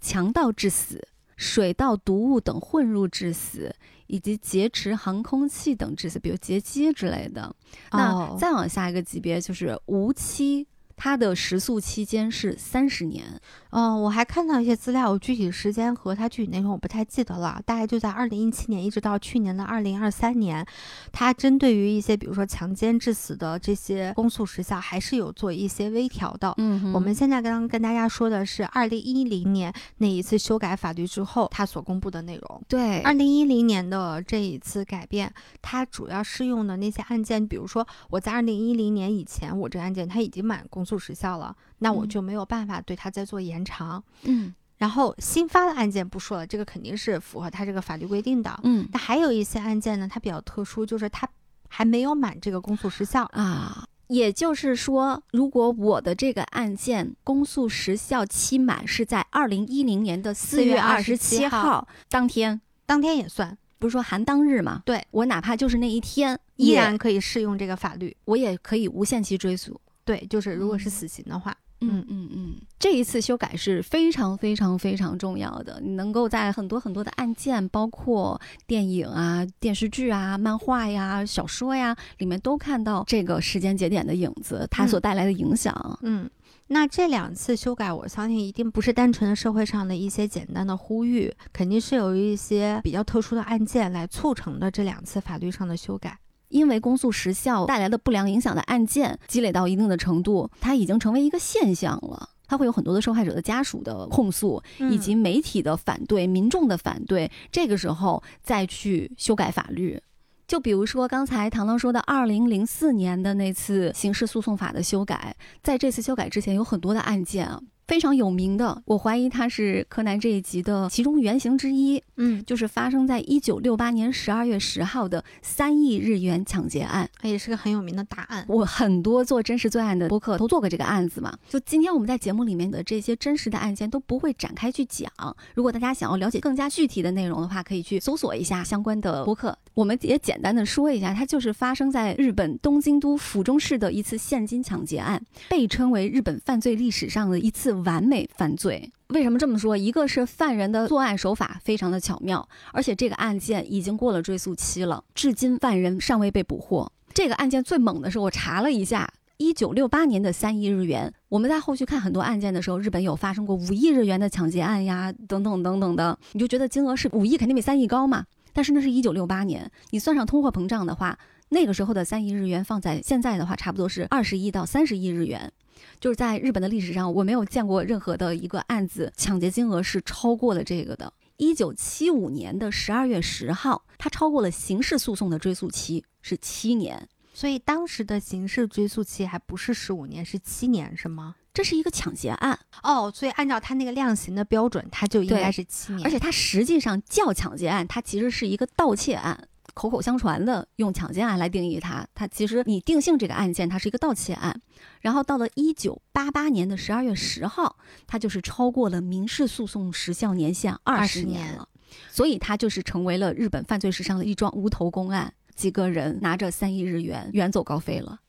[0.00, 1.06] 强盗致死、
[1.36, 3.74] 水稻毒物等混入致死。
[4.12, 7.54] 以及劫持航空器等致死，比如劫机之类的。
[7.92, 10.66] 那再往下一个级别就是无期，
[11.02, 13.24] 它的时速期间是三十年。
[13.70, 20.66] 嗯，我还看到一些资料，具体时间和它具体内容我不太记得了，大概就在二零一七年一直到去年的二零二三年，
[21.10, 26.52] 它针对于一些比如说强奸致死的这些公诉时效，还是有做一些微调的。
[26.58, 32.62] 嗯，我们现在刚刚跟大家说的是二零一零年那一次修改法律之后，它所公布的内容。
[32.68, 35.32] 对，二零一零年的这一次改变，
[35.62, 41.54] 它主要适用的那些案件，比如说我在二零一零年以前，我这个案件它已经满公诉时效了。
[41.78, 51.28] 那我就没有办法对他再做延长，嗯，然后新发的案件不说了，这个肯定是符合他这个法律规定的，嗯，那还有一些案件呢，它比较特殊，就是它
[51.68, 64.82] 还没有满这个公诉时效啊，也就是说，如果我的这个案件公诉时效期满是在二零一零年的四月二十七号当天，当天也算，不是说含当日吗？
[64.84, 69.80] 对我哪怕就是那一天，依然可以适用这个法律，我也可以无限期追诉。
[70.04, 71.56] 对，就是如果是死刑的话。
[71.82, 75.80] 嗯嗯嗯，这一次修改是非常非常非常重要的。
[75.82, 85.98] 你能够在很多很多的案件，包括电影啊、电视剧啊、漫画呀、小说呀，里面都看到这个时间节点的影子，它所带来的影响。
[86.02, 86.28] 嗯，
[86.66, 96.18] 那这两次修改，我相信一定不是单纯的社会上的一些简单的呼吁，肯定是有一些比较特殊的案件来促成的这两次法律上的修改。
[96.50, 102.28] 因为公诉时效带来的不良影响的案件积累到一定的程度，它已经成为一个现象了。
[102.46, 104.60] 它会有很多的受害者的家属的控诉，
[104.90, 107.30] 以及媒体的反对、民众的反对。
[107.52, 110.02] 这个时候再去修改法律，
[110.48, 117.60] 就比如说刚才唐唐说的，二零零四年的那次刑事诉讼法的修改，在这次修改之前，有很多的案件啊。
[117.86, 122.00] 非常有名的，我怀疑他是柯南这一集的其中原型之一。
[122.20, 128.44] 嗯，就是发生在一九六八年十二月十号的三亿日元抢劫案，也是个很有名的大案。
[128.46, 131.36] 我很多做真实罪案的播客都做过这个案子嘛。
[131.48, 135.10] 就今天我们在节目里面的这些真实的案件都不会展开去讲。
[135.54, 139.58] 如果大家想要了解更加具体的内容的话，可以去搜索一下相关的播客。
[139.74, 147.70] 我们也简单的说一下，它就是发生在日本东京都府中市的一次现金抢劫案，被称为日本犯罪历史上的一次。
[147.80, 149.76] 完美犯罪，为什么这么说？
[149.76, 156.90] 一个是犯人的作案手法非常的巧妙，而且这个案件已经过了追诉期了，至今犯人尚未被捕获。
[157.12, 161.12] 这个案件最猛的是，我查了一下，一九六八年的三亿日元。
[161.28, 168.24] 我们在后续看很多案件的时候，日本有发生过五亿日元的抢劫案呀，等等等等的，你就觉得金额是五亿肯定比三亿高嘛？
[168.52, 171.18] 但是那是一九六八年，你算上通货膨胀的话，
[171.48, 175.52] 那个时候的三亿日元放在现在的话，差不多是二十亿到三十亿日元。
[175.98, 181.12] 就是在日本的历史上，我没有见过任何的一个案子抢劫金额是超过了这个的。
[181.36, 191.36] 一九七五年的十二月十号，它超过了刑事诉讼的追诉期是七年，所以当时的刑事追诉期还不是十五年，是七年，是吗？
[191.52, 199.48] 这是一个抢劫案哦，所以按照他那个量刑的标准，他就应该是七年，而且他实际上叫抢劫案，它其实是一个盗窃案。
[199.74, 204.60] 口口相传的用抢劫案来定义它，它其实你定性这个案件，它是一个盗窃案。
[205.00, 207.76] 然后到了一九八八年的十二月十号，
[208.06, 211.68] 它就是超过了民事诉讼时效年限二十年了，
[212.10, 218.20] 所以它就是成为了日本犯罪史上的一桩无头公案，几个人拿着三亿日元远走高飞了。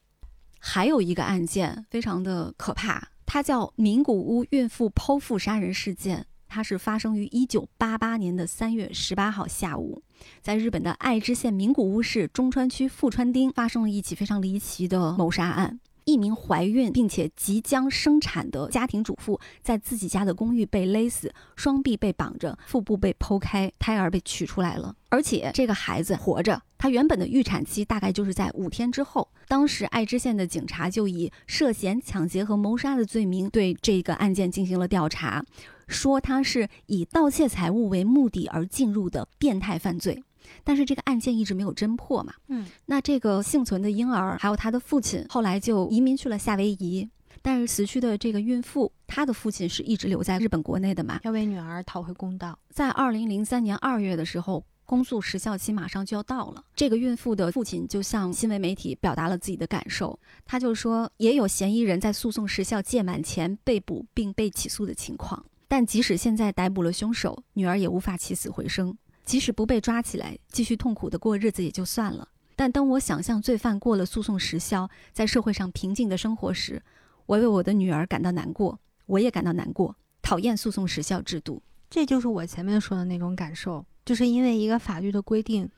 [0.60, 6.28] 还有一个案件非常的可怕，它叫名古屋孕妇剖腹杀人事件。
[6.54, 10.04] 它是发生于一九八八年的三月十八号下午，
[10.42, 15.80] 在日本的爱知县名古屋市中川区富川町发生了一起非常离奇的谋杀案。
[16.04, 26.60] 一名怀孕并且即将生产的家庭主妇，在自己家的公寓被勒死，双臂被绑着，腹部被剖开，胎儿被取出来了，而且这个孩子活着。
[26.80, 29.30] 他原本的预产期大概就是在五天之后。
[29.48, 35.46] 当时爱知县的警察就以涉嫌抢劫和谋杀的罪名对这个案件进行了调查。
[35.92, 40.24] 说他是以盗窃财物为目的而进入的变态犯罪，
[40.64, 42.34] 但是这个案件一直没有侦破嘛。
[42.48, 47.08] 嗯，那这个幸存的婴儿还有他的父亲后来就移民去了夏威夷，
[47.42, 52.58] 但是死去的这个孕妇，她的父亲是一直留在日本国内的嘛，要为女儿讨回公道。
[52.70, 65.46] 在二零零三年二月的时候，公诉时效期马上就要到了，这个孕妇的父亲就向新闻媒体表达了自己的感受，他就说也有嫌疑人在诉讼时效届满前被捕并被起诉的情况。
[65.72, 68.94] 但即使现在逮捕了凶手，女儿也无法起死回生。
[69.24, 72.28] 即使不被抓起来，继续痛苦的过日子也就算了。
[72.58, 76.84] 但当我想象罪犯过了诉讼时效，在社会上平静的生活时，
[77.26, 81.64] 我为我的女儿感到难过，我也感到难过，讨厌诉讼时效制度。
[81.90, 85.70] 这就是我前面说的那种感受，就是因为一个法律的规定，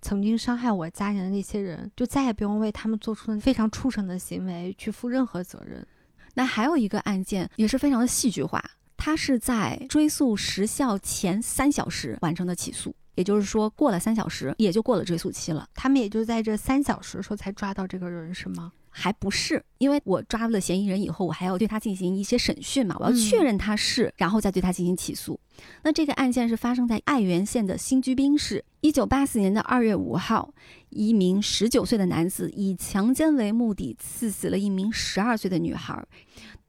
[0.00, 5.86] 曾经伤害我家人的那些人，就再也不用为他们做出的非常畜生的行为去负任何责任。
[6.32, 8.58] 那还有一个案件也是非常的戏剧化，
[9.04, 15.66] 它是在追诉时效前三小时完成的起诉，也就是说过了三小时也就过了追诉期了。
[15.74, 18.70] 他们也就在这三小时时候才抓到这个人，是吗？
[18.90, 25.40] 还不是，因为我抓了嫌疑人以后，我还要对他进行一些审讯嘛，我要确认他是，然后再对他进行起诉。
[25.82, 30.54] 那这个案件是发生在爱媛县的新居滨市，一九八四年的二月五号，
[30.90, 36.06] 一名十九岁的男子以强奸为目的刺死了一名十二岁的女孩。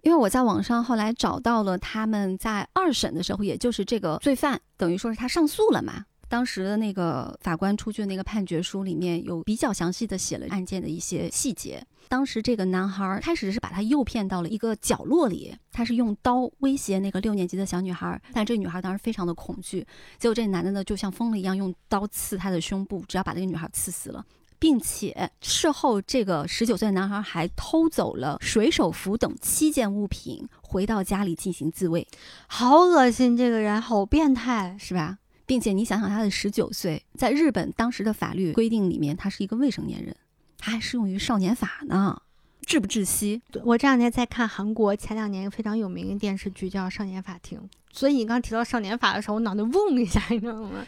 [0.04, 6.06] 因为我在网上后来找到了他们在二审的时候，也就是这个罪犯等于说是他上诉了嘛。
[6.28, 11.86] 当时的那个法官出具的那个判决书里面有比较详细的写了案件的一些细节。
[12.10, 19.86] 当时这个男孩开始是把他诱骗到了一个角落里，他是用刀威胁那个六年级的小女孩，但这女孩当时非常的恐惧。
[20.18, 24.26] 结果这男的呢就像疯了一样，用刀刺她的胸部，只要把这个女孩刺死了，
[24.64, 32.08] 并且事后这个十九岁的男孩还偷走了水手服等七件物品，回到家里进行自卫。
[32.48, 35.18] 好恶心，这个人好变态，是吧？
[35.46, 40.16] 并且你想想，他的十九岁，在日本当时的法律规定里面，他是一个未成年人，
[40.58, 42.22] 他还适用于少年法呢，
[42.66, 43.42] 窒不窒息？
[43.66, 47.60] 我这两天在看韩国前两年非常有名的电视剧叫《少年法庭》，
[47.92, 50.88] 所以你刚提到少年法的时候，我脑袋嗡一下，你知道吗？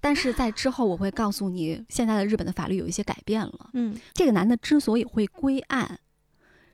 [0.00, 3.70] 但是在之后我会告诉你，现在的日本的法律有一些改变了。
[3.72, 5.98] 嗯，这个男的之所以会归案，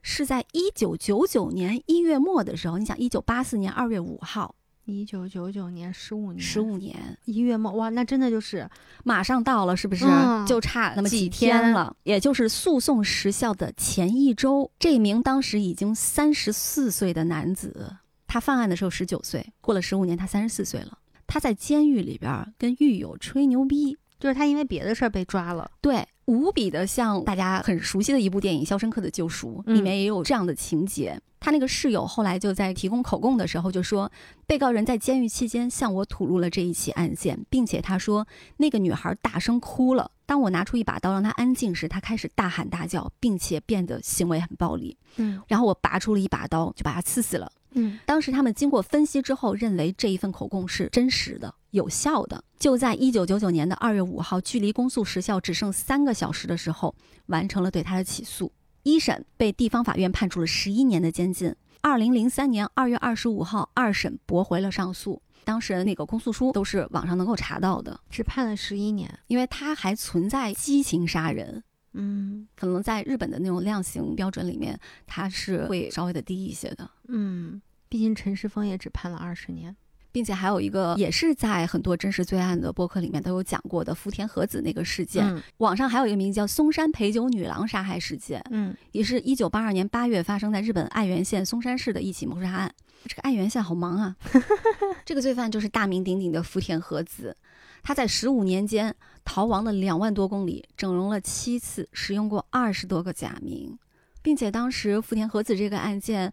[0.03, 4.55] 是在一九九九年一月末的时候，你想，一九八四年二月五号。
[4.85, 8.69] 一九九九年，十五年，十五年一月末，哇，那真的就是
[9.05, 10.05] 马上到了，是不是？
[10.45, 14.69] 就差那么几天了，也就是诉讼时效的前一周。
[14.81, 17.95] 这名当时已经三十四岁的男子，
[18.27, 20.99] 他犯案的时候十九岁，过了十五年，他三十四岁了。
[21.33, 31.19] 他在监狱里边跟狱友吹牛逼，就是他因为别的事儿被抓了，对，无比的像大家很熟悉的一部电影《肖申克的救赎》，里面也有这样的情节。
[31.41, 34.13] 他那个室友后来就在提供口供的时候就说，
[34.47, 38.29] 被告人在监狱期间向我吐露了这一起案件，并且他说
[38.59, 40.11] 那个女孩大声哭了。
[40.27, 44.99] 当我拿出一把刀让她安静时，她开始大喊大叫，并且变得行为很暴力。
[45.17, 47.51] 嗯，然后我拔出了一把刀就把她刺死了。
[47.75, 52.43] 嗯，当时他们经过分析之后，认为这一份口供是真实的、有效的。
[52.59, 56.95] 就在一九九九年的二月五号，距离公诉时效只剩三个小时的时候，
[57.27, 58.53] 完成了对他的起诉。
[58.83, 61.55] 一审被地方法院判处了十一年的监禁。
[61.81, 65.21] 二零零三年二月二十五号，二审驳回了上诉。
[65.45, 71.65] 当事人那个公诉书都是网上能够查到的，只判了十一年，因为他还存在激情杀人。
[71.95, 76.91] 嗯，可能在日本的那种量刑标准里面，它是会稍微的低一些的。
[77.09, 79.77] 嗯，毕竟陈世峰也只判了二十年。
[80.15, 85.43] 并且还有一个，也是在很多真实罪案的播客里面都有讲过的福田和子那个事件。
[85.57, 92.71] 网上还有一个名字叫松山陪酒女郎杀害事件，嗯，也是一九八二年八月发生在日本爱媛县松山市的一起谋杀案。
[93.07, 94.15] 这个爱媛县好忙啊！
[95.07, 97.35] 这个罪犯就是大名鼎鼎的福田和子，
[97.83, 98.95] 他在十五年间
[99.25, 103.79] 逃亡了两万多公里，整容了七次，使用过二十多个假名，
[104.23, 106.33] 并且当时福田和子这个案件。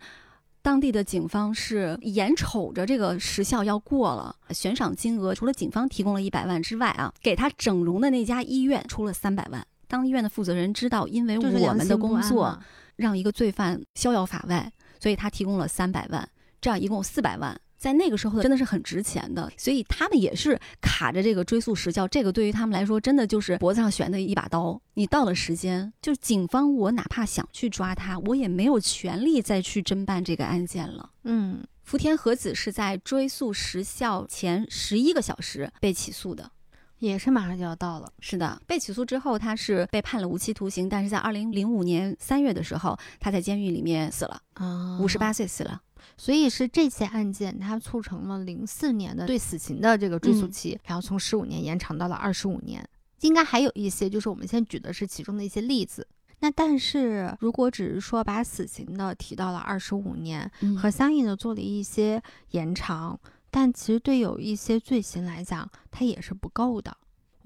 [0.62, 9.66] 当地的警方是眼瞅着这个时效要过了，悬赏金额除了警方提供了一百万之外啊，给他整容的那家医院出了三百万。
[9.88, 12.60] 当医院的负责人知道，因为我们的工作
[12.98, 16.30] 让一个罪犯逍遥法外，所以他提供了三百万，
[16.60, 17.60] 这样一共四百万。
[17.80, 24.80] 在那个时候真的是很值钱的，所以他们也是卡着这个追诉时效，这个对于他们来说真的就是脖子上悬的一把刀。
[24.96, 31.10] 你到了时间，就警方我哪怕想去抓他，我也没有权利再去侦办这个案件了。
[31.24, 36.52] 嗯，福田和子是在追诉时效前十一个小时被起诉的，
[36.98, 38.12] 也是马上就要到了。
[38.20, 45.82] 是的，被起诉之后他是被判了无期徒刑，但是在二零零五年三月的时候，他在监狱里面死了，啊，五十八岁死了。
[46.20, 52.86] 所以是这起案件，它促成了零四年的对死刑的这个追诉期，然后从十五年延长到了二十五年。
[53.22, 56.06] 应该还有一些，就是我们先举的是其中的一些例子。
[56.42, 62.22] 那但是如果只是说把死刑的提到了二十五年，和相应的做了一些
[62.52, 63.18] 延长，
[63.50, 66.98] 但其实对有一些罪行来讲，它也是不够的。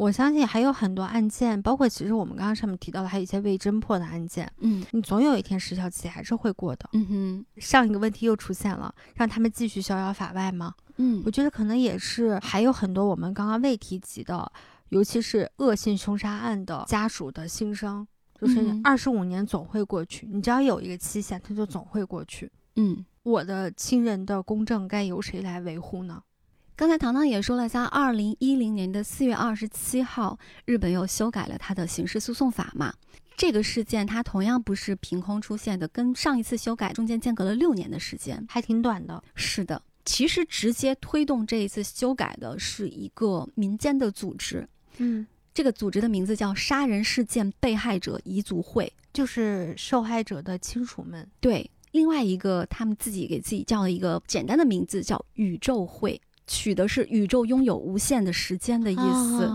[0.04, 4.52] 我相信还有很多案件，包括其实我们刚刚上面提到的，还有一些未侦破的案件。
[4.60, 6.90] 嗯，你总有一天时效期还是会过的。
[6.92, 10.74] 嗯哼，上一个问题又出现了，让他们继续逍遥法外吗？
[10.98, 14.52] 嗯，我觉得可能也是，还有很多我们刚刚未提及的，
[14.90, 18.06] 尤其是恶性凶杀案的家属的心声，
[18.38, 22.52] 就是二十五年总会过去，你只要有一个期限，它就总会过去。
[22.76, 26.22] 嗯，我的亲人的公正该由谁来维护呢？
[26.76, 32.92] 刚才糖糖也说了，在二零一零年的四月二十七号，日本又修改了它的刑事诉讼法嘛。
[33.38, 39.24] 这个事件它同样不是凭空出现的，跟上一次修改中间间隔了六年的时间，还挺短的。
[39.36, 44.68] 是的，其实直接推动这一次修改的是一个民间的组织，
[44.98, 51.30] 嗯，这个组织的名字叫杀人事件被害者遗族会，就是受害者的亲属们。
[51.40, 56.20] 对，另外一个他们自己给自己叫了一个简单的名字叫宇宙会。
[56.48, 59.52] 取的是宇宙拥有无限的时间的意思，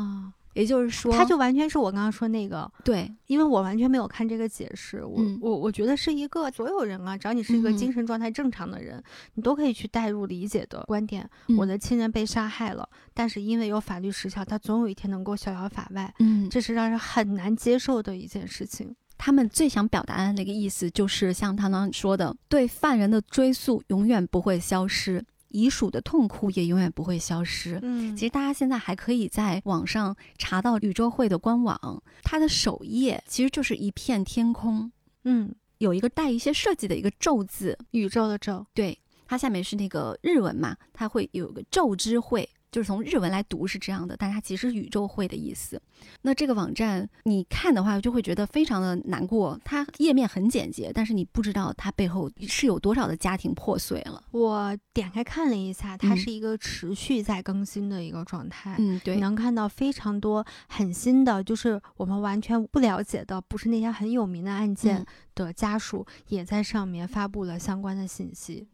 [0.55, 9.01] 也就是说，它就完全是我刚刚说那个对，因为我完全没有看这个解释，我我我觉得是一个所有人啊，只要你是一个精神状态正常的人，
[9.35, 11.28] 你都可以去代入理解的观点。
[11.56, 16.12] 我的亲人被杀害了，但是因为有法律时效，他总有一天能够逍遥法外。
[16.19, 18.94] 嗯，这是让人很难接受的一件事情。
[19.16, 25.24] 他们最想表达的那个意思，就是像他刚说的，对犯人的追溯永远不会消失。
[25.48, 27.78] 遗属的痛苦也永远不会消失。
[27.82, 34.90] 嗯，其实大家现在还可以在网上查到宇宙会的官网，它的首页其实就是一片天空。
[35.24, 38.64] 嗯，有一个带一些设计的一个宙字，宇宙的宙。
[38.74, 42.48] 对，它下面是那个日文嘛，它会有个宙之会。
[42.70, 45.81] 就是从日文来读是这样的，但它其实宇宙会的意思。
[46.23, 49.59] 那这个网站你看的话，就会觉得非常的难过。
[49.65, 54.23] 它页面很简洁，但是你不知道它背后是有多少的家庭破碎了。
[54.31, 58.77] 我点开看了一下，它是一个持续在更新的一个状态。
[58.78, 65.05] 嗯，对，能看到非常多很新的，就是我们完全不了解的，不是那些很有名的案件
[65.35, 68.69] 的家属也在上面发布了相关的信息。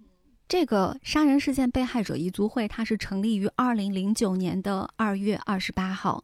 [0.56, 6.22] 这个杀人事件被害者遗族会，它是成立于二零零九年的二月二十八号。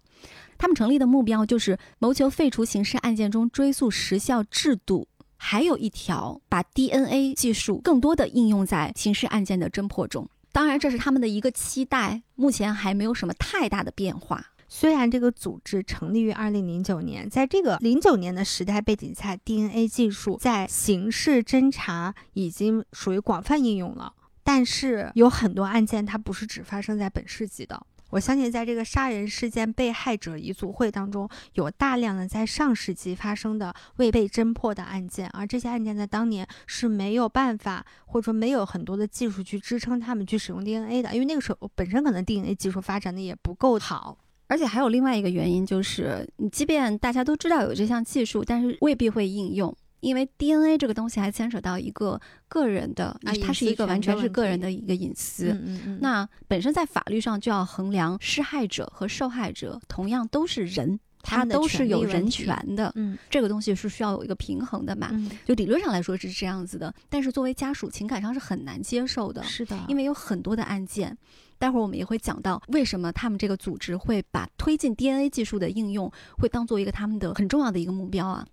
[0.57, 10.31] 他们成立的目标就是谋求废除刑事案件中追诉时效制度，还有一条把 DNA 技术更多的应用在刑事案件的侦破中。
[10.53, 14.53] 当然，这是他们的一个期待，目前还没有什么太大的变化。
[14.69, 24.13] 虽然这个组织成立于二零零九年，在这个零九年的时代背景下，DNA 技术在刑事侦查已经属于广泛应用了。
[24.53, 27.81] 但是有很多案件，它不是只发生在本世纪的。
[28.11, 44.19] 我相信，在这个杀人事件被害者遗族会当中，有大量的在上世纪发生的未被侦破的案件，而这些案件在当年是没有办法，或者说没有很多的技术去支撑他们去使用 DNA 的，因为那个时候本身可能 DNA 技术发展的也不够好。
[44.49, 49.73] 而且还有另外一个原因，就是你即便大家都知道有这项技术，但是未必会应用。
[50.01, 55.53] 因为 DNA 这个东西还牵扯到一个个人的，它是一个完全是个人的一个隐私。
[55.53, 55.99] 嗯嗯嗯。
[56.01, 62.91] 那本身在法律上就要衡量施害者和受害者同样都是人，他都是有人权的。
[62.97, 65.09] 嗯，这个东西是需要有一个平衡的嘛？
[65.13, 69.43] 嗯，就理论上来说是这样子的，但是作为家属情感上是很难接受的。
[69.43, 71.17] 是的，因为有很多的案件，
[71.59, 78.47] 待会儿我们也会讲到为什么他们这个组织会把推进 DNA 技术的应用会当做一个他们的很重要的一个目标啊。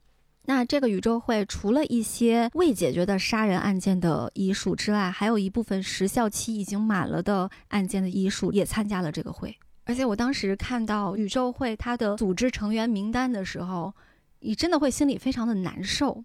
[0.49, 9.53] 那这个宇宙会除了一些未解决的杀人案件的遗属之外，还有一部分时效期已经满了的案件的遗属也参加了这个会。
[9.83, 13.93] 而且我当时看到宇宙会它的组织成员名单的时候，
[14.39, 16.23] 你真的会心里非常的难受。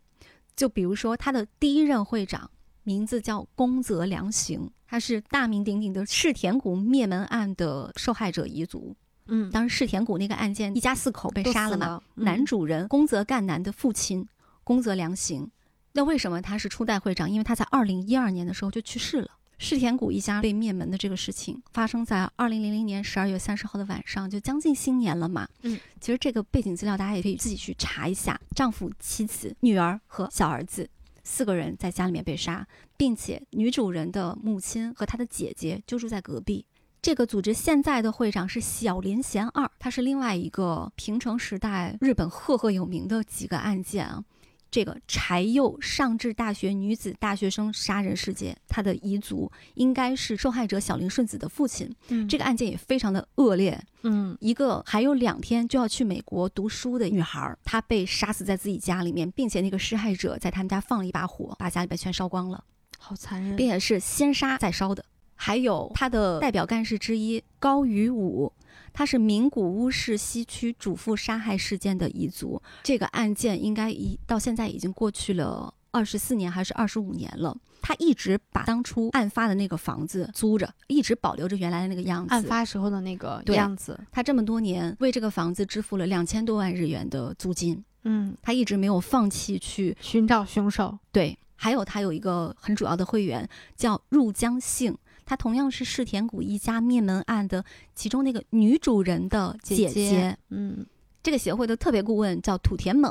[0.54, 2.48] 就比如说他的第一任会长
[2.84, 8.94] 名字叫宫泽良行，他是大名鼎鼎的世田谷灭门案的受害者遗族。
[9.26, 12.02] 嗯，当时世田谷那个案件，一家四口被杀了嘛。
[12.14, 14.26] 男主人宫泽干男的父亲
[14.64, 15.50] 宫泽良行，
[15.92, 17.30] 那为什么他是初代会长？
[17.30, 19.28] 因为他在二零一二年的时候就去世了。
[19.58, 25.46] 世田谷一家被灭门的这个事情发生在二零零零年十二月三十号的晚上，就将近新年了嘛。
[25.62, 28.40] 嗯，其实这个背景资料大家也可以自己去查一下。
[28.56, 30.90] 丈夫、妻子、女儿和小儿子
[31.22, 32.66] 四个人在家里面被杀，
[32.96, 36.66] 并且女主人的母亲和她的姐姐就住在隔壁。
[37.02, 44.22] 这个组织现在的会长是小林贤二，他是另外一个平成时代日本赫赫有名的几个案件啊。
[44.70, 51.92] 这个柴又上智大学女子大学生杀人事件，他的遗族应该是受害者小林顺子的父亲。
[52.08, 53.78] 嗯，这个案件也非常的恶劣。
[54.02, 62.64] 嗯，一个还有两天就要去美国读书的女孩，她被杀死在自己家里面，并且那个施害者在他们家放了一把火，把家里边全烧光了，
[62.96, 65.04] 好残忍，并且是先杀再烧的。
[65.44, 68.52] 还有他的代表干事之一高宇武，
[68.92, 72.62] 他是名古屋市西区主妇杀害事件的遗族。
[72.84, 77.56] 这个案件应该已到现在已经过去了二十四年还是二十五年了。
[77.80, 82.32] 他一直把当初案发的那个房子租着，一直保留着原来的那个样子。
[82.32, 83.98] 案发时候的那个样子。
[84.12, 87.84] 他这么多年为这个房子支付了两千多万日元的租金。
[88.04, 90.96] 嗯，他一直没有放弃去寻找凶手。
[91.10, 94.96] 对，还有他有一个很主要的会员叫入江幸。
[95.32, 97.64] 她同样是世田谷一家灭门案的
[97.94, 100.36] 其中那个女主人的姐姐。
[100.50, 100.84] 嗯，
[101.22, 103.10] 这个协会的特别顾问叫土田猛，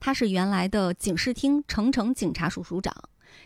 [0.00, 2.92] 他是原来的警视厅成城警察署署长。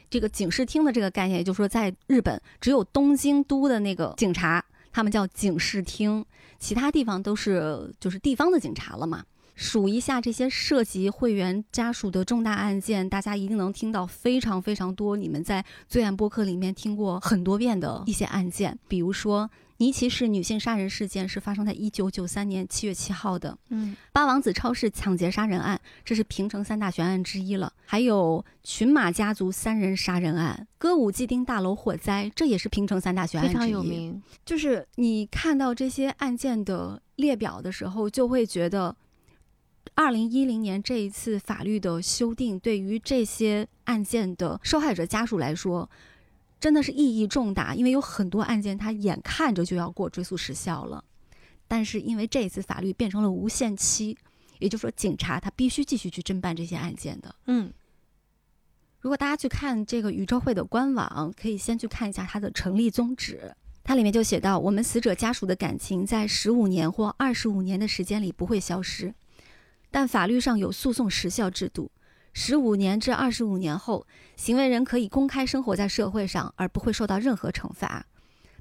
[0.09, 6.24] 这个警视厅的这个概念，也就是说，在日本只有东京都的那个警察，他们叫警视厅，
[6.59, 9.22] 其他地方都是就是地方的警察了嘛。
[9.60, 15.16] 数一下这些涉及会员家属的重大案件，大家一定能听到非常非常多。
[15.16, 27.72] 你们在罪案播客里面听过很多遍的一些案件，比如说尼奇市女性杀人事件是发生在一九九三年七月七号的，嗯，八王子超市抢劫杀人案，这是平城三大悬案之一了。
[27.85, 33.55] 还有群马家族三人杀人案、歌舞伎町大楼火灾，这也是平城三大悬案之一。
[33.55, 34.22] 非常有名。
[34.47, 38.94] 就是你看到这些案件的列表的时候，就会觉得。
[39.94, 45.89] 二零一零年这一次法律的修订，对于这些案件的受害者家属来说，
[46.60, 47.74] 真的是意义重大。
[47.74, 51.05] 因为有很多案件，他眼看着就要过追诉时效了，
[51.66, 54.16] 但是因为这一次法律变成了无限期，
[54.59, 57.35] 也就是说，警察他必须继续去侦办这些案件的。
[57.47, 57.73] 嗯，
[59.01, 63.55] 如果大家去看这个宇宙会的官网，可以先去看一下它的成立宗旨，
[63.85, 69.15] 它里面就写到：我们死者家属的感情在十五年或二十五年的时间里不会消失。
[69.98, 71.90] 但法律上有诉讼时效制度，
[72.32, 74.06] 十五年至二十五年后，
[74.36, 78.06] 行为人可以公开生活在社会上，而不会受到任何惩罚。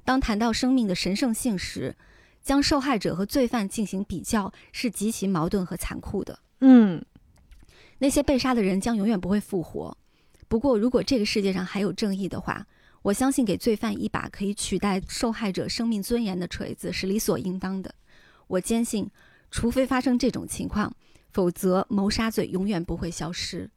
[0.04, 1.96] 当谈到生命的神圣性时，
[2.42, 6.36] 将受害者和罪犯进行比较是极其矛盾和残酷的。
[6.58, 7.00] 嗯，
[7.98, 9.96] 那些被杀的人将永远不会复活。
[10.48, 12.66] 不过，如果这个世界上还有正义的话，
[13.02, 17.94] 我相信给罪犯一把可以取代受害者生命尊严的锤子是理所应当的。
[18.48, 19.08] 我坚信，
[19.52, 20.92] 除非发生这种情况。
[21.32, 23.70] 否则，谋杀罪永远不会消失。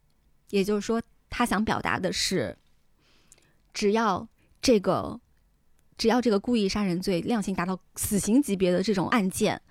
[0.49, 2.57] 也就是说，他想表达的是，
[3.73, 4.27] 只要
[4.61, 5.19] 这个，
[5.97, 9.61] 只要这个故意杀人罪量刑达到死刑级别的这种案件，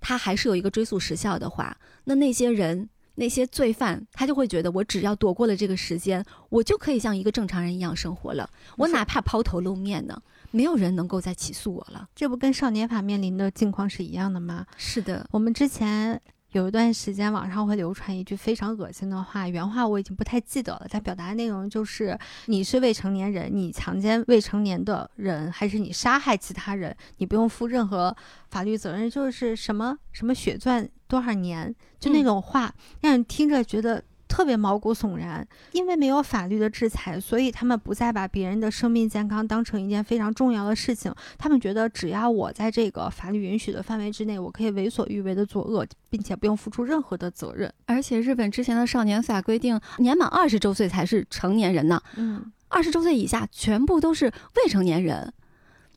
[0.00, 8.48] 他还是有一个追诉时效的话，那那些人、那些罪犯，他就会觉得，我只要躲过了这个时间，我就可以像一个正常人一样生活了。
[8.76, 10.22] 我哪怕抛头露面呢，
[10.52, 12.08] 没有人能够再起诉我了。
[12.14, 14.66] 这不跟少年法面临的境况是一样的吗？
[14.76, 16.20] 是的，我们之前。
[16.52, 20.86] 有一段时间，网上会流传一句非常恶心的话，原话我已经不太记得了。
[20.88, 28.14] 它表达的内容就是：你是未成年人，你强奸未成年的人，还是你杀害其他人，你不用负任何
[28.50, 29.08] 法律责任。
[29.08, 34.04] 就是什么什么血钻多少年，就那种话，让人听着觉得。
[34.32, 41.14] 特别毛骨悚然，因为没有法律的制裁，所以他们不再把别人的生命健康当成一件非常重要的事情。
[41.36, 47.70] 他们觉得，只要我在这个法律允许的范围之内，我可以为所欲为的作恶，并且不用付出任何的责任。
[47.84, 52.00] 而且，日本之前的少年法规定，年满二十周岁才是成年人呢。
[52.16, 55.30] 嗯，二十周岁以下全部都是未成年人。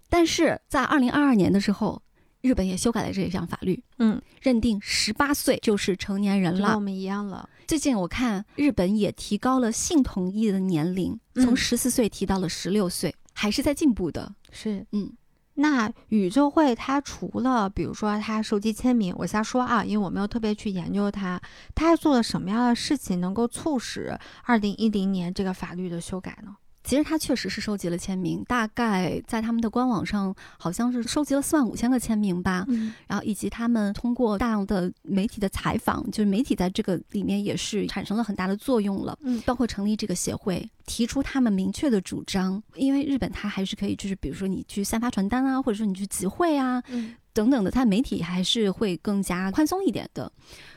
[0.10, 2.02] 但是在二零二二年的时候。
[2.46, 7.50] 日本也修改了这一项法律，嗯，认定十八岁就是成年人了，跟我们一样了。
[7.66, 14.32] 最近我看日本也提高了性同意的年龄，从十四岁提到了十六岁，还是在进步的。
[14.52, 15.12] 是，嗯，
[15.56, 21.42] 那宇宙会它除了比如说它收集签名，我瞎说啊，因为我没有特别去研究它，
[21.74, 26.56] 它还做了什么样的事情能够促使二零一零年这个法律的修改呢？
[26.86, 32.64] 其实他确实是收集了签名，大概在他们的官网上好像是收集了四万五千个签名吧。
[32.68, 39.18] 嗯，然后以及他们通过大量的媒体的采访，就是媒体在这个里面也是产生了很大的作用了。
[39.24, 42.62] 嗯，包括成立这个协会，提出他们明确的主张。
[42.76, 50.32] 因为日本它还是可以，就是比如说你去散发传单啊，或者说你去集会啊，嗯，等等的，它媒体还是会更加宽松一点的。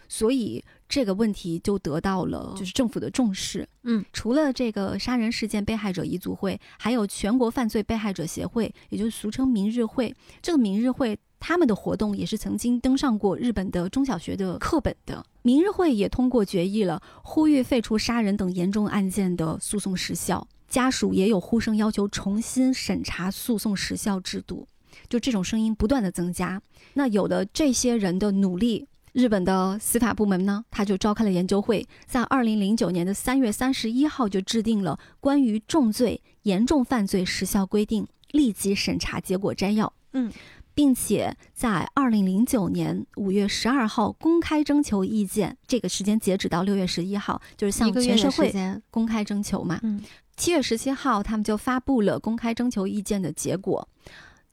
[0.08, 3.68] 所以这个问题就得到了就是政府的重视。
[3.82, 10.14] 嗯，除了这个杀人事件被害者遗族会，还有全国犯罪被害者协会，也就是俗称明日会。
[10.40, 15.24] 这个明日会他们的活动也是曾经登上过日本的中小学的课本的。
[15.42, 20.46] 明日会也通过决议了，呼吁废除杀人等严重案件的诉讼时效。
[20.68, 24.66] 家属也有呼声要求重新审查诉讼时效制度。
[25.08, 26.60] 就这种声音不断的增加。
[26.94, 28.86] 那有了这些人的努力。
[29.12, 39.92] 日本的司法部门呢，他就召开了研究会，在二零零九年的三月三十一号就制定了关于重罪、严重犯罪时效规定立即审查结果摘要。
[40.12, 40.32] 嗯，
[40.74, 48.52] 并且在二零零九年五月十二号公开征求意见，这个时间截止到六月十一号，就是向全社会
[48.90, 49.78] 公开征求嘛。
[49.82, 50.00] 嗯，
[50.36, 53.88] 七月十七号他们就发布了公开征求意见的结果。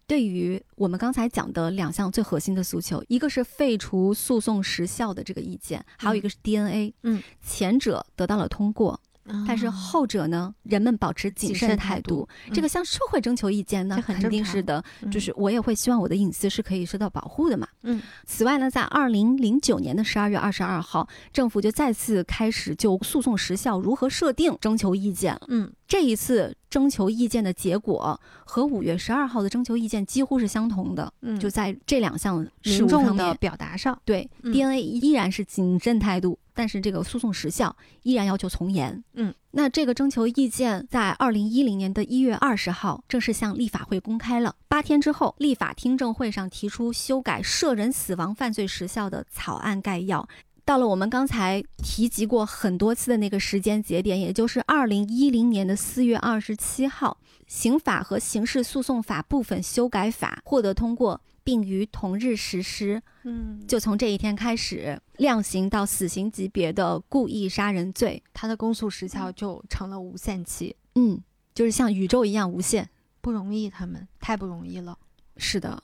[0.08, 6.94] 对于我们刚才讲的两项最核心的诉求，一个是废除诉讼时效的这个意见，还有一个是 DNA。
[7.04, 9.02] 嗯，前者得到了通过，
[9.48, 12.28] 但是后者呢，人们保持谨慎态度。
[12.54, 17.68] 这个向社会征求意见呢，肯定是的，就是我也会希望我的隐私是可以受到保护的嘛。
[17.84, 18.02] 嗯。
[18.26, 25.40] 此外呢，在二零零九年的十二月二十二号，政府就再次开始就诉讼时效如何设定征求意见。
[25.48, 25.72] 嗯。
[25.88, 31.12] 这一次征求意见的结果和五月十二号的征求意见几乎是相同的。
[31.22, 31.40] 嗯。
[31.40, 36.38] 就在这两项民众的表达上，对 DNA 依然是谨慎态度。
[36.56, 39.04] 但是这个诉讼时效依然要求从严。
[39.14, 44.56] 嗯，那这个征求意见在二零一零年的一月二十号正式向立法会公开了。
[44.68, 50.28] 八天之后，立法听证会上提出修改涉人死亡犯罪时效的草案概要。
[50.64, 61.22] 到了我们刚才提及过很多次的那个时间节点，也就是二零一零年的四月二十七号，刑法和刑事诉讼法部分修改法获得通过。
[61.46, 63.02] 并于同日实施。
[63.24, 70.76] 嗯，就从这一天开始量刑到死刑级别的故意杀人罪，他的公诉时效就成了无限期。
[70.96, 71.22] 嗯，
[71.54, 72.90] 就是像宇宙一样无限，
[73.22, 74.98] 不容易，他们太不容易了。
[75.38, 75.80] 是的，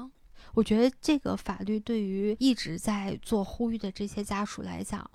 [0.54, 5.10] 我觉得这个法律对于一直在做呼吁的这些家属来讲。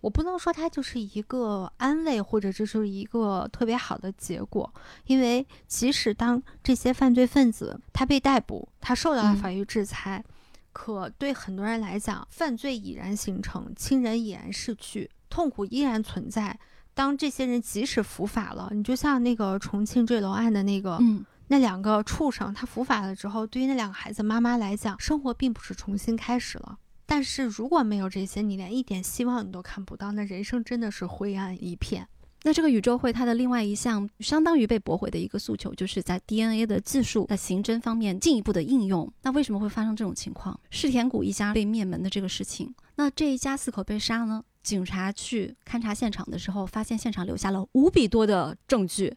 [0.00, 4.72] 我不能说它就是一个安慰，或者这是一个特别好的结果，
[5.06, 10.24] 因为即使当这些犯罪分子他被逮捕，他受到了法律制裁，
[10.72, 16.58] 可对很多人来讲，犯罪已然形成，亲人已然逝去，痛苦依然存在。
[16.94, 26.78] 当这些人即使伏法了，你就像那个重庆坠楼案的那个，嗯，那两个畜生，他伏法了之后，对于那两个孩子妈妈来讲，生活并不是重新开始了。
[27.10, 32.06] 但是如果没有这些，你连一点希望你都看不到，那人生真的是灰暗一片。
[32.44, 39.12] 那这个宇宙会它的另外一项相当于被驳回的一个诉求，就是在 DNA 的技术在刑侦方面进一步的应用。
[39.22, 40.58] 那为什么会发生这种情况？
[40.70, 44.44] 世田谷一家被灭门的这个事情，那这一家四口被杀呢？
[44.62, 49.16] 警察去勘察现场的时候，发现现场留下了无比多的证据。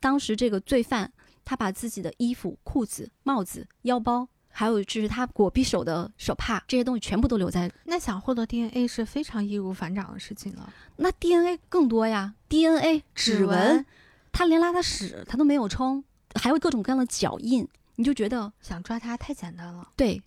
[0.00, 1.12] 当时这个罪犯
[1.44, 4.28] 他把自己的衣服、裤子、帽子、腰包。
[4.58, 7.70] 还有就是他裹匕首的手帕，这些东西全部都留在。
[7.84, 10.74] 那想获得 DNA 是非常易如反掌的事情了。
[10.96, 13.86] 那 DNA 更多呀，DNA 指纹，
[14.32, 16.02] 他连拉的屎他都没有冲，
[16.34, 19.88] 还有各种各样的脚印，你就觉得想抓他太简单了。
[19.94, 20.20] 对，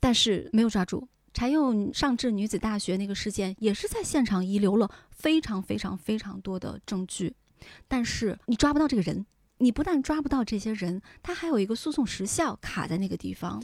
[0.00, 1.06] 但是没有抓住。
[1.34, 7.34] 柴又上智女子大学那个事件也是在现场遗留了非常非常非常多的证据，
[7.86, 9.26] 但是你抓不到这个人。
[9.58, 13.62] 你不但抓不到这些人，他还有一个诉讼时效卡在那个地方，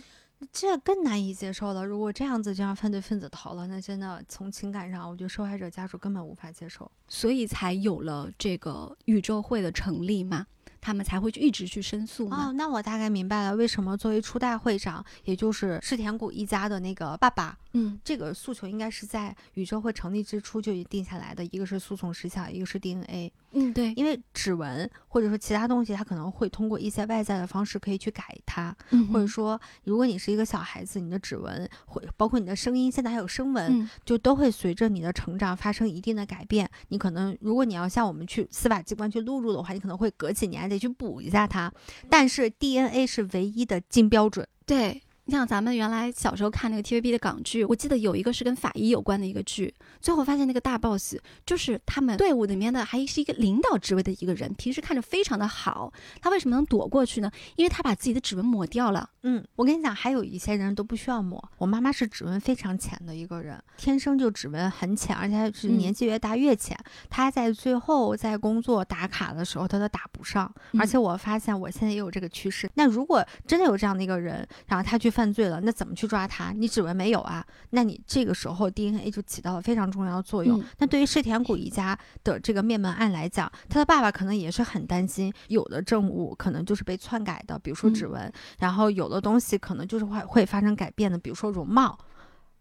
[0.52, 1.84] 这更难以接受了。
[1.84, 10.46] 如果这样子就让犯罪分子逃了，那真的从情感上，我觉得受害者家属根本无法接受，所以才有了这个宇宙会的成立嘛。
[10.82, 23.32] 他们才会去一直去申诉哦，那我大概明白了，为什么作为初代会长，也就是世田谷一家的那个爸爸，嗯，这个诉求应该是在宇宙会成立之初就已定下来的，一个是诉讼时效，一个是 DNA。
[23.54, 28.74] 嗯，对，因为指纹或者说其他东西，它可能会通过一些外在的方式可以去改它，
[29.12, 36.68] 或者说如果你是一个小孩子，你的指纹会包括你的声音，现在还有声纹，就都会随着你的成长发生一定的改变。
[36.88, 41.72] 你可能如果你要向我们去司法机关去录入的话，你可能会隔几年得去补一下它，
[42.08, 45.02] 但是 DNA 是唯一的金标准，对。
[45.24, 49.72] 你像咱们原来小时候看那个 TVB 的港剧，我记得有一个是跟法医有关的一个剧，
[50.02, 51.16] 最后发现那个大 boss
[51.46, 57.30] 就是他们队伍里面的，还是一个领导职位的一个人，平时看着非常的好，他为什么能躲过去呢？
[57.56, 59.08] 因为他把自己的指纹抹掉了。
[59.22, 61.42] 嗯，我跟你讲，还有一些人都不需要抹。
[61.58, 66.76] 我妈妈是指纹非常浅的一个人，天生就指纹很浅，而且是年纪越大越浅。
[67.08, 70.52] 她在最后在工作打卡的时候，她都打不上。
[70.78, 72.68] 而且我发现我现在也有这个趋势。
[72.74, 76.50] 那如果真的有这样的一个人，然后他去犯罪了，那怎么去抓他？
[76.52, 77.46] 你指纹没有啊？
[77.70, 80.62] 那你这个时候 DNA 就起到了非常重要的作用。
[80.78, 91.98] 那对于世田谷一家的这个灭门案来讲，他的爸爸可能也是很担心，有的证物可能就是被篡改的，比如说指纹，然后有的东西可能就是会会发生改变的，比如说容貌，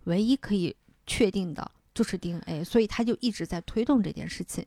[0.04, 0.76] 唯一可以
[1.08, 4.66] 确定的就是 DNA，所以他就一直在推动这件事情。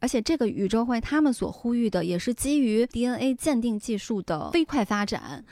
[0.00, 5.42] 而且这个宇宙会他们所呼吁的也是基于 DNA 鉴定技术的飞快发展。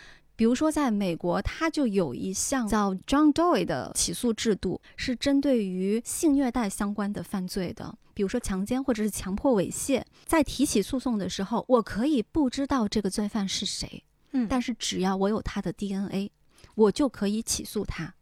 [0.42, 10.02] 比如说，在美国，它就有一项叫 John Doe 的起诉制度，是针对于性虐待相关的犯罪的，比如说强奸或者是强迫猥亵。
[10.26, 14.02] 在提起诉讼的时候，我可以不知道这个罪犯是谁，
[14.32, 16.32] 嗯，但是只要我有他的 DNA，
[16.74, 18.12] 我就可以起诉他。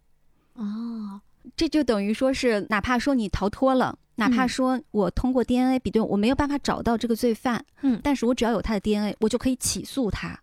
[0.56, 1.22] 哦，
[1.56, 10.38] 这就等于说是，哪怕说你逃脱了，哪怕说我通过 DNA 比对，我没有办法找到这个罪犯，嗯，但是我只要有他的 DNA，我就可以起诉他。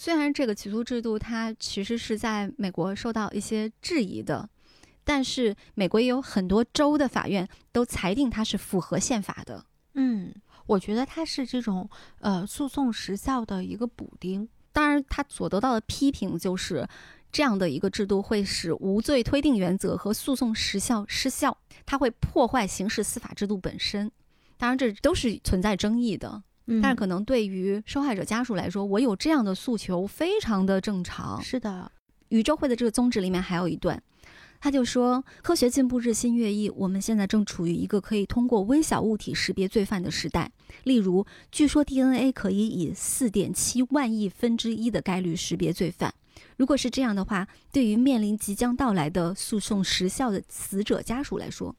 [0.00, 4.48] 虽然这个起诉制度它其实是在美国受到一些质疑的，
[5.04, 9.62] 但是美国也有很多州的法院都裁定它是符合宪法的。
[9.92, 11.86] 嗯，我觉得它是这种
[12.20, 14.48] 呃诉讼时效的一个补丁。
[14.72, 16.88] 当然，它所得到的批评就是
[17.30, 24.10] 这样的一个制度会使无罪推定原则和诉讼时效失效，它会破坏刑事司法制度本身。
[24.56, 26.42] 当然，这都是存在争议的。
[26.82, 31.42] 但是，可能对于受害者家属来说，我有这样的诉求非常的正常。
[31.42, 31.90] 是的，
[32.28, 34.00] 宇宙会的这个宗旨里面还有一段。
[34.62, 40.52] 他就说，科学进步日新月异，我们现在正处于一个可以通过微小物体识别罪犯的时代。
[40.84, 46.12] 例如，据说 DNA 可以以四点七万亿分之一的概率识别罪犯。
[46.58, 51.74] 如果是这样的话，对于面临即将到来的诉讼时效的死者家属来说，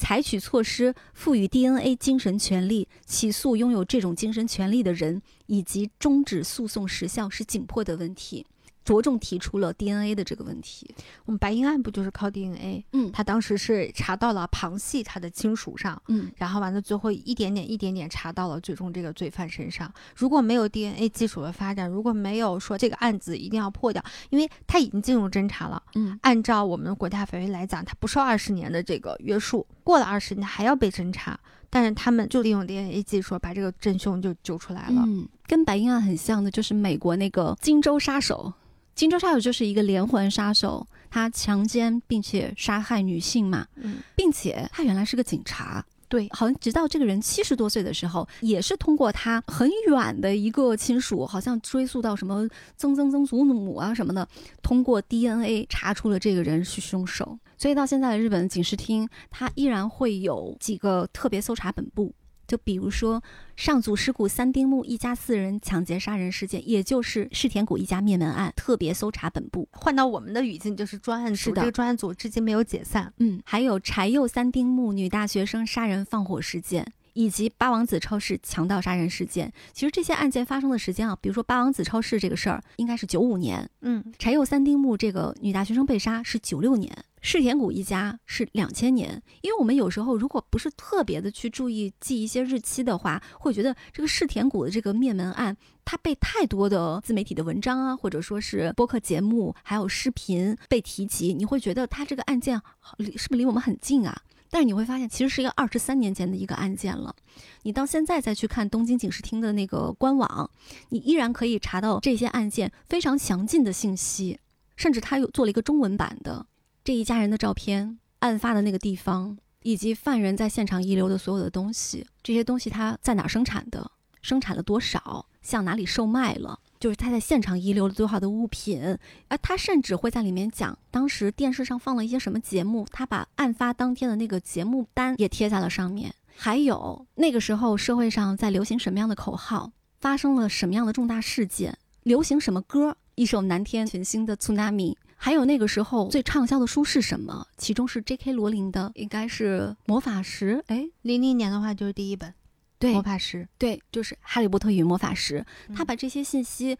[0.00, 8.46] 采取措施赋予 DNA 精神权利，起诉拥有这种精神权利的人，以及终止诉讼时效是紧迫的问题。
[8.84, 10.92] 着重提出了 DNA 的这个问题。
[11.24, 12.84] 我们白银案不就是靠 DNA？
[12.92, 19.92] 嗯，他当时是查到了旁系他的亲属上，嗯，然后完了最后一点点一点点查到了最终这个罪犯身上。
[20.16, 31.38] 如果没有 DNA 技术的发展，如果没有说这个案子一定要破掉，因为他已经进入侦查了，嗯，按照我们国家法律来讲，他不受二十年的这个约束，过了二十年还要被侦查，
[31.68, 35.04] 但是他们就利用 DNA 技术把这个真凶就揪出来了。
[35.06, 38.52] 嗯，跟白银案很像的就是美国那个荆州杀手。
[38.94, 52.46] 荆州杀手就是一个连环杀手，他强奸并且杀害女性嘛，嗯，并且他原来是个警察，对，好像直到这个人七十多岁的时候，也是通过他很远的一个亲属，好像追溯到什么
[52.76, 54.28] 曾曾曾祖母啊什么的，
[54.62, 62.12] 通过 DNA 查出了这个人是凶手，所以到现在的日本警视厅，他依然会有几个特别搜查本部。
[62.50, 63.22] 就比如说
[63.54, 71.54] 上祖尸骨三丁目一家四人抢劫杀人事件，也就是世田谷一家灭门案特别搜查本部，换到我们的语境就是专案组。
[71.54, 73.14] 这个专案组至今没有解散。
[73.18, 76.92] 嗯，还有柴又三丁目女大学生杀人放火事件，
[77.24, 79.52] 以及八王子超市强盗杀人事件。
[79.72, 83.68] 其实这些案件发生的时间啊，比如说八王子超市这个事儿，应该是九五年。
[83.82, 86.90] 嗯，柴又三丁目这个女大学生被杀是九六年。
[87.22, 102.58] 世田谷一家是两千年，因为我们有时候如果不是特别的去注意记一些日期的话，会觉得这个世田谷的这个灭门案，它被太多的自媒体的文章啊，或者说是播客节目，还有视频被提及，你会觉得它这个案件
[102.98, 104.22] 是不是离我们很近啊？
[104.50, 107.14] 但是你会发现，其实是一个二十三年前的一个案件了。
[107.62, 110.50] 你到现在再去看东京警视厅的那个官网，
[110.88, 114.40] 你依然可以查到这些案件非常详尽的信息，
[114.76, 116.44] 甚至他又做了一个中文版的。
[116.82, 123.90] 这一家人的照片，案发的那个地方，以及犯人在现场遗留的所有的东西，这些东西他在哪生产的，
[124.20, 128.82] 生产了多少，向哪里售卖了，就是他在现场遗留了多少的物品，
[129.28, 139.70] 而他甚至会在里面讲当时电视上放了一些什么节目，他把案发当天的那个节目单也贴在了上面，还有那个时候社会上在流行什么样的口号，
[140.00, 144.94] 发生了什么样的重大事件，流行什么歌，一首南天群星的《Tsunami》。
[145.22, 147.46] 还有那个时候最畅销的书是什么？
[147.58, 148.32] 其中是 J.K.
[148.32, 150.56] 罗琳的，应该是《魔法石》。
[150.68, 152.32] 哎，零零年的话就是第一本，
[152.80, 153.44] 对，《魔法师》。
[153.56, 155.46] 对，就是《哈利波特与魔法石》。
[155.76, 156.76] 他把这些信息，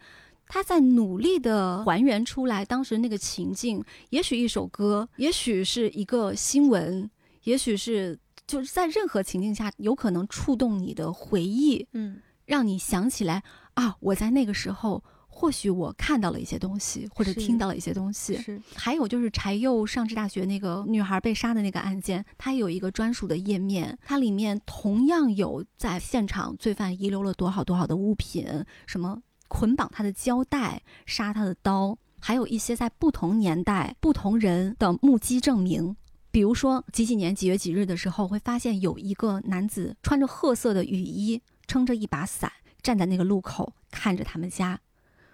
[0.47, 3.81] 他在努力的还原出来当时那个情境。
[4.09, 7.09] 也许一首歌，也许是一个新闻，
[7.43, 13.43] 也许是就是在任何情境下有可能触动你的回忆，嗯，让你想起来
[13.75, 15.01] 啊，我在那个时候。
[15.41, 18.37] 或许我看到了一些东西，或者听到了一些东西。
[18.37, 28.45] 是，还有就是柴又上智大学那个女孩被杀的那个案件，它有一个专属的页面，它里面同样有在现场罪犯遗留了多少多少的物品，
[28.85, 35.95] 什么捆绑他的胶带、杀他的刀，还有一些在不同年代不同人的目击证明。
[36.29, 42.51] 比如说几几年几月几日的时候，会发现有一个男子穿着褐色的雨衣，撑着一把伞，
[42.83, 44.79] 站在那个路口看着他们家。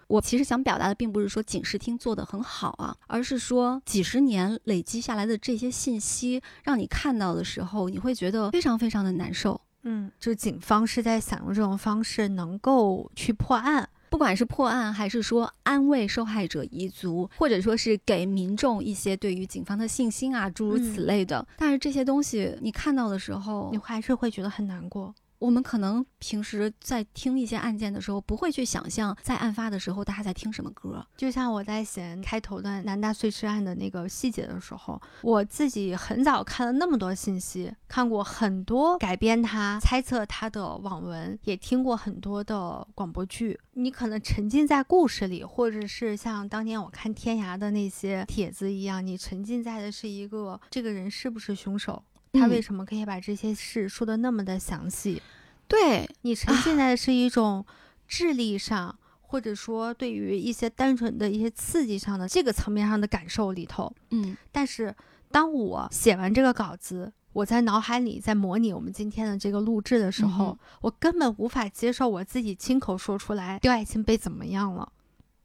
[0.08, 9.60] 我其实想表达的并不是说警视厅做的很好啊，而是说几十年累积下来的这些信息，让你看到的时候，你会觉得非常非常的难受。
[9.82, 21.46] 嗯，就是警方是在想用这种方式能够去破案，不管是破案还是说安慰受害者遗族，或者说是给民众一些对于警方的信心啊，诸如此类的。
[21.56, 25.14] 但是这些东西你看到的时候，你还是会觉得很难过。
[25.38, 31.04] 我们可能平时在听一些案件的时候，不会去想象在案发的时候大家在听什么歌。
[31.16, 43.58] 就像我在写开头的南大碎尸案的那个细节的时候，我自己很早看了那么多信息，看过很多改编他、猜测他的网文，也听过很多的广播剧。
[43.74, 52.02] 你可能沉浸在故事里，或者是像当年我看天涯的那些帖子一样，你沉浸在的是一个这个人是不是凶手。
[52.32, 55.20] 他为什么可以把这些事说的那么的详细？
[55.66, 57.64] 对你沉浸在的是一种
[58.06, 63.94] 智力上，或者说对于一些单纯的一些刺激上的这个层面上的感受里头。
[64.10, 64.94] 嗯，但是
[65.30, 74.90] 当我写完这个稿子，我在脑海里在模拟我们今天的这个录制的时候，我根本无法接受我自己亲口说出来刁爱青被怎么样了。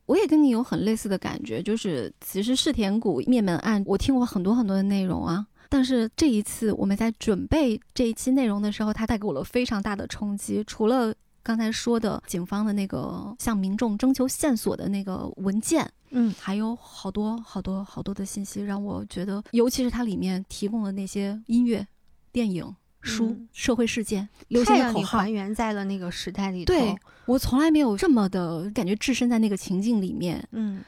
[0.06, 5.48] 我也跟你有很类似的感觉，就是其实世田谷灭门案，我听过很多很多的内容啊。
[5.74, 10.64] 但是这一次我们在准备这一期内容的时候，它带给我了非常大的冲击。
[10.66, 21.88] 除了刚才说的警方的那个向民众征求线索的那个文件，嗯，还有好多好多好多的信息，让我觉得，尤其是它里面提供的那些音乐、
[22.32, 22.72] 电影、
[23.02, 26.72] 书、社会事件、流行的口号，还原在了那个时代里头。
[26.72, 26.96] 对
[27.26, 30.48] 我从来没有这么的感觉，置身在那个情境里面。
[30.52, 30.84] 嗯，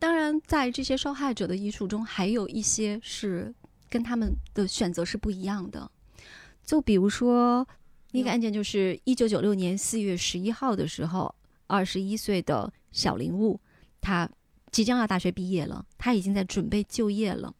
[0.00, 3.54] 当然，在这些受害者的遗书中，还有一些是。
[3.88, 5.90] 跟他们的选择是不一样的，
[6.64, 7.66] 就比如说
[8.12, 11.34] 那个案件，就是一九九六年四月十一号的时候，
[11.66, 13.60] 二十一岁的小林雾，
[14.00, 14.28] 他
[14.70, 17.52] 即将要大学毕业了，他已经在准备就业了。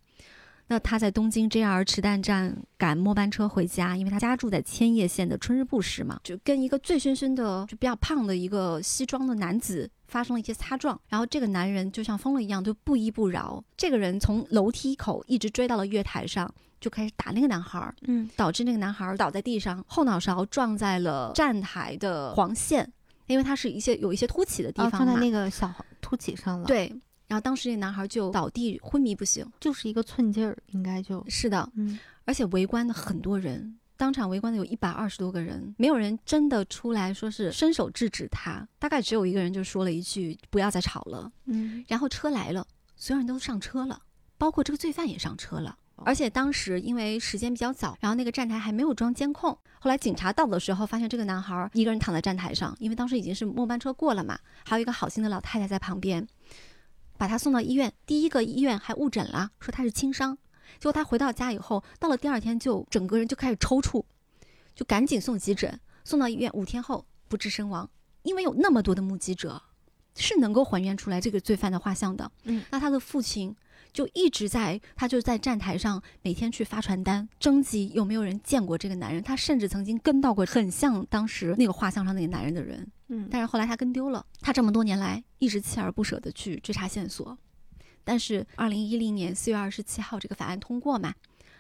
[0.69, 13.63] 那他在东京 JR 池袋站赶末班车回家，因为他家住在千叶县的春日部市嘛，就跟一个醉醺醺的、就比较胖的一个西装的男子发生了一些擦撞，然后这个男人就像疯了一样，就不依不饶。
[13.77, 22.91] 这个人从楼梯口一直追到了月台上，就开始打那个男孩，嗯，导致那个男孩倒在地上，后脑勺撞在了站台的黄线，
[23.27, 26.95] 因为它是一些有一些凸起的地方撞在那个小凸起上了，对。
[27.29, 31.99] 然后当时那男孩就倒地昏迷不醒，就是一个寸劲儿，应该就是的，嗯。
[32.25, 41.31] 而且围观的很多人，当场围观的有一百二十多个人，没有人真的出来说是伸手制止他，大概只有一个人就说了一句“不要再吵了”。
[41.47, 41.85] 嗯。
[41.89, 44.01] 然后车来了，所有人都上车了，
[44.37, 45.77] 包括这个罪犯也上车了。
[46.05, 49.57] 而且当时因为时间比较早，然后那个站台还没有装监控。
[49.81, 56.27] 后来警察到的时候，发现这个男孩一个人躺在站台上，因为当时已经是末班车过了嘛，还有一个好心的老太太在旁边。
[57.19, 60.37] 把他送到医院，第一个医院还误诊了，说他是轻伤。
[60.79, 64.05] 结果他回到家以后，到了第二天就整个人就开始抽搐，
[64.75, 67.89] 就赶紧送急诊，送到医院，五天后不治身亡。
[68.23, 69.63] 因为有那么多的目击者，
[70.15, 72.31] 是能够还原出来这个罪犯的画像的。
[72.45, 73.55] 嗯，那他的父亲。
[73.93, 79.23] 就一直在，他就在站台上每天去发传单，征集有没有人见过这个男人。
[79.23, 84.27] 他甚至曾经跟到过很像当时那个画像上那个男人的人，嗯，但是后来他跟丢了。
[84.43, 87.39] 他这么多年来一直锲而不舍地去追查线索，
[88.07, 91.13] 但是二零一零年四月二十七号这个法案通过嘛，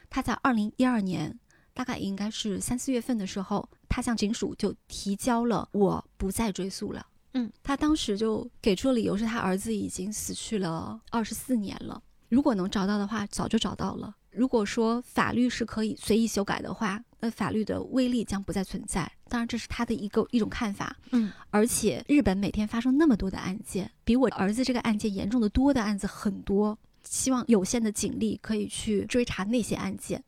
[0.09, 1.36] 他在二零一二年
[1.74, 7.05] 大概应该是三四月份的时候，他向警署就提交了我不再追诉了。
[7.32, 12.01] 嗯，他当时就给出的理由是他儿子已经死去了二十四年了。
[12.28, 14.14] 如果能找到的话，早就找到了。
[14.31, 19.10] 如果说法律是可以随意修改的话，那法律的威力将不再存在。
[19.28, 20.96] 当然，这是他的一个一种看法。
[21.10, 26.78] 嗯，而且日本每天发生那么多的案件，比我儿子这个案件严重的多的案子很多。
[27.02, 30.20] 希望有限的警力可以去追查那些案件，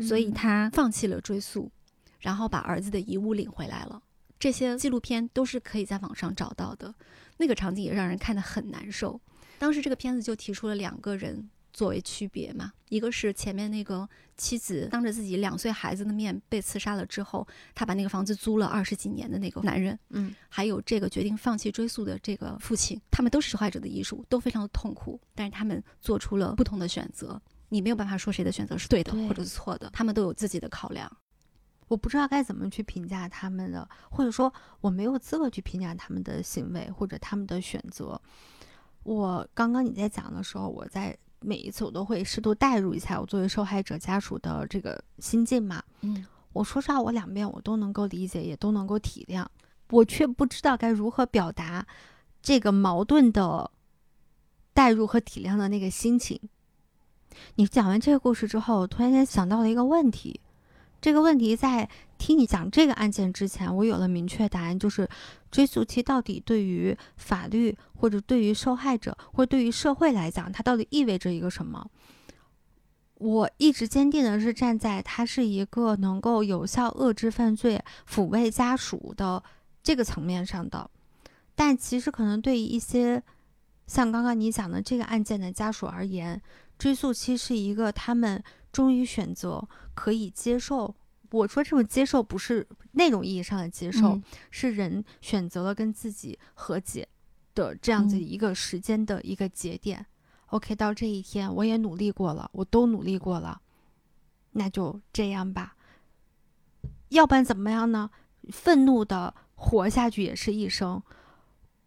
[0.00, 1.68] 所以他放弃了追诉，
[2.20, 4.00] 然后把儿子的遗物领回来了。
[4.38, 6.94] 这些纪录片都是可以在网上找到的，
[7.38, 9.20] 那个场景也让人看得很难受。
[9.58, 27.40] 当时这个片子就提出了两个人作为区别嘛，一个是前面那个妻子当着自己两岁孩子的面被刺杀了之后，他把那个房子租了二十几年的那个男人，嗯，还有这个决定放弃追诉的这个父亲，他们都是受害者的遗属，都非常的痛苦，但是他们做出了不同的选择，
[27.70, 31.10] 你没有办法说谁的选择是对的或者是错的，他们都有自己的考量，
[31.88, 38.20] 我不知道该怎么去评价他们的，或者说我没有资格去评价他们的行为或者他们的选择。
[39.04, 45.82] 我刚刚你在讲的时候，我在每一次我都会适度代入一下我作为受害者家属的这个心境嘛。
[46.02, 49.46] 嗯，我说实话，我两边我都能够理解，也都能够体谅，
[49.90, 51.86] 我却不知道该如何表达
[52.42, 53.70] 这个矛盾的
[54.74, 56.38] 代入和体谅的那个心情。
[57.54, 60.40] 你讲完这个故事之后，突然间想到了一个问题。
[61.02, 65.06] 这个问题在听你讲这个案件之前，我有了明确答案，就是
[65.50, 71.90] 追诉期到底对于法律或者对于受害者或对于社会来讲，它到底意味着一个什么？
[73.14, 79.42] 我一直坚定的是站在它是一个能够有效遏制犯罪、抚慰家属的
[79.82, 80.88] 这个层面上的。
[81.56, 83.20] 但其实可能对于一些
[83.88, 86.40] 像刚刚你讲的这个案件的家属而言，
[86.78, 88.40] 追诉期是一个他们。
[88.72, 89.62] 终于选择
[89.94, 90.94] 可以接受，
[91.30, 94.20] 我说这种接受不是那种意义上的接受，
[94.50, 97.08] 是人选择了跟自己和解
[97.54, 100.04] 的这样子一个时间的一个节点。
[100.46, 103.60] OK，到这一天我也努力过了，我都努力过了，
[104.52, 105.76] 那就这样吧。
[107.08, 108.10] 要不然怎么样呢？
[108.50, 111.02] 愤怒的活下去也是一生。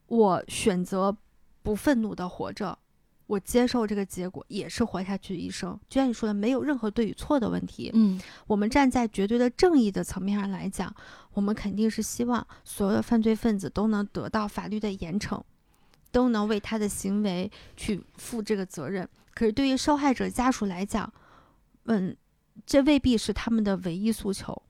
[0.08, 1.18] 我选择
[1.62, 2.78] 不愤怒的活着，
[3.28, 5.80] 我接受这个结果也是活下去一生。
[5.90, 7.90] 就像你说的，没有任何对与错的问题。
[7.94, 10.94] 嗯，我们站在绝对的正义的层面上来讲，
[11.34, 15.42] 我们肯定是希望所有的犯罪分子都能得到法律的严惩，
[16.12, 19.08] 都能为他的行为去负这个责任。
[19.34, 21.12] 可是对于受害者家属来讲，
[21.86, 22.16] 嗯，
[22.66, 24.62] 这未必是他们的唯一诉求。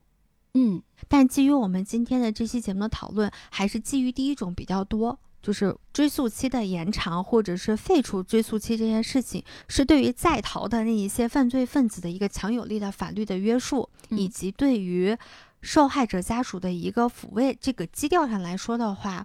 [0.53, 15.15] 嗯，但基于我们今天的这期节目的讨论，还是基于第一种比较多，就是追诉期的延长，或者是废除追诉期这件事情，是对于在逃的那一些犯罪分子的一个强有力的法律的约束，以及对于
[15.61, 17.55] 受害者家属的一个抚慰。
[17.61, 19.23] 这个基调上来说的话，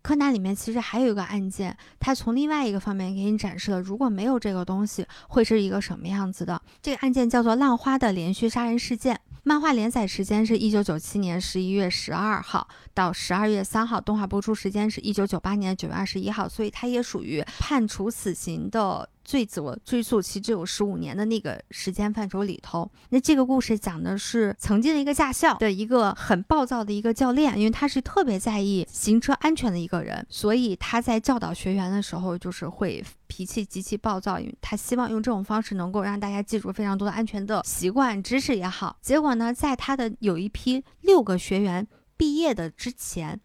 [0.00, 6.62] 柯南里面其实还有一个案件，它从另外一个方面给你展示了，如果没有这个东西，会是一个什么样子的。
[6.80, 9.20] 这个案件叫做浪花的连续杀人事件。
[9.44, 19.08] 漫画连载时间是一九九七年十一月十二号到十二月三号，动画播出时间是一九九八年九月二十一号，所以它也属于判处死刑的。
[19.28, 38.96] 罪责追诉期只有十五年的那个时间范畴里头，那这个故事讲的是曾经的一个驾校的一个很暴躁的一个教练，因为他是特别在意行车安全的一个人，所以他在教导学员的时候就是会脾气极其暴躁，他希望用这种方式能够让大家记住非常多的安全的习惯知识也好。
[39.02, 41.86] 结果呢，在他的有一批六个学员
[42.16, 43.38] 毕业的之前。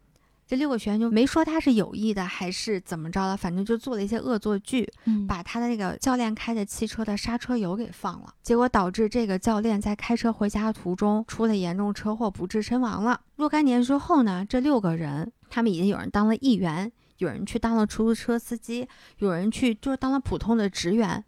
[0.46, 4.86] 这六个学员就没说他是有意的还是怎么着的，反正就做了一些恶作剧，
[5.26, 13.20] 把他的那个教练开的汽车的刹车油给放了，结果导致这个教练在开车回家的途中出了严重车祸，不治身亡了。
[13.36, 18.86] 若干年之后呢，这六个人他们已经有人当了议员，有人去当了出租车司机，
[19.18, 21.24] 有人去就是当了普通的职员。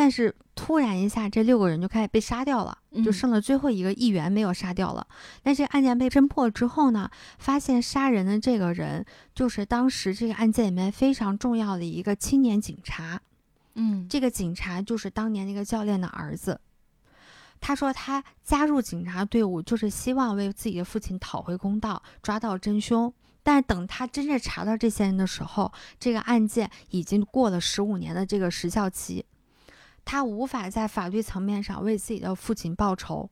[0.00, 5.06] 但是突然一下，这六个人就开始被杀掉了，就剩了最后一个议员没有杀掉了。
[5.42, 9.04] 但这案件被侦破之后呢，发现杀人的这个人
[9.34, 13.20] 就是当时这个案件里面非常重要的一个青年警察。
[13.74, 16.58] 嗯，这个警察就是当年那个教练的儿子。
[17.60, 23.12] 他说他加入警察队伍就是希望为自己的父亲讨回公道，抓到真凶。
[23.42, 29.26] 但是等他真正查到这些人的时候，这个案件已经过了十五年的这个时效期。
[30.04, 33.30] 他无法在法律层面上为自己的父亲报仇，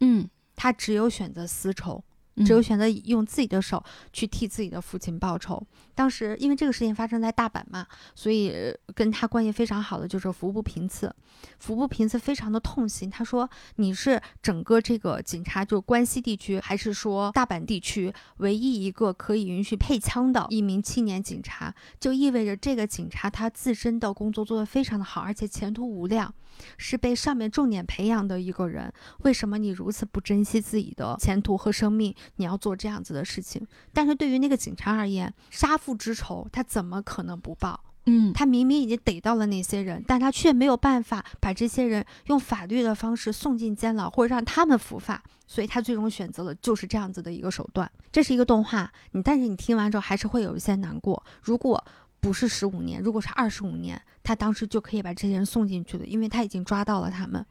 [0.00, 2.02] 嗯，他只有选择私仇。
[2.46, 3.84] 只有选择用自己的手
[4.14, 5.62] 去替自己的父亲报仇。
[6.00, 11.14] 当时因为这个事情发生在大阪嘛，所以跟他关系非常好的就是服部平次。
[11.58, 13.46] 服部平次非常的痛心，他说
[13.76, 21.74] ：“你是整个这个警察，就是关西地区，还是说大阪地区唯一一个可以允许配枪的一名青年警察？
[21.98, 26.32] 就意味着这个警察他自身的工作做得非常的好，而且前途无量。”
[26.76, 32.14] 是被上面重点培养的一个人，为什么你如此不珍惜自己的前途和生命？
[32.36, 33.66] 你要做这样子的事情？
[33.94, 37.80] 但是对于那个警察而言，杀父之仇他怎么可能不报？
[38.06, 47.88] 嗯，他明明已经逮到了那些人，但他却没有办法把这些人用法律的方式送进监牢，或者让他们伏法，所以他最终选择了就是这样子的一个手段。
[48.10, 51.22] 这是一个动画，你但是你听完之后还是会有一些难过。
[51.42, 51.84] 如果
[52.20, 57.44] 不是十五年，如果是二十五年，他当时就可以把这些人送进去的，因为他已经抓到了他们。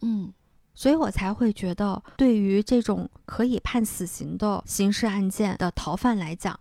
[0.00, 0.32] 嗯，
[0.74, 6.58] 所以我才会觉得，对于这种可以判死刑的刑事案件的逃犯来讲，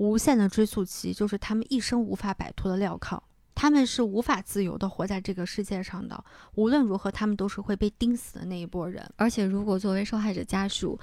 [0.00, 3.22] 无限的追诉期就是他们一生无法摆脱的镣铐，
[3.54, 6.24] 他们是无法自由的活在这个世界上的。
[6.54, 9.06] 无论如何，他们都是会被钉死的那一波人。
[9.16, 10.98] 而且，如果作为受害者家属，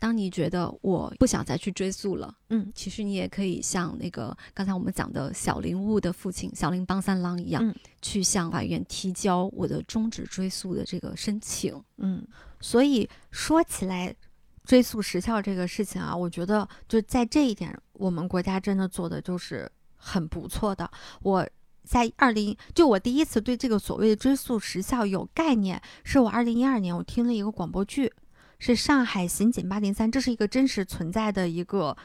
[0.00, 11.80] 当你觉得我不想再去追溯了，嗯，其实你也可以像那个刚才我们讲的小林悟的父亲小林邦三郎一样，去向法院提交我的终止追诉的这个申请。
[11.98, 12.26] 嗯，
[12.60, 14.12] 所以说起来，
[14.64, 20.90] 追溯时效这个事情啊，我觉得就在这一点，我们国家真的做的就是很不错的。
[21.22, 21.48] 我
[21.84, 28.12] 在二零就我第一次对这个所谓的追溯时效有概念，是我二零一二年我听了一个广播剧。
[28.64, 31.96] 是上海刑警八零三，这是一个真实存在的一个，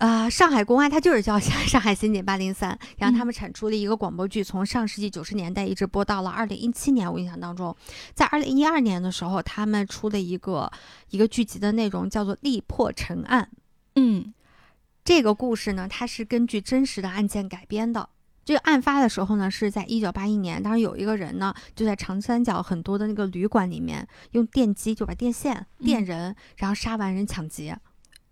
[0.00, 2.76] 呃，上海公安，它就是叫 上海刑警八零三。
[2.96, 7.12] 然后他们产出了一个广播剧，从上世纪九十年代一直播到了二零一七年。
[7.12, 7.76] 我印象当中，
[8.14, 10.72] 在二零一二年的时候，他们出了一个
[11.10, 13.50] 一个剧集的内容，叫做《力破陈案》。
[13.96, 14.32] 嗯，
[15.04, 18.08] 这个故事呢，它是根据真实的案件改编的。
[18.42, 20.62] 这个案发的时候呢，是在一九八一年。
[20.62, 27.78] 当时有一个人呢，就在长三角很多的那个旅馆里面，用电击就把电线电人，然后杀完人抢劫。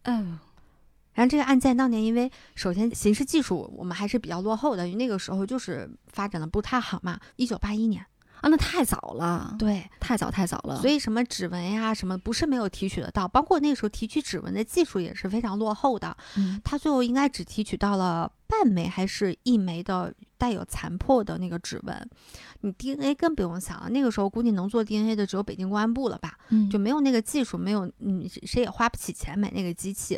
[0.05, 0.39] 嗯，
[1.19, 7.19] 然后这个案件当年，因为首先刑事技术我们还是比较落后的，因为那个时候就是发展的不太好嘛。
[7.35, 8.01] 一九八一年，
[8.41, 10.81] 啊，那太早了，对，太早太早了。
[10.81, 16.17] 所以什么指纹呀，什么不是没有提取得到，包括那时候提取指纹的技术也是非常落后的。
[16.37, 22.11] 嗯，他最后应该只提取到了半枚还是一枚的带有残破的那个指纹。
[22.61, 26.39] 你 DNA 更不用想了，那个时候估计能做 DNA 的只有北京公安部了吧？
[26.51, 30.17] 嗯，就没有那个技术，没有嗯，谁也花不起钱买那个机器。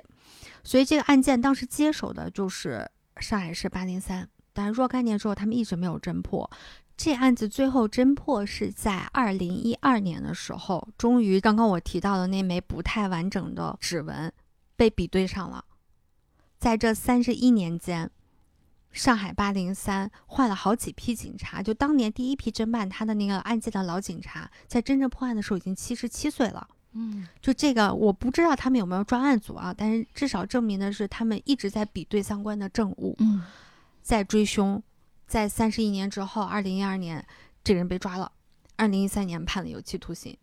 [0.63, 6.51] 所以这个案件当时接手的就是上海市八零三，但是若干年之后他们一直没有侦破。
[6.97, 14.31] 这案子最后侦破是在二零一二年的时候，终于刚刚我提到的那枚不太完整的指纹
[14.77, 15.65] 被比对上了。
[16.59, 18.11] 在这三十一年间，
[18.93, 26.69] 上海八零三换了好几批警察，就当年第一批侦办他的那个案件的老警察，在真正破案的时候已经七十七岁了。
[26.93, 33.43] 嗯，就这个我不知道他们有没有专案组啊，但是至少证明的是他们一直在比对相关的证物，嗯，
[34.03, 34.83] 在追凶。
[35.27, 37.25] 在三十一年之后，二零一二年，
[37.63, 38.33] 这个人被抓了。
[38.75, 40.37] 二零一三年判了有期徒刑。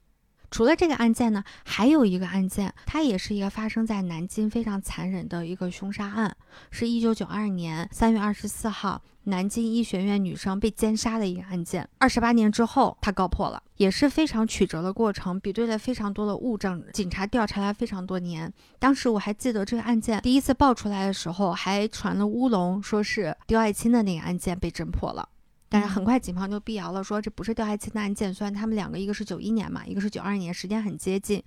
[0.49, 6.35] 除了这个案件呢，还有一个案件，它也是一个发生在南京非常残忍的一个凶杀案，
[6.71, 9.01] 是一九九二年三月二十四号。
[9.29, 18.49] 南京医学院女生被奸杀的一个案件，二十八年之后他告破了，也是非常曲折的过程，比对了非常多的物证，警察调查了非常多年。
[18.79, 25.27] 当时我还记得这个案件第一次爆出来的时候，还传了乌龙，说是刁爱青的那个案件被侦破了，
[25.69, 31.43] 但是很快警方就辟谣了，说这不是刁爱青的案件，虽然他们两个一个是九一年嘛，一个是九二年，时间很接近。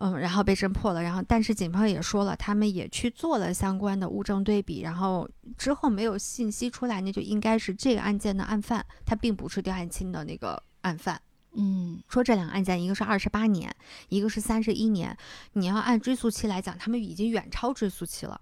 [0.00, 11.20] 嗯，然后被侦破了，然后但是警方也说了，他们也去做了相关的物证对比，然后之后没有信息出来，那就应该是这个案件的案犯，他并不是刁汉清的那个案犯。
[11.54, 13.74] 嗯，说这两个案件，一个是二十八年，
[14.08, 15.16] 一个是三十一年，
[15.54, 18.40] 你要按追诉期来讲，他们已经远超追诉期了。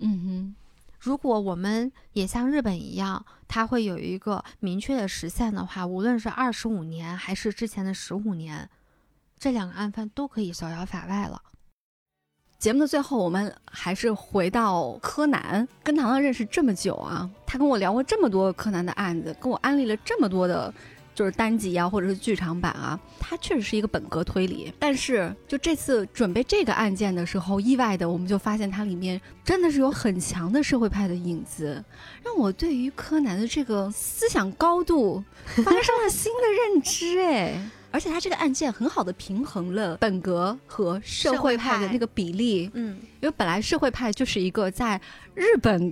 [0.00, 0.56] 嗯哼，
[0.98, 8.68] 如果我们也像日本一样，它会有一个明确的时限的话，无论是二十五年还是之前的十五年。
[9.38, 11.42] 这两个案犯都可以逍遥法外了。
[12.58, 15.68] 节目的最后，我们还是回到柯南。
[15.84, 20.72] 跟糖糖认识这么久啊，他跟我聊过这么多柯南的案子，跟我安利了这么多的，
[21.16, 23.00] 就是单集啊，或者是剧场版啊。
[23.18, 31.82] 它确实是一个本格推理，但是就这次准备这个案件的时候，意外的我们就发现它里面真的是有很强的社会派的影子，
[32.22, 37.18] 让我对于柯南的这个思想高度发生了新的认知。
[37.18, 37.70] 哎。
[37.92, 45.00] 而且他这个案件很好的平衡了本格和社会派的那个比例，嗯，因为本来社会派就是一个在
[45.34, 45.90] 日本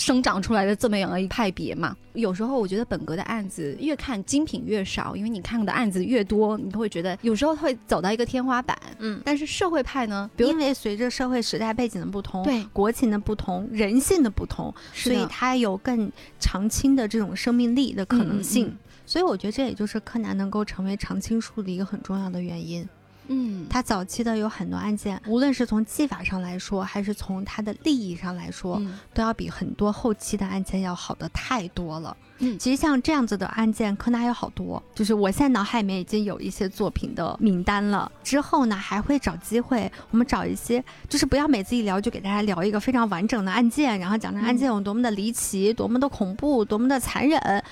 [0.00, 1.94] 生长出来的这么样的一派别嘛。
[2.14, 8.76] 有时候我觉得本格的案子越看精品越少，因为你看的案子越多，你都会觉得有时候会走到一个天花板。
[8.98, 18.74] 嗯，但是社会派呢，因为随着社会时代背景的不同，对国情的不同，人性的不同，所以它有更长青的这种生命力的可能性。
[19.04, 22.88] 所以我觉得这也就是柯南能够成为常青树的一个很重要的原因。
[23.32, 28.82] 嗯，他早期的有很多案件，无论是从技法上来说，还是从他的利益上来说，
[29.14, 32.16] 都要比很多后期的案件要好的太多了。
[32.40, 38.10] 嗯，其实像这样子的案件，柯南有好多，就是我现在脑海里面已经有一些作品的名单了。
[38.24, 47.62] 之后呢，还会找机会，我们找一些，就是不要每次一聊就给大家聊一个非常完整的案件，然后讲这案件有多么的离奇，多么的恐怖，多么的残忍。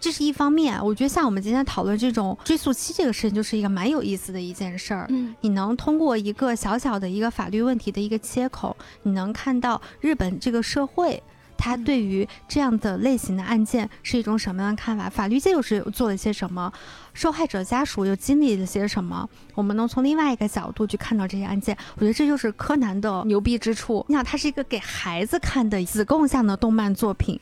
[0.00, 5.06] 这是一方面，我觉得像我们今天讨论这种追诉期这个事情，就是一个蛮有意思的一件事儿。
[5.08, 11.20] 嗯，你能通过一个小小的一个法律问题的一个切口，你能看到日本这个社会，
[11.56, 15.10] 它对于这样的类型的案件是一种什么样的看法？
[15.10, 16.72] 法律界又是做了些什么？
[17.12, 19.28] 受害者家属又经历了些什么？
[19.56, 21.76] 我们能从另外一个角度去看到这些案件。
[21.96, 24.06] 我觉得这就是柯南的牛逼之处。
[24.08, 27.40] 你想，它是一个给孩子看的子供向的动漫作品。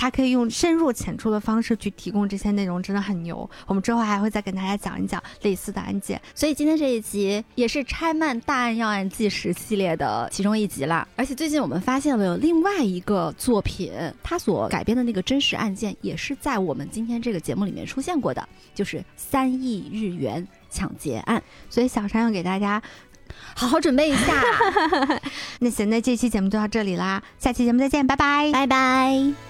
[0.00, 3.48] 他可以用深入浅出的方式去提供这些内容，真的很牛。
[3.66, 6.18] 我们之后还会再跟大家讲一讲类似的案件。
[6.34, 11.06] 所以今天这一集也是《拆漫大案要案纪实》系列的其中一集啦。
[11.16, 21.42] 而且最近我们发现了有另外一个作品，它所改编的那个真实案件也是在我们今天这个节目里面出现过的，就是三亿日元抢劫案。
[21.68, 22.82] 所以小山要给大家
[23.54, 24.42] 好好准备一下。
[25.60, 29.49] 那行，那这期节目就到这里啦，下期节目再见，拜拜，拜拜。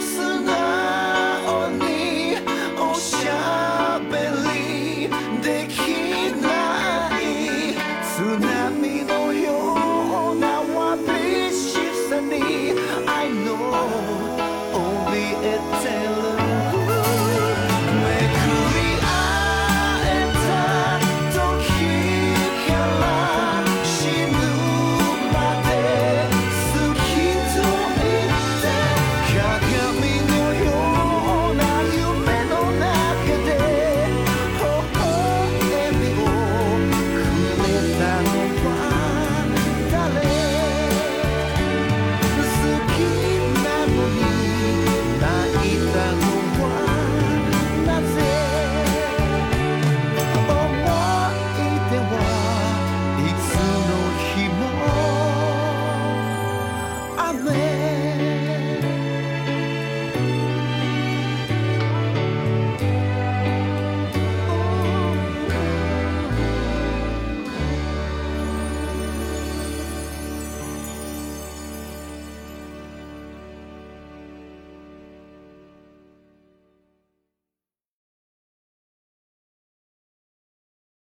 [0.00, 2.36] 素直に
[2.78, 4.43] おしゃべり。